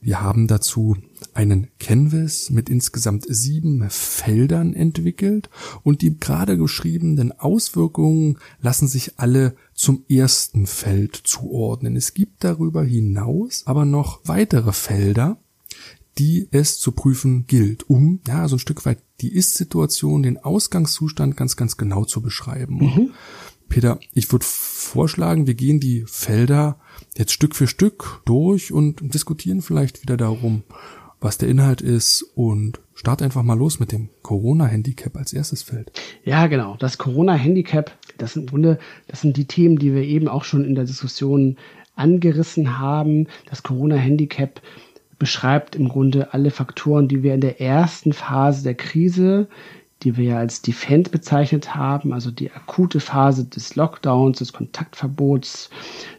wir 0.00 0.20
haben 0.20 0.46
dazu 0.46 0.96
einen 1.34 1.68
Canvas 1.80 2.50
mit 2.50 2.68
insgesamt 2.68 3.26
sieben 3.28 3.84
Feldern 3.90 4.74
entwickelt 4.74 5.50
und 5.82 6.02
die 6.02 6.18
gerade 6.18 6.56
geschriebenen 6.56 7.32
Auswirkungen 7.32 8.38
lassen 8.60 8.86
sich 8.86 9.18
alle 9.18 9.56
zum 9.78 10.04
ersten 10.08 10.66
Feld 10.66 11.14
zuordnen. 11.14 11.94
Es 11.94 12.12
gibt 12.12 12.42
darüber 12.42 12.82
hinaus 12.82 13.62
aber 13.64 13.84
noch 13.84 14.20
weitere 14.24 14.72
Felder, 14.72 15.38
die 16.18 16.48
es 16.50 16.80
zu 16.80 16.90
prüfen 16.90 17.46
gilt, 17.46 17.88
um 17.88 18.20
ja 18.26 18.48
so 18.48 18.56
ein 18.56 18.58
Stück 18.58 18.84
weit 18.84 18.98
die 19.20 19.32
Ist-Situation, 19.32 20.24
den 20.24 20.38
Ausgangszustand 20.38 21.36
ganz, 21.36 21.56
ganz 21.56 21.76
genau 21.76 22.04
zu 22.04 22.20
beschreiben. 22.20 22.78
Mhm. 22.78 23.10
Peter, 23.68 24.00
ich 24.14 24.32
würde 24.32 24.44
vorschlagen, 24.48 25.46
wir 25.46 25.54
gehen 25.54 25.78
die 25.78 26.04
Felder 26.06 26.80
jetzt 27.16 27.32
Stück 27.32 27.54
für 27.54 27.68
Stück 27.68 28.22
durch 28.24 28.72
und 28.72 29.14
diskutieren 29.14 29.62
vielleicht 29.62 30.02
wieder 30.02 30.16
darum, 30.16 30.64
was 31.20 31.38
der 31.38 31.48
Inhalt 31.48 31.80
ist 31.80 32.22
und 32.34 32.80
start 32.94 33.22
einfach 33.22 33.42
mal 33.42 33.58
los 33.58 33.80
mit 33.80 33.92
dem 33.92 34.08
Corona-Handicap 34.22 35.16
als 35.16 35.32
erstes 35.32 35.62
Feld. 35.62 35.92
Ja, 36.24 36.46
genau. 36.46 36.76
Das 36.78 36.98
Corona-Handicap, 36.98 37.97
das 38.18 38.34
sind 38.34 38.42
im 38.42 38.48
Grunde, 38.48 38.78
das 39.06 39.20
sind 39.22 39.36
die 39.36 39.46
Themen, 39.46 39.78
die 39.78 39.94
wir 39.94 40.02
eben 40.02 40.28
auch 40.28 40.44
schon 40.44 40.64
in 40.64 40.74
der 40.74 40.84
Diskussion 40.84 41.56
angerissen 41.96 42.78
haben. 42.78 43.26
Das 43.48 43.62
Corona-Handicap 43.62 44.60
beschreibt 45.18 45.74
im 45.76 45.88
Grunde 45.88 46.32
alle 46.32 46.50
Faktoren, 46.50 47.08
die 47.08 47.22
wir 47.22 47.34
in 47.34 47.40
der 47.40 47.60
ersten 47.60 48.12
Phase 48.12 48.62
der 48.62 48.74
Krise, 48.74 49.48
die 50.02 50.16
wir 50.16 50.24
ja 50.24 50.38
als 50.38 50.62
Defend 50.62 51.10
bezeichnet 51.10 51.74
haben, 51.74 52.12
also 52.12 52.30
die 52.30 52.52
akute 52.52 53.00
Phase 53.00 53.44
des 53.44 53.74
Lockdowns, 53.74 54.38
des 54.38 54.52
Kontaktverbots 54.52 55.70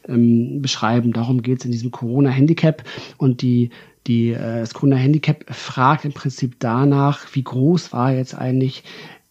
ähm, 0.07 0.61
beschreiben. 0.61 1.13
Darum 1.13 1.41
geht 1.41 1.59
es 1.59 1.65
in 1.65 1.71
diesem 1.71 1.91
Corona-Handicap. 1.91 2.83
Und 3.17 3.41
die, 3.41 3.69
die, 4.05 4.31
äh, 4.31 4.59
das 4.59 4.73
Corona-Handicap 4.73 5.45
fragt 5.53 6.03
im 6.03 6.11
Prinzip 6.11 6.57
danach, 6.59 7.25
wie 7.33 7.43
groß 7.43 7.93
war 7.93 8.13
jetzt 8.13 8.35
eigentlich 8.35 8.83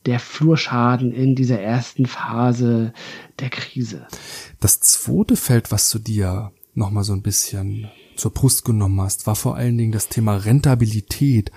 der 0.08 0.18
Flurschaden 0.20 1.12
in 1.12 1.34
dieser 1.34 1.60
ersten 1.60 2.06
Phase 2.06 2.94
der 3.40 3.50
Krise. 3.50 4.06
Das 4.58 4.80
zweite 4.80 5.36
Feld, 5.36 5.70
was 5.70 5.90
du 5.90 5.98
dir 5.98 6.50
nochmal 6.72 7.04
so 7.04 7.12
ein 7.12 7.20
bisschen 7.20 7.88
zur 8.16 8.32
Brust 8.32 8.64
genommen 8.64 9.02
hast, 9.02 9.26
war 9.26 9.36
vor 9.36 9.56
allen 9.56 9.76
Dingen 9.76 9.92
das 9.92 10.08
Thema 10.08 10.34
Rentabilität, 10.36 11.52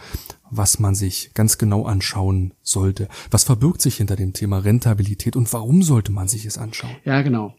was 0.50 0.80
man 0.80 0.96
sich 0.96 1.34
ganz 1.34 1.58
genau 1.60 1.86
anschauen 1.86 2.54
sollte. 2.62 3.08
Was 3.32 3.46
verbirgt 3.46 3.82
sich 3.82 3.96
hinter 3.96 4.18
dem 4.18 4.34
Thema 4.34 4.58
Rentabilität 4.60 5.38
und 5.38 5.52
warum 5.54 5.82
sollte 5.82 6.12
man 6.12 6.28
sich 6.28 6.46
es 6.46 6.58
anschauen? 6.58 6.92
Ja, 7.06 7.22
genau. 7.22 7.56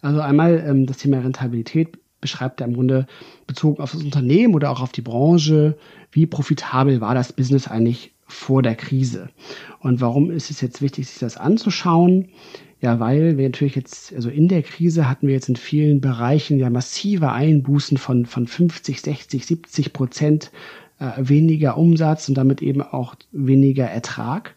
Also 0.00 0.20
einmal 0.20 0.64
ähm, 0.64 0.86
das 0.86 0.98
Thema 0.98 1.18
Rentabilität 1.18 1.98
beschreibt 2.20 2.60
ja 2.60 2.66
im 2.66 2.74
Grunde 2.74 3.08
bezogen 3.48 3.82
auf 3.82 3.90
das 3.90 4.02
Unternehmen 4.04 4.54
oder 4.54 4.70
auch 4.70 4.80
auf 4.80 4.92
die 4.92 5.02
Branche, 5.02 5.76
wie 6.12 6.26
profitabel 6.26 7.00
war 7.00 7.16
das 7.16 7.32
Business 7.32 7.66
eigentlich 7.66 8.12
vor 8.26 8.62
der 8.62 8.74
Krise. 8.74 9.28
Und 9.80 10.00
warum 10.00 10.30
ist 10.30 10.50
es 10.50 10.60
jetzt 10.60 10.82
wichtig, 10.82 11.08
sich 11.08 11.18
das 11.18 11.36
anzuschauen? 11.36 12.28
Ja, 12.80 13.00
weil 13.00 13.38
wir 13.38 13.48
natürlich 13.48 13.74
jetzt, 13.74 14.14
also 14.14 14.28
in 14.28 14.48
der 14.48 14.62
Krise 14.62 15.08
hatten 15.08 15.28
wir 15.28 15.34
jetzt 15.34 15.48
in 15.48 15.56
vielen 15.56 16.00
Bereichen 16.00 16.58
ja 16.58 16.68
massive 16.68 17.32
Einbußen 17.32 17.96
von, 17.96 18.26
von 18.26 18.46
50, 18.46 19.00
60, 19.00 19.46
70 19.46 19.92
Prozent 19.92 20.50
äh, 20.98 21.12
weniger 21.16 21.78
Umsatz 21.78 22.28
und 22.28 22.36
damit 22.36 22.62
eben 22.62 22.82
auch 22.82 23.14
weniger 23.32 23.86
Ertrag. 23.86 24.54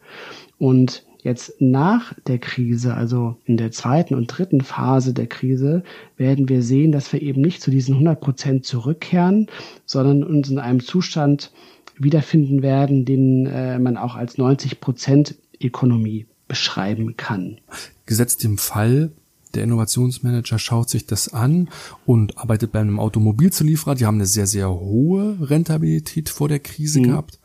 Und 0.57 1.05
jetzt 1.21 1.61
nach 1.61 2.13
der 2.27 2.39
Krise, 2.39 2.93
also 2.93 3.37
in 3.45 3.57
der 3.57 3.71
zweiten 3.71 4.15
und 4.15 4.27
dritten 4.27 4.61
Phase 4.61 5.13
der 5.13 5.27
Krise, 5.27 5.83
werden 6.17 6.49
wir 6.49 6.61
sehen, 6.61 6.91
dass 6.91 7.11
wir 7.13 7.21
eben 7.21 7.41
nicht 7.41 7.61
zu 7.61 7.71
diesen 7.71 7.95
100 7.95 8.19
Prozent 8.19 8.65
zurückkehren, 8.65 9.47
sondern 9.85 10.23
uns 10.23 10.49
in 10.49 10.59
einem 10.59 10.79
Zustand 10.81 11.51
wiederfinden 11.99 12.61
werden, 12.61 13.05
den 13.05 13.45
äh, 13.45 13.79
man 13.79 13.97
auch 13.97 14.15
als 14.15 14.37
90 14.37 14.79
Prozent 14.79 15.35
Ökonomie 15.61 16.25
beschreiben 16.47 17.17
kann. 17.17 17.59
Gesetzt 18.05 18.43
im 18.43 18.57
Fall, 18.57 19.11
der 19.55 19.63
Innovationsmanager 19.63 20.59
schaut 20.59 20.89
sich 20.89 21.05
das 21.05 21.33
an 21.33 21.69
und 22.05 22.37
arbeitet 22.37 22.71
bei 22.71 22.79
einem 22.79 22.99
Automobilzulieferer. 22.99 23.95
Die 23.95 24.05
haben 24.05 24.15
eine 24.15 24.25
sehr, 24.25 24.47
sehr 24.47 24.69
hohe 24.69 25.37
Rentabilität 25.41 26.29
vor 26.29 26.47
der 26.47 26.59
Krise 26.59 26.99
mhm. 26.99 27.03
gehabt. 27.03 27.39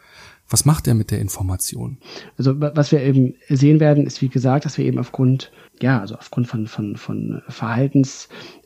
Was 0.49 0.67
macht 0.67 0.87
er 0.87 0.95
mit 0.95 1.11
der 1.11 1.21
Information? 1.21 1.97
Also 2.37 2.61
was 2.61 2.93
wir 2.93 3.01
eben 3.01 3.35
sehen 3.49 3.81
werden, 3.81 4.07
ist 4.07 4.21
wie 4.21 4.29
gesagt, 4.29 4.67
dass 4.67 4.77
wir 4.77 4.85
eben 4.85 4.99
aufgrund, 4.99 5.51
ja, 5.81 6.01
also 6.01 6.17
aufgrund 6.17 6.49
von, 6.49 6.67
von, 6.67 6.97
von 6.97 7.43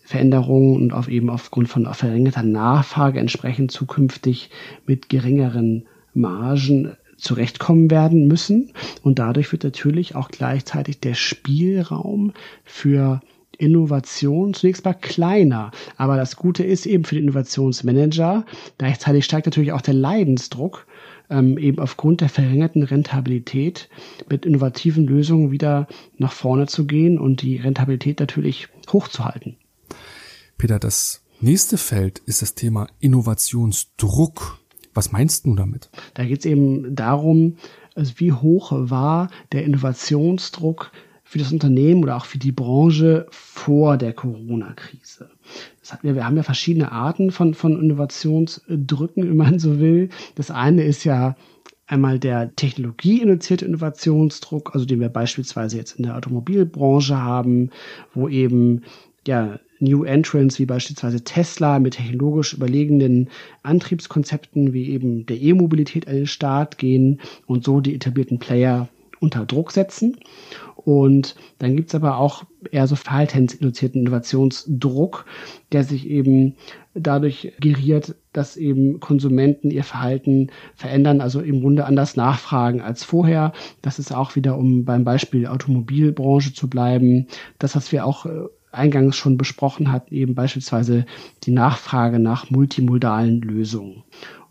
Verhaltensveränderungen 0.09 0.83
und 0.83 0.93
auf 0.93 1.09
eben 1.09 1.29
aufgrund 1.29 1.69
von 1.69 1.87
verringerter 1.93 2.43
Nachfrage 2.43 3.21
entsprechend 3.21 3.71
zukünftig 3.71 4.51
mit 4.87 5.09
geringeren 5.09 5.87
Margen 6.15 6.97
zurechtkommen 7.19 7.91
werden 7.91 8.27
müssen. 8.27 8.73
Und 9.03 9.19
dadurch 9.19 9.53
wird 9.53 9.65
natürlich 9.65 10.15
auch 10.15 10.29
gleichzeitig 10.31 11.01
der 11.01 11.15
Spielraum 11.15 12.33
für 12.65 13.21
Innovation 13.59 14.55
zunächst 14.55 14.85
mal 14.85 14.95
kleiner. 14.95 15.73
Aber 15.97 16.17
das 16.17 16.37
Gute 16.37 16.63
ist 16.63 16.87
eben 16.87 17.05
für 17.05 17.17
den 17.17 17.25
Innovationsmanager, 17.25 18.47
gleichzeitig 18.79 19.25
steigt 19.25 19.47
natürlich 19.47 19.73
auch 19.73 19.81
der 19.81 19.95
Leidensdruck, 19.95 20.87
ähm, 21.29 21.59
eben 21.59 21.81
aufgrund 21.81 22.21
der 22.21 22.29
verringerten 22.29 22.85
Rentabilität 22.85 23.89
mit 24.31 24.47
innovativen 24.47 25.07
Lösungen 25.07 25.51
wieder 25.51 25.89
nach 26.17 26.33
vorne 26.33 26.67
zu 26.67 26.87
gehen 26.87 27.19
und 27.19 27.43
die 27.43 27.57
Rentabilität 27.57 28.21
natürlich 28.21 28.69
hochzuhalten. 28.91 29.57
Peter, 30.59 30.81
das 30.81 31.23
nächste 31.41 31.79
Feld 31.79 32.19
ist 32.27 32.43
das 32.43 32.57
Thema 32.57 32.89
Innovationsdruck. 32.99 34.59
Was 34.93 35.13
meinst 35.13 35.47
du 35.47 35.55
damit? 35.55 35.89
Da 36.15 36.25
geht 36.25 36.41
es 36.41 36.47
eben 36.47 36.97
darum, 36.97 37.59
also 37.95 38.15
wie 38.17 38.33
hoch 38.33 38.73
war 38.73 39.31
der 39.53 39.65
Innovationsdruck 39.65 40.91
für 41.23 41.39
das 41.39 41.53
Unternehmen 41.53 42.03
oder 42.03 42.17
auch 42.17 42.25
für 42.25 42.39
die 42.39 42.51
Branche 42.51 43.27
vor 43.31 43.97
der 43.97 44.13
Corona-Krise. 44.13 45.31
Wir, 46.03 46.17
wir 46.17 46.27
haben 46.27 46.37
ja 46.37 46.43
verschiedene 46.43 46.91
Arten 46.91 47.31
von, 47.31 47.55
von 47.55 47.81
Innovationsdrücken, 47.81 49.23
wenn 49.29 49.37
man 49.37 49.61
so 49.61 49.79
will. 49.79 50.09
Das 50.35 50.51
eine 50.51 50.83
ist 50.83 51.05
ja 51.05 51.37
einmal 51.87 52.19
der 52.19 52.57
technologieinduzierte 52.57 53.65
Innovationsdruck, 53.65 54.75
also 54.75 54.87
den 54.87 54.99
wir 54.99 55.09
beispielsweise 55.09 55.77
jetzt 55.77 55.93
in 55.93 56.03
der 56.03 56.17
Automobilbranche 56.17 57.17
haben, 57.17 57.71
wo 58.13 58.29
eben 58.29 58.83
ja 59.25 59.61
New 59.81 60.05
Entrants 60.05 60.59
wie 60.59 60.67
beispielsweise 60.67 61.23
Tesla 61.23 61.79
mit 61.79 61.95
technologisch 61.95 62.55
überlegenen 62.55 63.29
Antriebskonzepten 63.63 64.73
wie 64.73 64.91
eben 64.91 65.27
der 65.27 65.41
E-Mobilität 65.41 66.09
an 66.09 66.15
den 66.15 66.27
Start 66.27 66.79
gehen 66.79 67.21
und 67.47 67.65
so 67.65 67.81
die 67.81 67.95
etablierten 67.95 68.39
Player 68.39 68.89
unter 69.21 69.47
Druck 69.47 69.73
setzen. 69.73 70.17
Und 70.77 71.35
dann 71.59 71.77
gibt's 71.77 71.95
aber 71.95 72.19
auch 72.19 72.45
eher 72.71 72.87
so 72.87 72.97
verhaltensinduzierten 72.97 74.03
Innovationsdruck, 74.03 75.27
der 75.73 75.85
sich 75.85 76.09
eben 76.09 76.55
dadurch 76.95 77.53
geriert, 77.61 78.15
dass 78.33 78.57
eben 78.57 78.99
Konsumenten 79.01 79.71
ihr 79.71 79.85
Verhalten 79.85 80.51
verändern, 80.75 81.21
also 81.21 81.41
im 81.41 81.61
Grunde 81.61 81.85
anders 81.85 82.17
nachfragen 82.17 82.81
als 82.81 83.05
vorher. 83.05 83.53
Das 83.83 83.99
ist 83.99 84.15
auch 84.15 84.37
wieder, 84.37 84.57
um 84.57 84.85
beim 84.85 85.05
Beispiel 85.05 85.47
Automobilbranche 85.47 86.55
zu 86.55 86.71
bleiben, 86.71 87.27
das, 87.59 87.77
was 87.77 87.93
wir 87.93 88.07
auch 88.07 88.25
äh, 88.27 88.31
eingangs 88.73 89.17
schon 89.17 89.39
besprochen 89.39 89.91
hat, 89.93 90.13
eben 90.13 90.35
beispielsweise 90.35 91.07
die 91.45 91.53
Nachfrage 91.53 92.19
nach 92.19 92.51
multimodalen 92.51 93.41
Lösungen. 93.41 94.05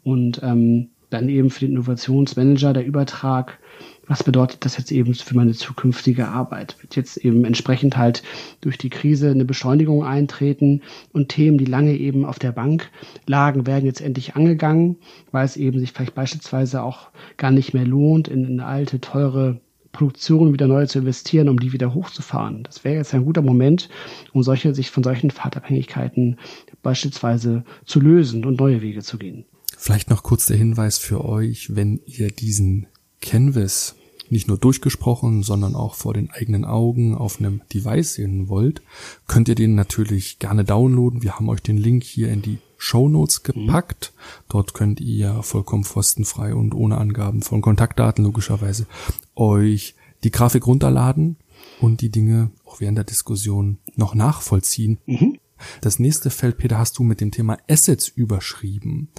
Und 0.04 0.42
ähm, 0.44 0.90
dann 1.10 1.30
eben 1.30 1.50
für 1.50 1.62
den 1.62 1.72
Innovationsmanager 1.72 2.74
der 2.74 2.86
Übertrag, 2.86 3.60
was 4.08 4.24
bedeutet 4.24 4.64
das 4.64 4.78
jetzt 4.78 4.92
eben 4.92 5.14
für 5.14 5.36
meine 5.36 5.54
zukünftige 5.54 6.28
Arbeit? 6.28 6.78
Wird 6.82 6.96
jetzt 6.96 7.18
eben 7.18 7.44
entsprechend 7.46 7.98
halt 7.98 8.24
durch 8.62 8.78
die 8.78 8.90
Krise 8.90 9.32
eine 9.32 9.46
Beschleunigung 9.46 10.04
eintreten 10.04 10.82
und 11.14 11.30
Themen, 11.30 11.58
die 11.58 11.66
lange 11.66 11.96
eben 11.96 12.26
auf 12.26 12.40
der 12.40 12.52
Bank 12.52 12.90
lagen, 13.26 13.68
werden 13.68 13.86
jetzt 13.86 14.02
endlich 14.02 14.36
angegangen, 14.36 14.98
weil 15.32 15.46
es 15.46 15.58
eben 15.58 15.80
sich 15.80 15.92
vielleicht 15.92 16.16
beispielsweise 16.16 16.84
auch 16.84 17.10
gar 17.36 17.52
nicht 17.52 17.74
mehr 17.74 17.86
lohnt, 17.86 18.28
in 18.28 18.46
eine 18.46 18.66
alte, 18.66 19.00
teure 19.02 19.60
Produktion 19.98 20.54
wieder 20.54 20.68
neu 20.68 20.86
zu 20.86 21.00
investieren, 21.00 21.50
um 21.50 21.60
die 21.60 21.74
wieder 21.74 21.94
hochzufahren. 21.94 22.64
Das 22.64 22.84
wäre 22.84 22.96
jetzt 22.96 23.14
ein 23.14 23.26
guter 23.26 23.42
Moment, 23.42 23.90
um 24.32 24.44
solche, 24.44 24.76
sich 24.76 24.92
von 24.92 25.04
solchen 25.04 25.32
Fahrtabhängigkeiten 25.32 26.38
beispielsweise 26.84 27.64
zu 27.86 28.00
lösen 28.00 28.46
und 28.46 28.60
neue 28.60 28.82
Wege 28.82 29.02
zu 29.02 29.18
gehen. 29.18 29.46
Vielleicht 29.76 30.10
noch 30.10 30.22
kurz 30.22 30.46
der 30.46 30.58
Hinweis 30.58 31.00
für 31.00 31.26
euch, 31.26 31.76
wenn 31.76 32.00
ihr 32.06 32.30
diesen 32.30 32.88
Canvas 33.22 33.96
nicht 34.30 34.48
nur 34.48 34.58
durchgesprochen, 34.58 35.42
sondern 35.42 35.74
auch 35.74 35.96
vor 35.96 36.14
den 36.14 36.30
eigenen 36.30 36.66
Augen 36.66 37.16
auf 37.16 37.40
einem 37.40 37.62
Device 37.74 38.16
sehen 38.16 38.50
wollt, 38.50 38.82
könnt 39.28 39.48
ihr 39.48 39.56
den 39.56 39.74
natürlich 39.74 40.38
gerne 40.38 40.64
downloaden. 40.64 41.24
Wir 41.24 41.36
haben 41.36 41.50
euch 41.50 41.62
den 41.62 41.78
Link 41.78 42.04
hier 42.04 42.30
in 42.30 42.42
die 42.42 42.60
Show 42.78 43.10
Notes 43.10 43.44
gepackt. 43.44 44.14
Dort 44.50 44.74
könnt 44.74 45.00
ihr 45.00 45.42
vollkommen 45.44 45.84
kostenfrei 45.84 46.54
und 46.54 46.76
ohne 46.76 46.98
Angaben 46.98 47.42
von 47.42 47.62
Kontaktdaten 47.62 48.24
logischerweise 48.24 48.86
euch 49.38 49.96
die 50.24 50.32
Grafik 50.32 50.68
runterladen 50.68 51.38
und 51.80 52.02
die 52.02 52.10
Dinge 52.10 52.52
auch 52.66 52.80
während 52.80 52.98
der 52.98 53.06
Diskussion 53.06 53.78
noch 53.96 54.16
nachvollziehen. 54.16 55.00
Mhm. 55.06 55.38
Das 55.82 56.00
nächste 56.00 56.30
Feld, 56.30 56.58
Peter, 56.58 56.78
hast 56.78 56.98
du 56.98 57.04
mit 57.04 57.20
dem 57.22 57.32
Thema 57.32 57.58
Assets 57.68 58.08
überschrieben. 58.08 59.10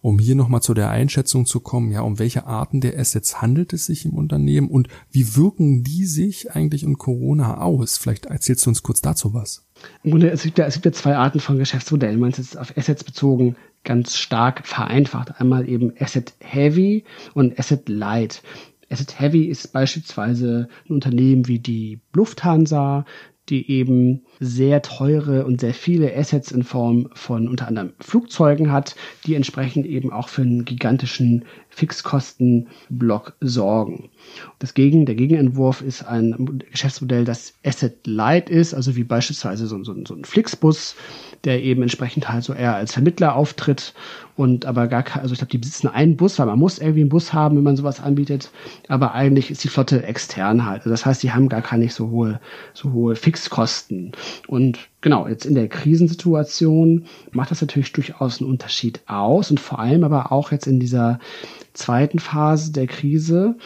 Um 0.00 0.18
hier 0.18 0.34
nochmal 0.34 0.60
zu 0.60 0.74
der 0.74 0.90
Einschätzung 0.90 1.46
zu 1.46 1.60
kommen, 1.60 1.92
ja, 1.92 2.00
um 2.00 2.18
welche 2.18 2.46
Arten 2.46 2.80
der 2.80 2.98
Assets 2.98 3.40
handelt 3.40 3.72
es 3.72 3.86
sich 3.86 4.04
im 4.04 4.14
Unternehmen 4.14 4.68
und 4.68 4.88
wie 5.10 5.36
wirken 5.36 5.84
die 5.84 6.04
sich 6.04 6.52
eigentlich 6.52 6.82
in 6.82 6.98
Corona 6.98 7.58
aus? 7.60 7.96
Vielleicht 7.96 8.26
erzählst 8.26 8.66
du 8.66 8.70
uns 8.70 8.82
kurz 8.82 9.00
dazu 9.00 9.34
was. 9.34 9.64
Im 10.02 10.12
Grunde, 10.12 10.30
es 10.30 10.42
gibt 10.42 10.58
ja, 10.58 10.66
es 10.66 10.74
gibt 10.74 10.86
ja 10.86 10.92
zwei 10.92 11.16
Arten 11.16 11.40
von 11.40 11.58
Geschäftsmodellen. 11.58 12.18
Man 12.18 12.30
ist 12.30 12.38
jetzt 12.38 12.58
auf 12.58 12.76
Assets 12.76 13.04
bezogen 13.04 13.56
ganz 13.84 14.16
stark 14.16 14.66
vereinfacht. 14.66 15.40
Einmal 15.40 15.68
eben 15.68 15.92
Asset 15.98 16.34
Heavy 16.40 17.04
und 17.34 17.58
Asset 17.58 17.88
Light. 17.88 18.42
Asset 18.94 19.18
Heavy 19.18 19.46
ist 19.46 19.72
beispielsweise 19.72 20.68
ein 20.88 20.92
Unternehmen 20.92 21.48
wie 21.48 21.58
die 21.58 21.98
Lufthansa, 22.12 23.04
die 23.48 23.68
eben 23.68 24.22
sehr 24.38 24.82
teure 24.82 25.44
und 25.44 25.60
sehr 25.60 25.74
viele 25.74 26.16
Assets 26.16 26.52
in 26.52 26.62
Form 26.62 27.10
von 27.12 27.48
unter 27.48 27.66
anderem 27.66 27.92
Flugzeugen 27.98 28.70
hat, 28.70 28.94
die 29.26 29.34
entsprechend 29.34 29.84
eben 29.86 30.12
auch 30.12 30.28
für 30.28 30.42
einen 30.42 30.64
gigantischen 30.64 31.44
Fixkostenblock 31.70 33.36
sorgen. 33.40 34.10
Das 34.64 34.72
Gegen, 34.72 35.04
der 35.04 35.14
Gegenentwurf 35.14 35.82
ist 35.82 36.04
ein 36.04 36.62
Geschäftsmodell, 36.70 37.26
das 37.26 37.52
Asset 37.66 38.06
Light 38.06 38.48
ist, 38.48 38.72
also 38.72 38.96
wie 38.96 39.04
beispielsweise 39.04 39.66
so, 39.66 39.84
so, 39.84 39.94
so 40.06 40.14
ein 40.14 40.24
Flixbus, 40.24 40.96
der 41.44 41.62
eben 41.62 41.82
entsprechend 41.82 42.30
halt 42.30 42.44
so 42.44 42.54
eher 42.54 42.74
als 42.74 42.94
Vermittler 42.94 43.36
auftritt 43.36 43.92
und 44.36 44.64
aber 44.64 44.86
gar 44.86 45.04
also 45.20 45.34
ich 45.34 45.38
glaube, 45.38 45.50
die 45.50 45.58
besitzen 45.58 45.88
einen 45.88 46.16
Bus, 46.16 46.38
weil 46.38 46.46
man 46.46 46.58
muss 46.58 46.78
irgendwie 46.78 47.02
einen 47.02 47.10
Bus 47.10 47.34
haben, 47.34 47.58
wenn 47.58 47.62
man 47.62 47.76
sowas 47.76 48.00
anbietet, 48.00 48.52
aber 48.88 49.12
eigentlich 49.12 49.50
ist 49.50 49.62
die 49.64 49.68
Flotte 49.68 50.02
extern 50.02 50.64
halt. 50.64 50.78
Also 50.78 50.90
das 50.92 51.04
heißt, 51.04 51.22
die 51.22 51.32
haben 51.32 51.50
gar 51.50 51.60
keine 51.60 51.90
so 51.90 52.08
hohe, 52.08 52.40
so 52.72 52.94
hohe 52.94 53.16
Fixkosten. 53.16 54.12
Und 54.46 54.78
genau, 55.02 55.28
jetzt 55.28 55.44
in 55.44 55.56
der 55.56 55.68
Krisensituation 55.68 57.04
macht 57.32 57.50
das 57.50 57.60
natürlich 57.60 57.92
durchaus 57.92 58.40
einen 58.40 58.48
Unterschied 58.48 59.02
aus 59.08 59.50
und 59.50 59.60
vor 59.60 59.78
allem 59.78 60.04
aber 60.04 60.32
auch 60.32 60.52
jetzt 60.52 60.66
in 60.66 60.80
dieser 60.80 61.18
zweiten 61.74 62.18
Phase 62.18 62.72
der 62.72 62.86
Krise, 62.86 63.56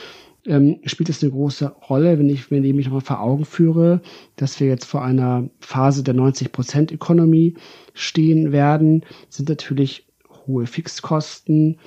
ähm, 0.49 0.81
spielt 0.85 1.09
es 1.09 1.23
eine 1.23 1.31
große 1.31 1.67
Rolle, 1.89 2.19
wenn 2.19 2.29
ich, 2.29 2.51
wenn 2.51 2.65
ich 2.65 2.75
mich 2.75 2.87
nochmal 2.87 3.03
vor 3.03 3.21
Augen 3.21 3.45
führe, 3.45 4.01
dass 4.37 4.59
wir 4.59 4.67
jetzt 4.67 4.87
vor 4.87 5.05
einer 5.05 5.49
Phase 5.61 6.03
der 6.03 6.15
90%-Ökonomie 6.15 7.55
stehen 7.95 8.51
werden, 8.51 9.05
sind 9.29 9.49
natürlich 9.49 10.07
hohe 10.47 10.67
Fixkosten 10.67 11.79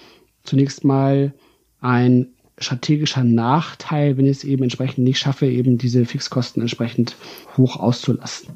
zunächst 0.43 0.84
mal 0.84 1.34
ein 1.80 2.28
strategischer 2.57 3.24
Nachteil, 3.24 4.18
wenn 4.18 4.26
ich 4.26 4.38
es 4.38 4.43
eben 4.43 4.64
entsprechend 4.64 5.03
nicht 5.03 5.20
schaffe, 5.20 5.47
eben 5.47 5.78
diese 5.78 6.05
Fixkosten 6.05 6.62
entsprechend 6.62 7.16
hoch 7.57 7.78
auszulasten. 7.78 8.55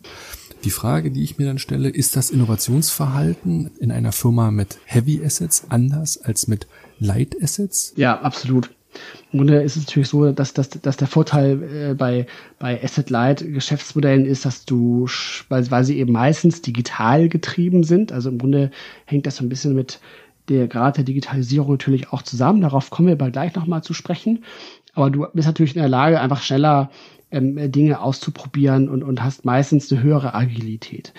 Die 0.63 0.69
Frage, 0.69 1.11
die 1.11 1.23
ich 1.23 1.37
mir 1.37 1.45
dann 1.45 1.59
stelle, 1.59 1.89
ist 1.89 2.15
das 2.15 2.29
Innovationsverhalten 2.29 3.71
in 3.79 3.91
einer 3.91 4.11
Firma 4.11 4.51
mit 4.51 4.79
Heavy 4.85 5.23
Assets 5.23 5.65
anders 5.69 6.17
als 6.17 6.47
mit 6.47 6.67
Light 6.99 7.35
Assets? 7.41 7.93
Ja, 7.97 8.19
absolut. 8.19 8.69
Im 9.31 9.39
Grunde 9.39 9.61
ist 9.61 9.75
es 9.75 9.85
natürlich 9.85 10.09
so, 10.09 10.31
dass, 10.31 10.53
dass, 10.53 10.69
dass 10.69 10.97
der 10.97 11.07
Vorteil 11.07 11.63
äh, 11.63 11.93
bei, 11.93 12.25
bei 12.59 12.81
Asset-Light-Geschäftsmodellen 12.83 14.25
ist, 14.25 14.45
dass 14.45 14.65
du, 14.65 15.07
weil, 15.49 15.69
weil 15.71 15.83
sie 15.83 15.97
eben 15.99 16.11
meistens 16.13 16.61
digital 16.61 17.29
getrieben 17.29 17.83
sind, 17.83 18.11
also 18.11 18.29
im 18.29 18.37
Grunde 18.37 18.71
hängt 19.05 19.25
das 19.25 19.37
so 19.37 19.43
ein 19.43 19.49
bisschen 19.49 19.75
mit 19.75 19.99
der 20.49 20.67
Grad 20.67 20.97
der 20.97 21.03
Digitalisierung 21.03 21.71
natürlich 21.71 22.11
auch 22.13 22.21
zusammen. 22.21 22.61
Darauf 22.61 22.89
kommen 22.89 23.07
wir 23.07 23.13
aber 23.13 23.31
gleich 23.31 23.55
nochmal 23.55 23.83
zu 23.83 23.93
sprechen. 23.93 24.43
Aber 24.93 25.09
du 25.09 25.25
bist 25.33 25.47
natürlich 25.47 25.75
in 25.75 25.81
der 25.81 25.89
Lage, 25.89 26.21
einfach 26.21 26.41
schneller 26.41 26.89
ähm, 27.31 27.71
Dinge 27.71 27.99
auszuprobieren 27.99 28.87
und, 28.87 29.03
und 29.03 29.23
hast 29.23 29.45
meistens 29.45 29.91
eine 29.91 30.01
höhere 30.01 30.33
Agilität. 30.33 31.13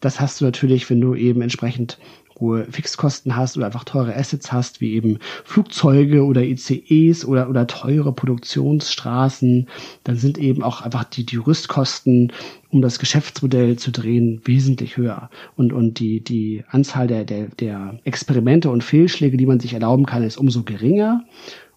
Das 0.00 0.20
hast 0.20 0.40
du 0.40 0.44
natürlich, 0.44 0.88
wenn 0.90 1.00
du 1.00 1.14
eben 1.14 1.42
entsprechend 1.42 1.98
hohe 2.40 2.64
Fixkosten 2.70 3.36
hast 3.36 3.56
oder 3.56 3.66
einfach 3.66 3.84
teure 3.84 4.14
Assets 4.16 4.52
hast, 4.52 4.80
wie 4.80 4.94
eben 4.94 5.18
Flugzeuge 5.44 6.24
oder 6.24 6.42
ICEs 6.42 7.24
oder, 7.24 7.48
oder 7.48 7.66
teure 7.66 8.12
Produktionsstraßen, 8.12 9.68
dann 10.04 10.16
sind 10.16 10.38
eben 10.38 10.62
auch 10.62 10.82
einfach 10.82 11.04
die, 11.04 11.24
die 11.24 11.36
Rüstkosten, 11.36 12.32
um 12.70 12.82
das 12.82 12.98
Geschäftsmodell 12.98 13.76
zu 13.76 13.90
drehen, 13.90 14.40
wesentlich 14.44 14.96
höher. 14.96 15.30
Und, 15.56 15.72
und 15.72 15.98
die, 15.98 16.20
die 16.20 16.64
Anzahl 16.68 17.06
der, 17.06 17.24
der, 17.24 17.48
der 17.48 17.98
Experimente 18.04 18.70
und 18.70 18.82
Fehlschläge, 18.82 19.36
die 19.36 19.46
man 19.46 19.60
sich 19.60 19.74
erlauben 19.74 20.06
kann, 20.06 20.22
ist 20.22 20.38
umso 20.38 20.62
geringer. 20.62 21.24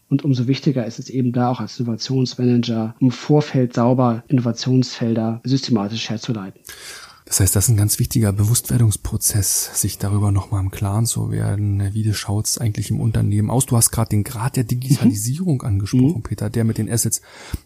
Und 0.07 0.23
umso 0.23 0.47
wichtiger 0.47 0.85
ist 0.85 0.99
es 0.99 1.09
eben 1.09 1.31
da 1.31 1.49
auch 1.49 1.59
als 1.59 1.79
Innovationsmanager 1.79 2.95
im 2.99 3.11
Vorfeld 3.11 3.73
sauber 3.73 4.23
Innovationsfelder 4.27 5.41
systematisch 5.43 6.09
herzuleiten. 6.09 6.61
Das 7.25 7.39
heißt, 7.39 7.55
das 7.55 7.65
ist 7.65 7.69
ein 7.71 7.77
ganz 7.77 7.97
wichtiger 7.97 8.31
Bewusstwerdungsprozess, 8.31 9.81
sich 9.81 9.97
darüber 9.97 10.31
nochmal 10.31 10.61
im 10.61 10.69
Klaren 10.69 11.07
zu 11.07 11.31
werden, 11.31 11.93
wie 11.93 12.13
schaut 12.13 12.45
es 12.45 12.59
eigentlich 12.59 12.91
im 12.91 13.01
Unternehmen 13.01 13.49
aus. 13.49 13.65
Du 13.65 13.75
hast 13.75 13.89
gerade 13.89 14.09
den 14.09 14.23
Grad 14.23 14.55
der 14.57 14.63
Digitalisierung 14.63 15.55
mhm. 15.55 15.67
angesprochen, 15.67 16.17
mhm. 16.17 16.23
Peter, 16.23 16.51
der 16.51 16.63
mit 16.65 16.77
den 16.77 16.89
Assets 16.89 17.21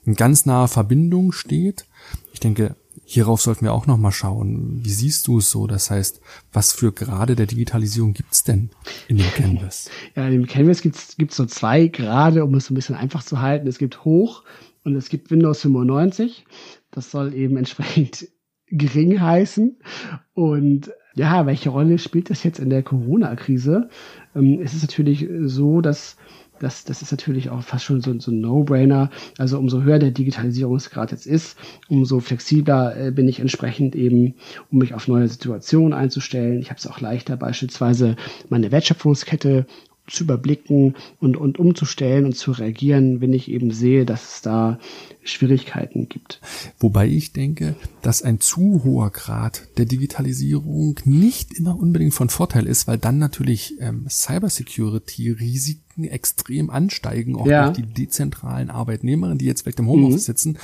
in 0.05 0.15
ganz 0.15 0.45
naher 0.45 0.69
Verbindung 0.69 1.33
steht. 1.33 1.85
Ich 2.31 2.39
denke, 2.39 2.77
hierauf 3.03 3.41
sollten 3.41 3.65
wir 3.65 3.73
auch 3.73 3.85
nochmal 3.85 4.13
schauen. 4.13 4.79
Wie 4.81 4.91
siehst 4.91 5.27
du 5.27 5.39
es 5.39 5.49
so? 5.49 5.67
Das 5.67 5.91
heißt, 5.91 6.21
was 6.53 6.71
für 6.71 6.93
Grade 6.93 7.35
der 7.35 7.45
Digitalisierung 7.45 8.13
gibt's 8.13 8.45
denn 8.45 8.69
in 9.09 9.17
dem 9.17 9.29
Canvas? 9.31 9.89
Ja, 10.15 10.25
in 10.25 10.31
dem 10.31 10.47
Canvas 10.47 10.81
gibt's 10.81 11.17
gibt's 11.17 11.35
so 11.35 11.45
zwei 11.45 11.87
Grade, 11.87 12.45
um 12.45 12.53
es 12.55 12.67
so 12.67 12.73
ein 12.73 12.75
bisschen 12.75 12.95
einfach 12.95 13.23
zu 13.23 13.41
halten. 13.41 13.67
Es 13.67 13.77
gibt 13.77 14.05
Hoch 14.05 14.43
und 14.85 14.95
es 14.95 15.09
gibt 15.09 15.31
Windows 15.31 15.59
95. 15.61 16.45
Das 16.91 17.11
soll 17.11 17.33
eben 17.33 17.57
entsprechend 17.57 18.29
gering 18.71 19.21
heißen. 19.21 19.77
Und 20.33 20.91
ja, 21.15 21.45
welche 21.45 21.69
Rolle 21.69 21.97
spielt 21.97 22.29
das 22.29 22.43
jetzt 22.43 22.59
in 22.59 22.69
der 22.69 22.83
Corona-Krise? 22.83 23.89
Ähm, 24.35 24.59
es 24.63 24.73
ist 24.73 24.83
natürlich 24.83 25.27
so, 25.41 25.81
dass 25.81 26.17
das, 26.59 26.83
das 26.83 27.01
ist 27.01 27.11
natürlich 27.11 27.49
auch 27.49 27.63
fast 27.63 27.85
schon 27.85 28.01
so, 28.01 28.17
so 28.19 28.31
ein 28.31 28.41
No-Brainer. 28.41 29.09
Also 29.37 29.57
umso 29.57 29.81
höher 29.81 29.99
der 29.99 30.11
Digitalisierungsgrad 30.11 31.11
jetzt 31.11 31.25
ist, 31.25 31.57
umso 31.87 32.19
flexibler 32.19 32.95
äh, 32.97 33.11
bin 33.11 33.27
ich 33.27 33.39
entsprechend 33.39 33.95
eben, 33.95 34.35
um 34.71 34.79
mich 34.79 34.93
auf 34.93 35.07
neue 35.07 35.27
Situationen 35.27 35.93
einzustellen. 35.93 36.59
Ich 36.59 36.69
habe 36.69 36.77
es 36.77 36.87
auch 36.87 36.99
leichter, 36.99 37.37
beispielsweise 37.37 38.15
meine 38.49 38.71
Wertschöpfungskette 38.71 39.65
zu 40.09 40.23
überblicken 40.23 40.95
und, 41.19 41.37
und 41.37 41.59
umzustellen 41.59 42.25
und 42.25 42.35
zu 42.35 42.51
reagieren, 42.51 43.21
wenn 43.21 43.33
ich 43.33 43.49
eben 43.49 43.71
sehe, 43.71 44.05
dass 44.05 44.35
es 44.35 44.41
da 44.41 44.79
Schwierigkeiten 45.23 46.09
gibt. 46.09 46.41
Wobei 46.79 47.07
ich 47.07 47.33
denke, 47.33 47.75
dass 48.01 48.21
ein 48.21 48.39
zu 48.39 48.83
hoher 48.83 49.11
Grad 49.11 49.67
der 49.77 49.85
Digitalisierung 49.85 50.99
nicht 51.05 51.53
immer 51.53 51.77
unbedingt 51.77 52.13
von 52.13 52.29
Vorteil 52.29 52.65
ist, 52.65 52.87
weil 52.87 52.97
dann 52.97 53.19
natürlich 53.19 53.75
ähm, 53.79 54.05
Cybersecurity-Risiken 54.09 55.88
extrem 56.05 56.69
ansteigen, 56.69 57.35
auch 57.35 57.45
ja. 57.45 57.65
durch 57.69 57.77
die 57.77 57.93
dezentralen 57.93 58.69
Arbeitnehmerinnen, 58.69 59.37
die 59.37 59.45
jetzt 59.45 59.65
weg 59.65 59.77
im 59.79 59.87
Homeoffice 59.87 60.27
mhm. 60.27 60.31
sitzen, 60.31 60.57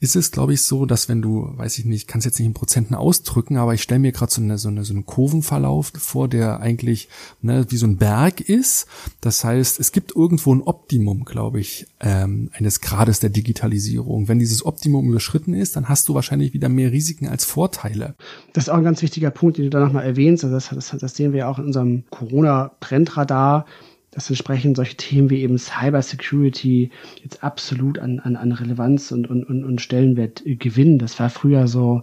ist 0.00 0.16
es, 0.16 0.30
glaube 0.30 0.54
ich, 0.54 0.62
so, 0.62 0.86
dass 0.86 1.08
wenn 1.08 1.22
du, 1.22 1.50
weiß 1.56 1.78
ich 1.78 1.84
nicht, 1.84 2.08
kann 2.08 2.20
es 2.20 2.24
jetzt 2.24 2.38
nicht 2.38 2.48
in 2.48 2.54
Prozenten 2.54 2.94
ausdrücken, 2.94 3.56
aber 3.56 3.74
ich 3.74 3.82
stelle 3.82 4.00
mir 4.00 4.12
gerade 4.12 4.32
so, 4.32 4.40
eine, 4.40 4.58
so, 4.58 4.68
eine, 4.68 4.84
so 4.84 4.92
einen 4.92 5.06
Kurvenverlauf 5.06 5.92
vor, 5.96 6.28
der 6.28 6.60
eigentlich 6.60 7.08
ne, 7.42 7.66
wie 7.68 7.76
so 7.76 7.86
ein 7.86 7.96
Berg 7.96 8.40
ist. 8.40 8.86
Das 9.20 9.44
heißt, 9.44 9.80
es 9.80 9.92
gibt 9.92 10.14
irgendwo 10.14 10.54
ein 10.54 10.62
Optimum, 10.62 11.24
glaube 11.24 11.60
ich, 11.60 11.86
ähm, 12.00 12.50
eines 12.52 12.80
Grades 12.80 13.20
der 13.20 13.30
Digitalisierung 13.30 13.70
Digitalisierung. 13.70 14.28
Wenn 14.28 14.38
dieses 14.38 14.64
Optimum 14.64 15.08
überschritten 15.08 15.54
ist, 15.54 15.76
dann 15.76 15.88
hast 15.88 16.08
du 16.08 16.14
wahrscheinlich 16.14 16.52
wieder 16.52 16.68
mehr 16.68 16.92
Risiken 16.92 17.28
als 17.28 17.44
Vorteile. 17.44 18.14
Das 18.52 18.64
ist 18.64 18.68
auch 18.70 18.76
ein 18.76 18.84
ganz 18.84 19.02
wichtiger 19.02 19.30
Punkt, 19.30 19.58
den 19.58 19.64
du 19.64 19.70
da 19.70 19.80
nochmal 19.80 20.04
erwähnst. 20.04 20.44
Also 20.44 20.56
das, 20.56 20.68
das, 20.70 20.96
das 20.98 21.16
sehen 21.16 21.32
wir 21.32 21.40
ja 21.40 21.48
auch 21.48 21.58
in 21.58 21.66
unserem 21.66 22.04
Corona-Trendradar 22.10 23.66
dass 24.10 24.28
entsprechend 24.28 24.76
solche 24.76 24.96
Themen 24.96 25.30
wie 25.30 25.42
eben 25.42 25.58
Cybersecurity 25.58 26.90
jetzt 27.22 27.44
absolut 27.44 27.98
an, 27.98 28.18
an, 28.20 28.36
an 28.36 28.52
Relevanz 28.52 29.12
und, 29.12 29.28
und, 29.28 29.44
und, 29.44 29.80
Stellenwert 29.80 30.42
gewinnen. 30.44 30.98
Das 30.98 31.18
war 31.20 31.30
früher 31.30 31.68
so, 31.68 32.02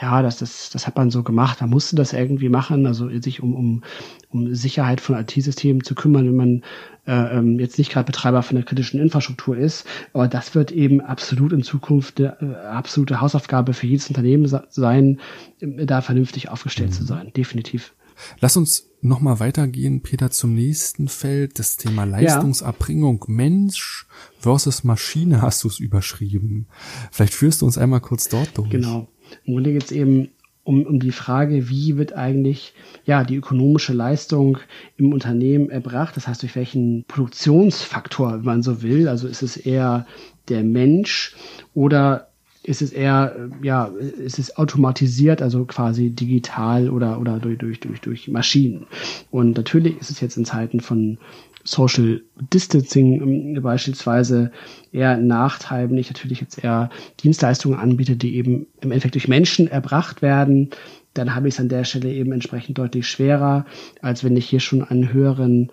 ja, 0.00 0.22
das, 0.22 0.38
das, 0.38 0.70
das 0.70 0.86
hat 0.86 0.96
man 0.96 1.10
so 1.10 1.22
gemacht, 1.22 1.60
man 1.60 1.70
musste 1.70 1.96
das 1.96 2.12
irgendwie 2.12 2.50
machen, 2.50 2.86
also 2.86 3.08
sich 3.20 3.42
um, 3.42 3.54
um, 3.54 3.84
um 4.28 4.54
Sicherheit 4.54 5.00
von 5.00 5.16
IT-Systemen 5.18 5.82
zu 5.82 5.94
kümmern, 5.94 6.26
wenn 6.26 6.36
man 6.36 6.62
äh, 7.06 7.38
ähm, 7.38 7.58
jetzt 7.58 7.78
nicht 7.78 7.92
gerade 7.92 8.06
Betreiber 8.06 8.42
von 8.42 8.56
der 8.56 8.64
kritischen 8.64 9.00
Infrastruktur 9.00 9.56
ist. 9.56 9.86
Aber 10.12 10.28
das 10.28 10.54
wird 10.54 10.72
eben 10.72 11.00
absolut 11.00 11.52
in 11.52 11.62
Zukunft 11.62 12.20
eine 12.20 12.36
äh, 12.40 12.66
absolute 12.66 13.20
Hausaufgabe 13.20 13.72
für 13.72 13.86
jedes 13.86 14.08
Unternehmen 14.08 14.46
sein, 14.68 15.20
da 15.60 16.02
vernünftig 16.02 16.50
aufgestellt 16.50 16.90
mhm. 16.90 16.94
zu 16.94 17.04
sein, 17.04 17.32
definitiv. 17.34 17.94
Lass 18.40 18.56
uns 18.56 18.90
nochmal 19.00 19.40
weitergehen, 19.40 20.02
Peter, 20.02 20.30
zum 20.30 20.54
nächsten 20.54 21.08
Feld. 21.08 21.58
Das 21.58 21.76
Thema 21.76 22.04
Leistungserbringung. 22.04 23.24
Ja. 23.28 23.34
Mensch 23.34 24.06
versus 24.38 24.84
Maschine 24.84 25.42
hast 25.42 25.64
du 25.64 25.68
es 25.68 25.78
überschrieben. 25.78 26.66
Vielleicht 27.10 27.34
führst 27.34 27.62
du 27.62 27.66
uns 27.66 27.78
einmal 27.78 28.00
kurz 28.00 28.28
dort 28.28 28.56
durch. 28.58 28.70
Genau. 28.70 29.08
Im 29.44 29.54
Grunde 29.54 29.72
geht 29.72 29.84
es 29.84 29.92
eben 29.92 30.30
um, 30.66 30.84
um 30.84 30.98
die 30.98 31.12
Frage, 31.12 31.68
wie 31.68 31.96
wird 31.96 32.12
eigentlich 32.14 32.74
ja 33.04 33.22
die 33.24 33.36
ökonomische 33.36 33.92
Leistung 33.92 34.58
im 34.96 35.12
Unternehmen 35.12 35.70
erbracht? 35.70 36.16
Das 36.16 36.26
heißt, 36.26 36.42
durch 36.42 36.56
welchen 36.56 37.04
Produktionsfaktor, 37.06 38.38
wenn 38.38 38.44
man 38.44 38.62
so 38.62 38.82
will. 38.82 39.08
Also 39.08 39.28
ist 39.28 39.42
es 39.42 39.56
eher 39.56 40.06
der 40.48 40.64
Mensch 40.64 41.36
oder 41.72 42.32
ist 42.66 42.82
es 42.82 42.92
eher, 42.92 43.48
ja, 43.62 43.86
ist 43.86 44.38
es 44.38 44.56
automatisiert, 44.56 45.40
also 45.40 45.64
quasi 45.64 46.10
digital 46.10 46.90
oder, 46.90 47.20
oder 47.20 47.38
durch, 47.38 47.58
durch, 47.58 47.80
durch, 47.80 48.00
durch 48.00 48.28
Maschinen. 48.28 48.86
Und 49.30 49.56
natürlich 49.56 49.98
ist 50.00 50.10
es 50.10 50.20
jetzt 50.20 50.36
in 50.36 50.44
Zeiten 50.44 50.80
von 50.80 51.18
Social 51.62 52.22
Distancing 52.52 53.22
ähm, 53.54 53.62
beispielsweise 53.62 54.50
eher 54.92 55.10
ein 55.10 55.26
Nachteil, 55.26 55.90
wenn 55.90 55.98
ich 55.98 56.10
natürlich 56.10 56.40
jetzt 56.40 56.62
eher 56.62 56.90
Dienstleistungen 57.22 57.78
anbiete, 57.78 58.16
die 58.16 58.36
eben 58.36 58.66
im 58.80 58.90
Endeffekt 58.90 59.14
durch 59.14 59.28
Menschen 59.28 59.68
erbracht 59.68 60.22
werden, 60.22 60.70
dann 61.14 61.34
habe 61.34 61.48
ich 61.48 61.54
es 61.54 61.60
an 61.60 61.68
der 61.68 61.84
Stelle 61.84 62.12
eben 62.12 62.32
entsprechend 62.32 62.78
deutlich 62.78 63.08
schwerer, 63.08 63.64
als 64.02 64.22
wenn 64.22 64.36
ich 64.36 64.48
hier 64.48 64.60
schon 64.60 64.82
einen 64.82 65.12
höheren 65.12 65.70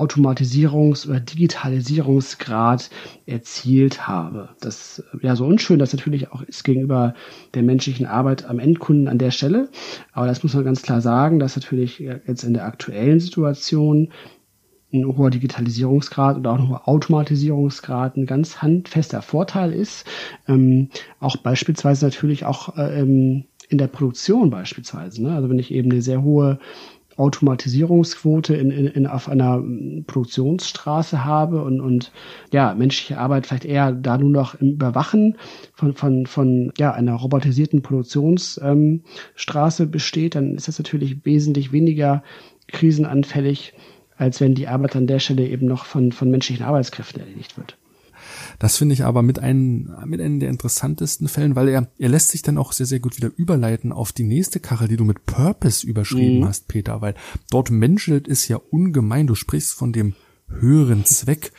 Automatisierungs- 0.00 1.08
oder 1.08 1.20
Digitalisierungsgrad 1.20 2.90
erzielt 3.26 4.08
habe. 4.08 4.50
Das 4.60 5.02
ja 5.20 5.36
so 5.36 5.46
unschön 5.46 5.78
das 5.78 5.92
natürlich 5.92 6.32
auch 6.32 6.42
ist 6.42 6.64
gegenüber 6.64 7.14
der 7.54 7.62
menschlichen 7.62 8.06
Arbeit 8.06 8.44
am 8.46 8.58
Endkunden 8.58 9.08
an 9.08 9.18
der 9.18 9.30
Stelle. 9.30 9.68
Aber 10.12 10.26
das 10.26 10.42
muss 10.42 10.54
man 10.54 10.64
ganz 10.64 10.82
klar 10.82 11.00
sagen, 11.00 11.38
dass 11.38 11.56
natürlich 11.56 11.98
jetzt 11.98 12.44
in 12.44 12.54
der 12.54 12.64
aktuellen 12.64 13.20
Situation 13.20 14.08
ein 14.92 15.06
hoher 15.06 15.30
Digitalisierungsgrad 15.30 16.36
oder 16.36 16.52
auch 16.52 16.58
ein 16.58 16.68
hoher 16.68 16.88
Automatisierungsgrad 16.88 18.16
ein 18.16 18.26
ganz 18.26 18.60
handfester 18.62 19.22
Vorteil 19.22 19.72
ist. 19.72 20.04
Ähm, 20.48 20.88
auch 21.20 21.36
beispielsweise 21.36 22.06
natürlich 22.06 22.44
auch 22.44 22.76
ähm, 22.76 23.44
in 23.68 23.78
der 23.78 23.86
Produktion 23.86 24.50
beispielsweise. 24.50 25.22
Ne? 25.22 25.32
Also 25.32 25.48
wenn 25.48 25.58
ich 25.58 25.72
eben 25.72 25.90
eine 25.90 26.02
sehr 26.02 26.22
hohe 26.22 26.58
Automatisierungsquote 27.20 28.56
in, 28.56 28.70
in, 28.70 28.86
in, 28.86 29.06
auf 29.06 29.28
einer 29.28 29.62
Produktionsstraße 30.06 31.24
habe 31.24 31.62
und, 31.62 31.80
und 31.80 32.12
ja, 32.52 32.74
menschliche 32.74 33.18
Arbeit 33.18 33.46
vielleicht 33.46 33.66
eher 33.66 33.92
da 33.92 34.16
nur 34.16 34.30
noch 34.30 34.54
im 34.54 34.72
Überwachen 34.72 35.36
von, 35.74 35.94
von, 35.94 36.26
von 36.26 36.72
ja, 36.78 36.92
einer 36.92 37.14
robotisierten 37.14 37.82
Produktionsstraße 37.82 39.82
ähm, 39.82 39.90
besteht, 39.90 40.34
dann 40.34 40.56
ist 40.56 40.68
das 40.68 40.78
natürlich 40.78 41.24
wesentlich 41.24 41.72
weniger 41.72 42.22
krisenanfällig, 42.68 43.74
als 44.16 44.40
wenn 44.40 44.54
die 44.54 44.68
Arbeit 44.68 44.96
an 44.96 45.06
der 45.06 45.18
Stelle 45.18 45.46
eben 45.46 45.66
noch 45.66 45.84
von, 45.84 46.12
von 46.12 46.30
menschlichen 46.30 46.64
Arbeitskräften 46.64 47.20
erledigt 47.20 47.58
wird. 47.58 47.76
Das 48.60 48.76
finde 48.76 48.92
ich 48.92 49.04
aber 49.04 49.22
mit 49.22 49.38
einem, 49.38 49.90
mit 50.04 50.20
einem 50.20 50.38
der 50.38 50.50
interessantesten 50.50 51.28
Fällen, 51.28 51.56
weil 51.56 51.68
er, 51.68 51.88
er 51.98 52.08
lässt 52.10 52.28
sich 52.28 52.42
dann 52.42 52.58
auch 52.58 52.72
sehr, 52.72 52.84
sehr 52.84 53.00
gut 53.00 53.16
wieder 53.16 53.30
überleiten 53.34 53.90
auf 53.90 54.12
die 54.12 54.22
nächste 54.22 54.60
Kachel, 54.60 54.86
die 54.86 54.98
du 54.98 55.04
mit 55.04 55.24
Purpose 55.24 55.84
überschrieben 55.84 56.40
mhm. 56.40 56.44
hast, 56.44 56.68
Peter, 56.68 57.00
weil 57.00 57.14
dort 57.50 57.70
menschelt 57.70 58.28
es 58.28 58.46
ja 58.48 58.58
ungemein. 58.58 59.26
Du 59.26 59.34
sprichst 59.34 59.72
von 59.72 59.94
dem 59.94 60.14
höheren 60.46 61.06
Zweck 61.06 61.52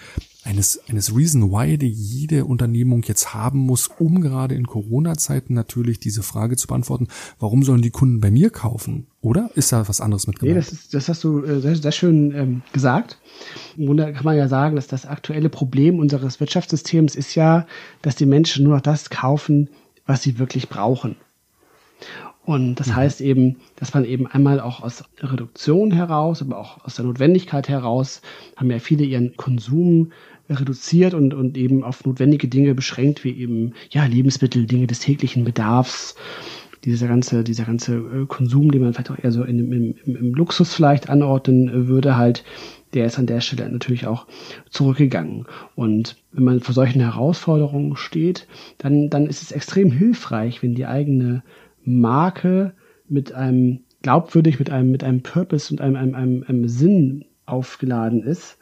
eines, 0.44 0.82
eines 0.90 1.16
Reason 1.16 1.52
Why, 1.52 1.78
die 1.78 1.90
jede 1.90 2.46
Unternehmung 2.46 3.04
jetzt 3.04 3.34
haben 3.34 3.60
muss, 3.60 3.88
um 3.88 4.22
gerade 4.22 4.56
in 4.56 4.66
Corona-Zeiten 4.66 5.54
natürlich 5.54 6.00
diese 6.00 6.24
Frage 6.24 6.56
zu 6.56 6.68
beantworten, 6.68 7.08
warum 7.40 7.64
sollen 7.64 7.82
die 7.82 7.92
Kunden 7.92 8.20
bei 8.20 8.32
mir 8.32 8.50
kaufen? 8.50 9.08
Oder 9.22 9.52
ist 9.56 9.72
da 9.72 9.88
was 9.88 10.02
anderes 10.02 10.28
mit 10.28 10.40
gemeint? 10.40 10.56
Nee, 10.56 10.62
das, 10.62 10.72
ist, 10.72 10.94
das 10.94 11.10
hast 11.10 11.24
du 11.24 11.44
äh, 11.44 11.60
sehr, 11.60 11.76
sehr 11.76 11.92
schön 11.92 12.34
ähm, 12.36 12.62
gesagt. 12.74 13.20
Im 13.78 13.86
Grunde 13.86 14.12
kann 14.14 14.26
man 14.26 14.38
ja 14.38 14.48
sagen, 14.48 14.76
dass 14.76 14.88
das 14.88 15.06
aktuelle 15.06 15.50
Problem 15.50 16.00
unseres 16.00 16.40
Wirtschaftssystems 16.40 17.16
ist 17.16 17.36
ja, 17.36 17.68
dass 18.02 18.16
die 18.16 18.26
Menschen 18.26 18.64
nur 18.64 18.76
noch 18.76 18.82
das 18.82 19.10
kaufen, 19.10 19.70
was 20.06 20.24
sie 20.24 20.40
wirklich 20.40 20.70
brauchen. 20.70 21.16
Und 22.44 22.76
das 22.76 22.88
mhm. 22.88 22.96
heißt 22.96 23.22
eben, 23.22 23.58
dass 23.76 23.94
man 23.94 24.04
eben 24.04 24.26
einmal 24.26 24.60
auch 24.60 24.82
aus 24.82 25.04
Reduktion 25.20 25.92
heraus, 25.92 26.42
aber 26.42 26.58
auch 26.58 26.84
aus 26.84 26.96
der 26.96 27.06
Notwendigkeit 27.06 27.70
heraus, 27.70 28.22
haben 28.56 28.72
ja 28.72 28.80
viele 28.80 29.04
ihren 29.04 29.38
Konsum 29.38 30.12
reduziert 30.60 31.14
und, 31.14 31.34
und 31.34 31.58
eben 31.58 31.84
auf 31.84 32.06
notwendige 32.06 32.48
Dinge 32.48 32.76
beschränkt, 32.76 33.24
wie 33.24 33.32
eben 33.32 33.74
ja 33.90 34.06
Lebensmittel, 34.06 34.66
Dinge 34.66 34.88
des 34.88 35.00
täglichen 35.00 35.44
Bedarfs, 35.44 36.16
dieser 36.84 37.08
ganze, 37.08 37.44
dieser 37.44 37.66
ganze 37.66 37.96
äh, 37.96 38.26
Konsum, 38.28 38.72
den 38.72 38.82
man 38.82 38.94
vielleicht 38.94 39.12
auch 39.12 39.24
eher 39.24 39.32
so 39.32 39.44
in, 39.44 39.60
im, 39.60 39.96
im, 40.04 40.16
im 40.16 40.34
Luxus 40.34 40.74
vielleicht 40.74 41.10
anordnen 41.10 41.88
würde, 41.88 42.18
halt, 42.18 42.44
der 42.94 43.06
ist 43.06 43.20
an 43.20 43.28
der 43.28 43.42
Stelle 43.42 43.70
natürlich 43.72 44.08
auch 44.08 44.28
zurückgegangen. 44.70 45.46
Und 45.76 46.18
wenn 46.32 46.44
man 46.44 46.60
vor 46.60 46.74
solchen 46.74 47.02
Herausforderungen 47.02 47.96
steht, 47.96 48.48
dann, 48.80 49.10
dann 49.10 49.28
ist 49.28 49.44
es 49.44 49.52
extrem 49.52 49.92
hilfreich, 49.92 50.64
wenn 50.64 50.76
die 50.76 50.88
eigene 50.88 51.44
Marke 51.84 52.74
mit 53.08 53.34
einem 53.34 53.82
glaubwürdig, 54.02 54.60
mit 54.60 54.70
einem, 54.72 54.92
mit 54.92 55.04
einem 55.04 55.22
Purpose 55.22 55.72
und 55.72 55.82
einem, 55.82 55.96
einem, 55.96 56.16
einem, 56.16 56.44
einem 56.48 56.68
Sinn 56.68 57.26
aufgeladen 57.46 58.24
ist, 58.24 58.58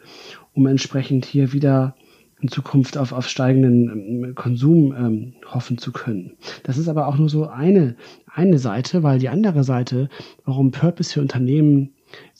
um 0.60 0.68
entsprechend 0.68 1.24
hier 1.24 1.53
wieder 1.53 1.95
in 2.41 2.49
Zukunft 2.49 2.97
auf, 2.97 3.14
auf 3.14 3.30
steigenden 3.30 4.24
ähm, 4.26 4.36
Konsum 4.36 4.93
ähm, 4.93 5.34
hoffen 5.49 5.78
zu 5.78 5.93
können. 5.93 6.34
Das 6.64 6.78
ist 6.78 6.89
aber 6.89 7.07
auch 7.07 7.18
nur 7.18 7.30
so 7.30 7.47
eine, 7.47 7.95
eine 8.28 8.60
Seite, 8.60 9.01
weil 9.01 9.20
die 9.20 9.30
andere 9.30 9.64
Seite, 9.64 10.10
warum 10.43 10.72
Purpose 10.72 11.14
für 11.14 11.22
Unternehmen 11.22 11.93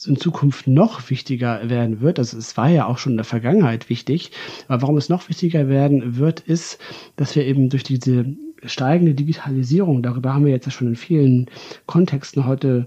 in 0.04 0.16
Zukunft 0.16 0.66
noch 0.66 1.08
wichtiger 1.08 1.70
werden 1.70 2.02
wird, 2.02 2.18
also 2.18 2.36
es 2.36 2.56
war 2.58 2.68
ja 2.68 2.86
auch 2.86 2.98
schon 2.98 3.12
in 3.12 3.18
der 3.18 3.24
Vergangenheit 3.24 3.88
wichtig, 3.88 4.32
aber 4.68 4.82
warum 4.82 4.98
es 4.98 5.08
noch 5.08 5.28
wichtiger 5.30 5.68
werden 5.68 6.18
wird, 6.18 6.40
ist, 6.40 6.78
dass 7.16 7.34
wir 7.36 7.46
eben 7.46 7.70
durch 7.70 7.84
diese 7.84 8.26
steigende 8.64 9.14
Digitalisierung, 9.14 10.02
darüber 10.02 10.34
haben 10.34 10.44
wir 10.44 10.52
jetzt 10.52 10.66
ja 10.66 10.72
schon 10.72 10.88
in 10.88 10.96
vielen 10.96 11.46
Kontexten 11.86 12.46
heute 12.46 12.86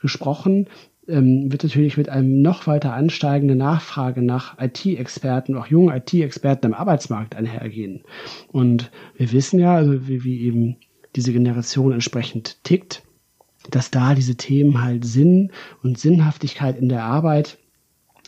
gesprochen, 0.00 0.68
ähm, 1.10 1.50
wird 1.52 1.62
natürlich 1.62 1.96
mit 1.96 2.08
einem 2.08 2.42
noch 2.42 2.66
weiter 2.66 2.94
ansteigenden 2.94 3.58
Nachfrage 3.58 4.22
nach 4.22 4.58
IT-Experten, 4.58 5.56
auch 5.56 5.66
jungen 5.66 5.94
IT-Experten 5.94 6.66
am 6.66 6.74
Arbeitsmarkt 6.74 7.36
einhergehen. 7.36 8.02
Und 8.52 8.90
wir 9.16 9.32
wissen 9.32 9.58
ja, 9.60 9.74
also 9.74 10.08
wie, 10.08 10.24
wie 10.24 10.40
eben 10.40 10.76
diese 11.16 11.32
Generation 11.32 11.92
entsprechend 11.92 12.62
tickt, 12.64 13.02
dass 13.70 13.90
da 13.90 14.14
diese 14.14 14.36
Themen 14.36 14.82
halt 14.82 15.04
Sinn 15.04 15.50
und 15.82 15.98
Sinnhaftigkeit 15.98 16.78
in 16.78 16.88
der 16.88 17.04
Arbeit 17.04 17.58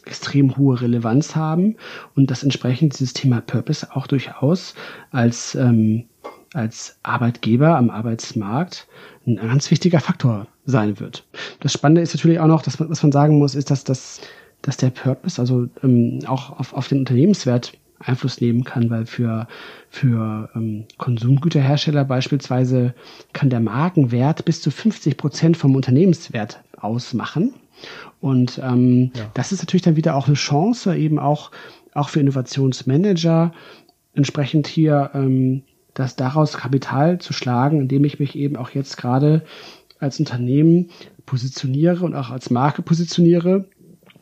extrem 0.04 0.56
hohe 0.56 0.80
Relevanz 0.80 1.36
haben 1.36 1.76
und 2.14 2.30
dass 2.30 2.42
entsprechend 2.42 2.94
dieses 2.94 3.12
Thema 3.12 3.40
Purpose 3.40 3.94
auch 3.94 4.06
durchaus 4.06 4.74
als, 5.10 5.54
ähm, 5.54 6.04
als 6.52 6.98
Arbeitgeber 7.02 7.76
am 7.76 7.88
Arbeitsmarkt 7.90 8.88
ein 9.26 9.36
ganz 9.36 9.70
wichtiger 9.70 10.00
Faktor 10.00 10.48
sein 10.64 11.00
wird. 11.00 11.24
Das 11.60 11.72
Spannende 11.72 12.02
ist 12.02 12.14
natürlich 12.14 12.40
auch 12.40 12.46
noch, 12.46 12.62
dass 12.62 12.78
man, 12.78 12.88
was 12.90 13.02
man 13.02 13.12
sagen 13.12 13.38
muss, 13.38 13.54
ist, 13.54 13.70
dass, 13.70 13.84
das, 13.84 14.20
dass 14.62 14.76
der 14.76 14.90
Purpose 14.90 15.40
also 15.40 15.68
ähm, 15.82 16.20
auch 16.26 16.58
auf, 16.58 16.72
auf 16.72 16.88
den 16.88 17.00
Unternehmenswert 17.00 17.72
Einfluss 18.04 18.40
nehmen 18.40 18.64
kann, 18.64 18.90
weil 18.90 19.06
für, 19.06 19.46
für 19.88 20.50
ähm, 20.54 20.84
Konsumgüterhersteller 20.98 22.04
beispielsweise 22.04 22.94
kann 23.32 23.50
der 23.50 23.60
Markenwert 23.60 24.44
bis 24.44 24.60
zu 24.60 24.70
50 24.70 25.16
Prozent 25.16 25.56
vom 25.56 25.74
Unternehmenswert 25.76 26.60
ausmachen. 26.76 27.54
Und 28.20 28.60
ähm, 28.62 29.12
ja. 29.14 29.24
das 29.34 29.52
ist 29.52 29.60
natürlich 29.60 29.82
dann 29.82 29.96
wieder 29.96 30.14
auch 30.14 30.26
eine 30.26 30.36
Chance, 30.36 30.96
eben 30.96 31.18
auch, 31.18 31.50
auch 31.94 32.08
für 32.08 32.20
Innovationsmanager 32.20 33.52
entsprechend 34.14 34.66
hier 34.66 35.10
ähm, 35.14 35.62
das 35.94 36.16
daraus 36.16 36.54
Kapital 36.54 37.18
zu 37.18 37.32
schlagen, 37.32 37.80
indem 37.80 38.04
ich 38.04 38.18
mich 38.18 38.36
eben 38.36 38.56
auch 38.56 38.70
jetzt 38.70 38.96
gerade 38.96 39.42
als 40.02 40.18
Unternehmen 40.18 40.90
positioniere 41.26 42.04
und 42.04 42.14
auch 42.14 42.30
als 42.30 42.50
Marke 42.50 42.82
positioniere 42.82 43.66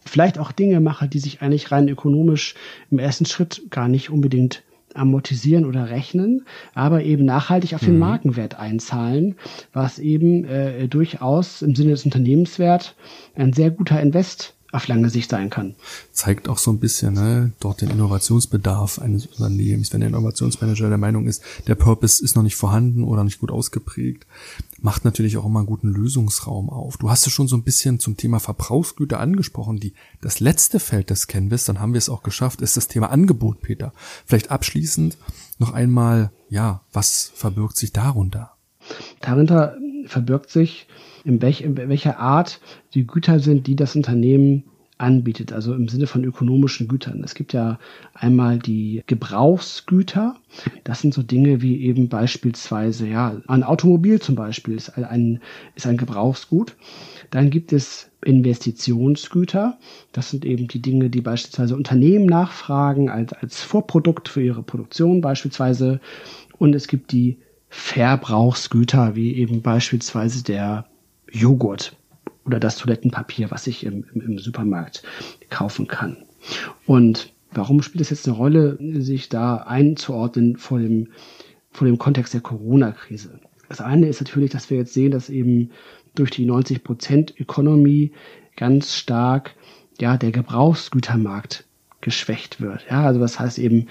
vielleicht 0.05 0.39
auch 0.39 0.53
Dinge 0.53 0.81
mache, 0.81 1.09
die 1.09 1.18
sich 1.18 1.43
eigentlich 1.43 1.72
rein 1.72 1.89
ökonomisch 1.89 2.55
im 2.91 2.99
ersten 2.99 3.26
Schritt 3.26 3.62
gar 3.70 3.89
nicht 3.89 4.11
unbedingt 4.11 4.62
amortisieren 4.95 5.66
oder 5.66 5.89
rechnen, 5.89 6.47
aber 6.74 7.05
eben 7.05 7.24
nachhaltig 7.24 7.74
auf 7.74 7.81
den 7.81 7.95
mhm. 7.95 8.01
Markenwert 8.01 8.59
einzahlen, 8.59 9.37
was 9.72 10.01
eben 10.01 10.45
äh, 10.45 10.89
durchaus 10.89 11.62
im 11.62 11.76
Sinne 11.76 11.91
des 11.91 12.05
Unternehmenswert 12.05 12.97
ein 13.37 13.53
sehr 13.53 13.70
guter 13.70 14.01
Invest 14.01 14.55
auf 14.72 14.87
lange 14.87 15.11
Sicht 15.11 15.31
sein 15.31 15.51
kann. 15.51 15.74
Zeigt 16.12 16.49
auch 16.49 16.59
so 16.59 16.70
ein 16.70 16.78
bisschen 16.78 17.14
ne, 17.14 17.53
dort 17.61 17.81
den 17.81 17.91
Innovationsbedarf 17.91 19.01
eines 19.01 19.26
Unternehmens. 19.26 19.93
Wenn 19.93 20.01
der 20.01 20.11
Innovationsmanager 20.11 20.89
der 20.89 20.99
Meinung 20.99 21.26
ist, 21.26 21.43
der 21.66 21.74
Purpose 21.74 22.22
ist 22.22 22.37
noch 22.37 22.43
nicht 22.43 22.57
vorhanden 22.57 23.05
oder 23.05 23.24
nicht 23.24 23.41
gut 23.41 23.51
ausgeprägt, 23.51 24.26
macht 24.83 25.05
natürlich 25.05 25.37
auch 25.37 25.47
immer 25.47 25.61
einen 25.61 25.66
guten 25.66 25.89
Lösungsraum 25.89 26.70
auf. 26.70 26.97
Du 26.97 27.11
hast 27.11 27.26
es 27.26 27.33
schon 27.33 27.49
so 27.49 27.57
ein 27.57 27.62
bisschen 27.62 27.99
zum 27.99 28.16
Thema 28.16 28.41
Verbrauchsgüter 28.41 29.20
angesprochen. 29.20 29.78
Die, 29.78 29.95
das 30.20 30.41
letzte 30.41 30.81
Feld 30.81 31.11
des 31.11 31.26
Canvas, 31.26 31.64
dann 31.64 31.81
haben 31.81 31.93
wir 31.93 31.99
es 31.99 32.09
auch 32.09 32.22
geschafft, 32.22 32.61
ist 32.61 32.76
das 32.76 32.89
Thema 32.89 33.11
Angebot, 33.11 33.61
Peter. 33.61 33.93
Vielleicht 34.24 34.51
abschließend 34.51 35.18
noch 35.59 35.72
einmal, 35.72 36.33
ja, 36.49 36.83
was 36.93 37.33
verbirgt 37.35 37.76
sich 37.76 37.93
darunter? 37.93 38.53
Darunter 39.20 39.76
verbirgt 40.07 40.51
sich, 40.51 40.89
in, 41.24 41.43
welch, 41.43 41.61
in 41.61 41.76
welcher 41.76 42.18
Art 42.18 42.61
die 42.95 43.07
Güter 43.07 43.41
sind, 43.41 43.66
die 43.66 43.76
das 43.76 43.95
Unternehmen 43.95 44.64
anbietet, 45.01 45.53
also 45.53 45.74
im 45.74 45.88
Sinne 45.88 46.07
von 46.07 46.24
ökonomischen 46.24 46.86
Gütern. 46.86 47.22
Es 47.24 47.34
gibt 47.34 47.53
ja 47.53 47.78
einmal 48.12 48.59
die 48.59 49.03
Gebrauchsgüter. 49.07 50.36
Das 50.84 51.01
sind 51.01 51.14
so 51.14 51.22
Dinge 51.22 51.62
wie 51.62 51.80
eben 51.82 52.09
beispielsweise, 52.09 53.07
ja, 53.07 53.40
ein 53.48 53.62
Automobil 53.62 54.20
zum 54.20 54.34
Beispiel 54.34 54.74
ist 54.74 54.90
ein, 54.90 55.40
ist 55.74 55.86
ein 55.86 55.96
Gebrauchsgut. 55.96 56.76
Dann 57.30 57.51
gibt 57.51 57.72
es 57.72 58.11
Investitionsgüter. 58.24 59.78
Das 60.12 60.30
sind 60.30 60.44
eben 60.44 60.68
die 60.68 60.82
Dinge, 60.82 61.09
die 61.09 61.22
beispielsweise 61.22 61.76
Unternehmen 61.76 62.26
nachfragen 62.26 63.09
als, 63.09 63.32
als 63.32 63.62
Vorprodukt 63.62 64.28
für 64.28 64.42
ihre 64.42 64.62
Produktion 64.62 65.20
beispielsweise. 65.22 66.01
Und 66.59 66.74
es 66.74 66.88
gibt 66.88 67.12
die 67.12 67.38
Verbrauchsgüter, 67.70 69.14
wie 69.16 69.34
eben 69.36 69.62
beispielsweise 69.62 70.44
der 70.44 70.86
Joghurt 71.32 71.96
oder 72.51 72.59
das 72.61 72.76
Toilettenpapier, 72.76 73.51
was 73.53 73.68
ich 73.68 73.86
im, 73.86 74.05
im, 74.12 74.20
im 74.22 74.38
Supermarkt 74.38 75.05
kaufen 75.51 75.86
kann. 75.86 76.16
Und 76.84 77.32
warum 77.53 77.80
spielt 77.80 78.03
es 78.03 78.11
jetzt 78.11 78.26
eine 78.26 78.36
Rolle, 78.36 78.76
sich 79.01 79.28
da 79.28 79.59
einzuordnen 79.59 80.57
vor 80.57 80.80
dem, 80.80 81.09
vor 81.70 81.86
dem 81.86 81.98
Kontext 81.98 82.34
der 82.34 82.40
Corona-Krise? 82.40 83.38
Das 83.68 83.80
eine 83.80 84.09
ist 84.09 84.20
natürlich, 84.20 84.51
dass 84.51 84.68
wir 84.68 84.78
jetzt 84.78 84.94
sehen, 84.94 85.12
dass 85.12 85.30
eben 85.30 85.70
durch 86.16 86.32
die 86.32 86.44
90%-Ökonomie 86.44 88.12
ganz 88.57 88.96
stark 88.96 89.55
ja, 90.01 90.16
der 90.16 90.32
Gebrauchsgütermarkt 90.32 91.66
geschwächt 92.01 92.61
wird. 92.61 92.86
Ja, 92.90 93.05
also 93.05 93.20
das 93.20 93.38
heißt 93.38 93.59
eben 93.59 93.86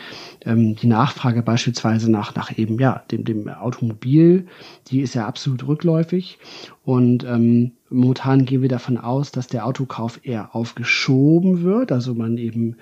ähm, 0.45 0.76
die 0.76 0.88
Nachfrage 0.88 1.43
beispielsweise 1.43 2.12
nach 2.12 2.36
nach 2.36 2.57
eben 2.57 2.80
ja 2.80 3.03
dem 3.12 3.24
dem 3.24 3.47
Automobil, 3.49 4.47
die 4.88 5.01
ist 5.01 5.14
ja 5.14 5.28
absolut 5.28 5.68
rückläufig 5.68 6.39
und 6.84 7.24
ähm, 7.24 7.74
momentan 7.89 8.45
gehen 8.45 8.62
wir 8.62 8.70
davon 8.70 8.97
aus, 8.97 9.32
dass 9.32 9.47
der 9.47 9.66
Autokauf 9.66 10.20
eher 10.24 10.55
aufgeschoben 10.55 11.64
wird, 11.64 11.91
also 11.91 12.14
man 12.14 12.38
eben 12.38 12.78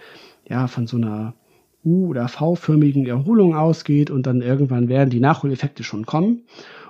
ja 0.48 0.68
von 0.68 0.88
so 0.88 0.98
einer 0.98 1.34
U- 1.86 2.08
oder 2.10 2.28
V-förmigen 2.28 3.06
Erholung 3.06 3.56
ausgeht 3.56 4.10
und 4.10 4.28
dann 4.28 4.42
irgendwann 4.42 4.90
werden 4.90 5.10
die 5.10 5.20
Nachholeffekte 5.20 5.84
schon 5.84 6.06
kommen. 6.06 6.42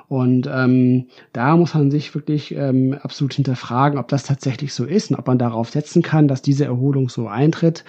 Und 0.10 0.48
ähm, 0.50 1.08
da 1.34 1.58
muss 1.58 1.74
man 1.74 1.92
sich 1.92 2.16
wirklich 2.16 2.56
ähm, 2.56 2.98
absolut 3.02 3.34
hinterfragen, 3.34 4.00
ob 4.00 4.08
das 4.08 4.24
tatsächlich 4.24 4.74
so 4.74 4.86
ist 4.86 5.12
und 5.12 5.18
ob 5.18 5.28
man 5.28 5.38
darauf 5.38 5.70
setzen 5.70 6.02
kann, 6.02 6.30
dass 6.30 6.42
diese 6.42 6.64
Erholung 6.64 7.10
so 7.10 7.28
eintritt 7.28 7.84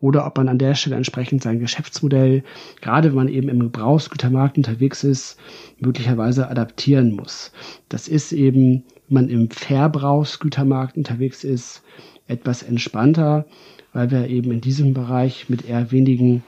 oder 0.00 0.26
ob 0.26 0.36
man 0.36 0.48
an 0.48 0.58
der 0.58 0.74
Stelle 0.74 0.96
entsprechend 0.96 1.44
sein 1.44 1.60
Geschäftsmodell, 1.60 2.42
gerade 2.80 3.10
wenn 3.10 3.16
man 3.16 3.28
eben 3.28 3.48
im 3.48 3.60
Gebrauchsgütermarkt 3.60 4.56
unterwegs 4.56 5.04
ist, 5.04 5.38
möglicherweise 5.78 6.48
adaptieren 6.48 7.12
muss. 7.12 7.52
Das 7.88 8.08
ist 8.08 8.32
eben, 8.32 8.82
wenn 9.08 9.14
man 9.14 9.28
im 9.28 9.48
Verbrauchsgütermarkt 9.50 10.96
unterwegs 10.96 11.44
ist, 11.44 11.84
etwas 12.26 12.64
entspannter, 12.64 13.46
weil 13.92 14.10
wir 14.10 14.26
eben 14.26 14.50
in 14.50 14.60
diesem 14.60 14.92
Bereich 14.92 15.48
mit 15.48 15.68
eher 15.68 15.92
wenigen 15.92 16.42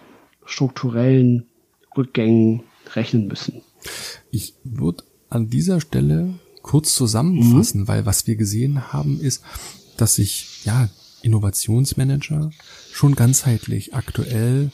strukturellen 0.44 1.46
Rückgängen 1.96 2.64
rechnen 2.94 3.28
müssen. 3.28 3.62
Ich 4.30 4.54
würde 4.64 5.04
an 5.32 5.48
dieser 5.48 5.80
Stelle 5.80 6.34
kurz 6.62 6.94
zusammenfassen, 6.94 7.82
mhm. 7.82 7.88
weil 7.88 8.06
was 8.06 8.26
wir 8.26 8.36
gesehen 8.36 8.92
haben, 8.92 9.20
ist, 9.20 9.42
dass 9.96 10.14
sich 10.16 10.64
ja 10.64 10.88
Innovationsmanager 11.22 12.50
schon 12.92 13.14
ganzheitlich 13.14 13.94
aktuell 13.94 14.70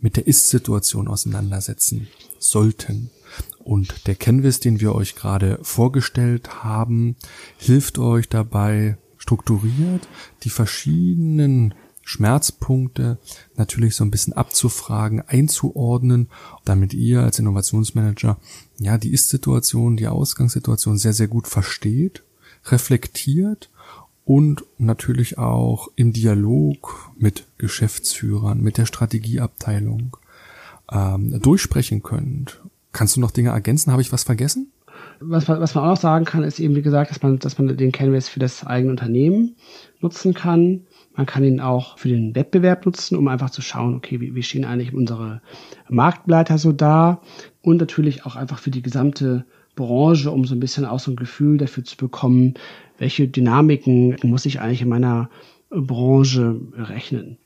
mit 0.00 0.16
der 0.16 0.26
Ist-Situation 0.26 1.08
auseinandersetzen 1.08 2.08
sollten. 2.38 3.10
Und 3.58 4.06
der 4.06 4.14
Canvas, 4.14 4.60
den 4.60 4.80
wir 4.80 4.94
euch 4.94 5.14
gerade 5.14 5.58
vorgestellt 5.62 6.62
haben, 6.62 7.16
hilft 7.58 7.98
euch 7.98 8.28
dabei, 8.28 8.96
strukturiert 9.18 10.08
die 10.44 10.50
verschiedenen 10.50 11.74
Schmerzpunkte 12.08 13.18
natürlich 13.56 13.94
so 13.94 14.02
ein 14.02 14.10
bisschen 14.10 14.32
abzufragen, 14.32 15.20
einzuordnen, 15.20 16.28
damit 16.64 16.94
ihr 16.94 17.22
als 17.22 17.38
Innovationsmanager 17.38 18.38
ja 18.78 18.96
die 18.96 19.12
Ist-Situation, 19.12 19.98
die 19.98 20.08
Ausgangssituation 20.08 20.96
sehr, 20.96 21.12
sehr 21.12 21.28
gut 21.28 21.46
versteht, 21.46 22.22
reflektiert 22.64 23.68
und 24.24 24.64
natürlich 24.78 25.36
auch 25.36 25.88
im 25.96 26.14
Dialog 26.14 27.12
mit 27.18 27.46
Geschäftsführern, 27.58 28.62
mit 28.62 28.78
der 28.78 28.86
Strategieabteilung 28.86 30.16
ähm, 30.90 31.38
durchsprechen 31.42 32.02
könnt. 32.02 32.62
Kannst 32.92 33.16
du 33.16 33.20
noch 33.20 33.32
Dinge 33.32 33.50
ergänzen? 33.50 33.92
Habe 33.92 34.00
ich 34.00 34.12
was 34.12 34.24
vergessen? 34.24 34.72
Was, 35.20 35.46
was 35.46 35.74
man 35.74 35.84
auch 35.84 35.88
noch 35.90 36.00
sagen 36.00 36.24
kann, 36.24 36.42
ist 36.42 36.58
eben, 36.58 36.74
wie 36.74 36.82
gesagt, 36.82 37.10
dass 37.10 37.20
man, 37.20 37.38
dass 37.38 37.58
man 37.58 37.76
den 37.76 37.92
Canvas 37.92 38.30
für 38.30 38.40
das 38.40 38.64
eigene 38.64 38.92
Unternehmen 38.92 39.56
nutzen 40.00 40.32
kann. 40.32 40.86
Man 41.18 41.26
kann 41.26 41.42
ihn 41.42 41.58
auch 41.58 41.98
für 41.98 42.06
den 42.06 42.36
Wettbewerb 42.36 42.86
nutzen, 42.86 43.16
um 43.16 43.26
einfach 43.26 43.50
zu 43.50 43.60
schauen, 43.60 43.96
okay, 43.96 44.20
wie, 44.20 44.36
wie 44.36 44.42
stehen 44.44 44.64
eigentlich 44.64 44.94
unsere 44.94 45.42
Marktbegleiter 45.88 46.58
so 46.58 46.70
da? 46.70 47.22
Und 47.60 47.78
natürlich 47.78 48.24
auch 48.24 48.36
einfach 48.36 48.60
für 48.60 48.70
die 48.70 48.82
gesamte 48.82 49.44
Branche, 49.74 50.30
um 50.30 50.44
so 50.44 50.54
ein 50.54 50.60
bisschen 50.60 50.84
auch 50.84 51.00
so 51.00 51.10
ein 51.10 51.16
Gefühl 51.16 51.58
dafür 51.58 51.82
zu 51.82 51.96
bekommen, 51.96 52.54
welche 52.98 53.26
Dynamiken 53.26 54.16
muss 54.22 54.46
ich 54.46 54.60
eigentlich 54.60 54.82
in 54.82 54.90
meiner 54.90 55.28
Branche 55.70 56.60
rechnen. 56.76 57.36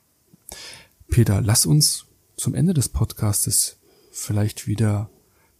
Peter, 1.09 1.41
lass 1.41 1.65
uns 1.65 2.05
zum 2.37 2.53
Ende 2.53 2.75
des 2.75 2.89
Podcastes 2.89 3.79
vielleicht 4.11 4.67
wieder 4.67 5.09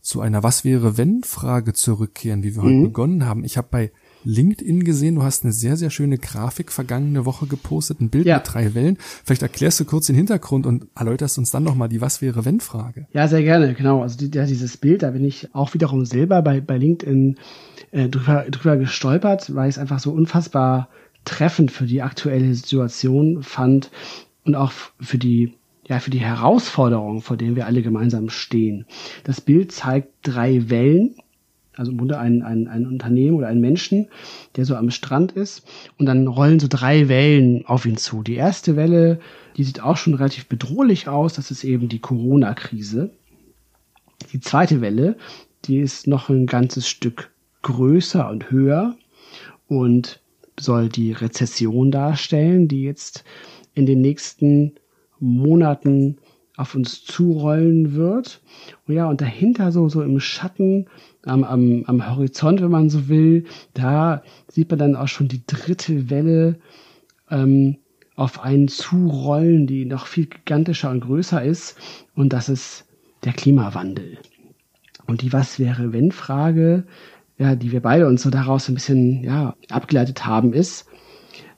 zu 0.01 0.21
einer 0.21 0.43
Was 0.43 0.63
wäre 0.63 0.99
wenn 0.99 1.23
Frage 1.23 1.73
zurückkehren, 1.73 2.43
wie 2.43 2.55
wir 2.55 2.61
mhm. 2.61 2.67
heute 2.67 2.83
begonnen 2.89 3.25
haben. 3.25 3.43
Ich 3.43 3.57
habe 3.57 3.69
bei 3.71 3.91
LinkedIn 4.25 4.83
gesehen, 4.83 5.15
du 5.15 5.23
hast 5.23 5.43
eine 5.43 5.53
sehr, 5.53 5.77
sehr 5.77 5.89
schöne 5.89 6.17
Grafik 6.17 6.71
vergangene 6.71 7.25
Woche 7.25 7.47
gepostet, 7.47 8.01
ein 8.01 8.09
Bild 8.09 8.25
ja. 8.25 8.37
mit 8.37 8.53
drei 8.53 8.73
Wellen. 8.73 8.97
Vielleicht 9.23 9.41
erklärst 9.41 9.79
du 9.79 9.85
kurz 9.85 10.07
den 10.07 10.15
Hintergrund 10.15 10.65
und 10.65 10.87
erläuterst 10.95 11.37
uns 11.37 11.51
dann 11.51 11.63
nochmal 11.63 11.89
die 11.89 12.01
Was 12.01 12.21
wäre 12.21 12.45
wenn 12.45 12.59
Frage. 12.59 13.07
Ja, 13.13 13.27
sehr 13.27 13.43
gerne, 13.43 13.73
genau. 13.73 14.01
Also 14.01 14.17
die, 14.17 14.35
ja, 14.35 14.45
dieses 14.45 14.77
Bild, 14.77 15.03
da 15.03 15.11
bin 15.11 15.25
ich 15.25 15.53
auch 15.53 15.73
wiederum 15.73 16.05
selber 16.05 16.41
bei, 16.41 16.61
bei 16.61 16.77
LinkedIn 16.77 17.37
äh, 17.91 18.09
drüber, 18.09 18.45
drüber 18.49 18.77
gestolpert, 18.77 19.53
weil 19.55 19.69
ich 19.69 19.75
es 19.75 19.79
einfach 19.79 19.99
so 19.99 20.11
unfassbar 20.11 20.89
treffend 21.25 21.71
für 21.71 21.85
die 21.85 22.01
aktuelle 22.01 22.53
Situation 22.53 23.43
fand 23.43 23.91
und 24.45 24.55
auch 24.55 24.71
für 24.99 25.17
die 25.17 25.53
ja, 25.85 25.99
für 25.99 26.11
die 26.11 26.19
Herausforderungen, 26.19 27.21
vor 27.21 27.35
denen 27.35 27.55
wir 27.57 27.65
alle 27.65 27.81
gemeinsam 27.81 28.29
stehen. 28.29 28.85
Das 29.25 29.41
Bild 29.41 29.73
zeigt 29.73 30.09
drei 30.21 30.69
Wellen, 30.69 31.15
also 31.75 31.91
im 31.91 31.97
Grunde 31.97 32.19
ein, 32.19 32.43
ein, 32.43 32.67
ein 32.67 32.85
Unternehmen 32.85 33.37
oder 33.37 33.47
ein 33.47 33.59
Menschen, 33.59 34.07
der 34.55 34.65
so 34.65 34.75
am 34.75 34.91
Strand 34.91 35.31
ist 35.31 35.65
und 35.97 36.05
dann 36.05 36.27
rollen 36.27 36.59
so 36.59 36.67
drei 36.69 37.09
Wellen 37.09 37.65
auf 37.65 37.85
ihn 37.85 37.97
zu. 37.97 38.23
Die 38.23 38.35
erste 38.35 38.75
Welle, 38.75 39.19
die 39.57 39.63
sieht 39.63 39.81
auch 39.81 39.97
schon 39.97 40.13
relativ 40.13 40.47
bedrohlich 40.47 41.07
aus, 41.07 41.33
das 41.33 41.51
ist 41.51 41.63
eben 41.63 41.89
die 41.89 41.99
Corona-Krise. 41.99 43.11
Die 44.31 44.39
zweite 44.39 44.81
Welle, 44.81 45.17
die 45.65 45.79
ist 45.79 46.07
noch 46.07 46.29
ein 46.29 46.45
ganzes 46.45 46.87
Stück 46.87 47.31
größer 47.61 48.29
und 48.29 48.51
höher 48.51 48.95
und 49.67 50.21
soll 50.59 50.89
die 50.89 51.11
Rezession 51.11 51.91
darstellen, 51.91 52.67
die 52.67 52.83
jetzt 52.83 53.23
in 53.73 53.85
den 53.85 54.01
nächsten 54.01 54.73
Monaten 55.19 56.17
auf 56.55 56.75
uns 56.75 57.03
zurollen 57.03 57.93
wird. 57.93 58.41
Und 58.87 58.95
ja, 58.95 59.07
und 59.07 59.21
dahinter 59.21 59.71
so, 59.71 59.89
so 59.89 60.01
im 60.01 60.19
Schatten, 60.19 60.87
am, 61.25 61.43
am, 61.43 61.83
am 61.87 62.15
Horizont, 62.15 62.61
wenn 62.61 62.71
man 62.71 62.89
so 62.89 63.07
will, 63.07 63.45
da 63.73 64.23
sieht 64.47 64.69
man 64.69 64.79
dann 64.79 64.95
auch 64.95 65.07
schon 65.07 65.27
die 65.27 65.41
dritte 65.47 66.09
Welle 66.09 66.59
ähm, 67.29 67.77
auf 68.15 68.41
einen 68.41 68.67
zurollen, 68.67 69.65
die 69.65 69.85
noch 69.85 70.05
viel 70.05 70.27
gigantischer 70.27 70.91
und 70.91 71.01
größer 71.01 71.43
ist. 71.43 71.77
Und 72.15 72.33
das 72.33 72.49
ist 72.49 72.85
der 73.23 73.33
Klimawandel. 73.33 74.17
Und 75.07 75.21
die 75.21 75.33
Was 75.33 75.59
wäre 75.59 75.91
wenn 75.93 76.11
Frage, 76.11 76.83
ja, 77.37 77.55
die 77.55 77.71
wir 77.71 77.81
beide 77.81 78.07
uns 78.07 78.21
so 78.21 78.29
daraus 78.29 78.69
ein 78.69 78.75
bisschen, 78.75 79.23
ja, 79.23 79.55
abgeleitet 79.69 80.25
haben, 80.25 80.53
ist, 80.53 80.85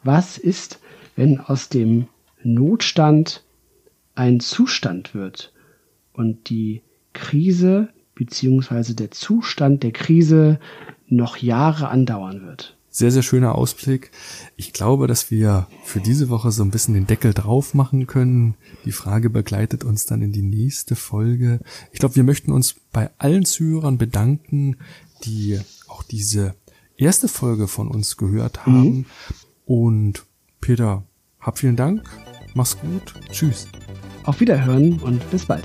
was 0.03 0.37
ist, 0.37 0.79
wenn 1.15 1.39
aus 1.39 1.69
dem 1.69 2.07
Notstand 2.43 3.44
ein 4.15 4.39
Zustand 4.39 5.13
wird 5.13 5.53
und 6.13 6.49
die 6.49 6.81
Krise 7.13 7.89
beziehungsweise 8.15 8.95
der 8.95 9.11
Zustand 9.11 9.83
der 9.83 9.91
Krise 9.91 10.59
noch 11.07 11.37
Jahre 11.37 11.89
andauern 11.89 12.41
wird. 12.41 12.77
Sehr, 12.89 13.11
sehr 13.11 13.23
schöner 13.23 13.55
Ausblick. 13.55 14.11
Ich 14.55 14.71
glaube, 14.71 15.07
dass 15.07 15.29
wir 15.29 15.67
für 15.83 15.99
diese 15.99 16.29
Woche 16.29 16.51
so 16.51 16.63
ein 16.63 16.71
bisschen 16.71 16.93
den 16.93 17.07
Deckel 17.07 17.33
drauf 17.33 17.73
machen 17.73 18.07
können. 18.07 18.55
Die 18.85 18.93
Frage 18.93 19.29
begleitet 19.29 19.83
uns 19.83 20.05
dann 20.05 20.21
in 20.21 20.31
die 20.31 20.41
nächste 20.41 20.95
Folge. 20.95 21.59
Ich 21.91 21.99
glaube, 21.99 22.15
wir 22.15 22.23
möchten 22.23 22.53
uns 22.53 22.75
bei 22.93 23.09
allen 23.17 23.43
Zuhörern 23.43 23.97
bedanken, 23.97 24.77
die 25.25 25.59
auch 25.89 26.03
diese 26.03 26.55
erste 26.95 27.27
Folge 27.27 27.67
von 27.67 27.89
uns 27.89 28.15
gehört 28.15 28.65
haben. 28.65 28.83
Mhm. 28.83 29.05
Und 29.65 30.25
Peter, 30.61 31.03
hab 31.41 31.59
vielen 31.59 31.75
Dank. 31.75 32.09
Mach's 32.53 32.77
gut. 32.79 33.13
Tschüss. 33.29 33.67
Auf 34.25 34.39
Wiederhören 34.39 34.99
und 35.03 35.29
bis 35.31 35.45
bald. 35.45 35.63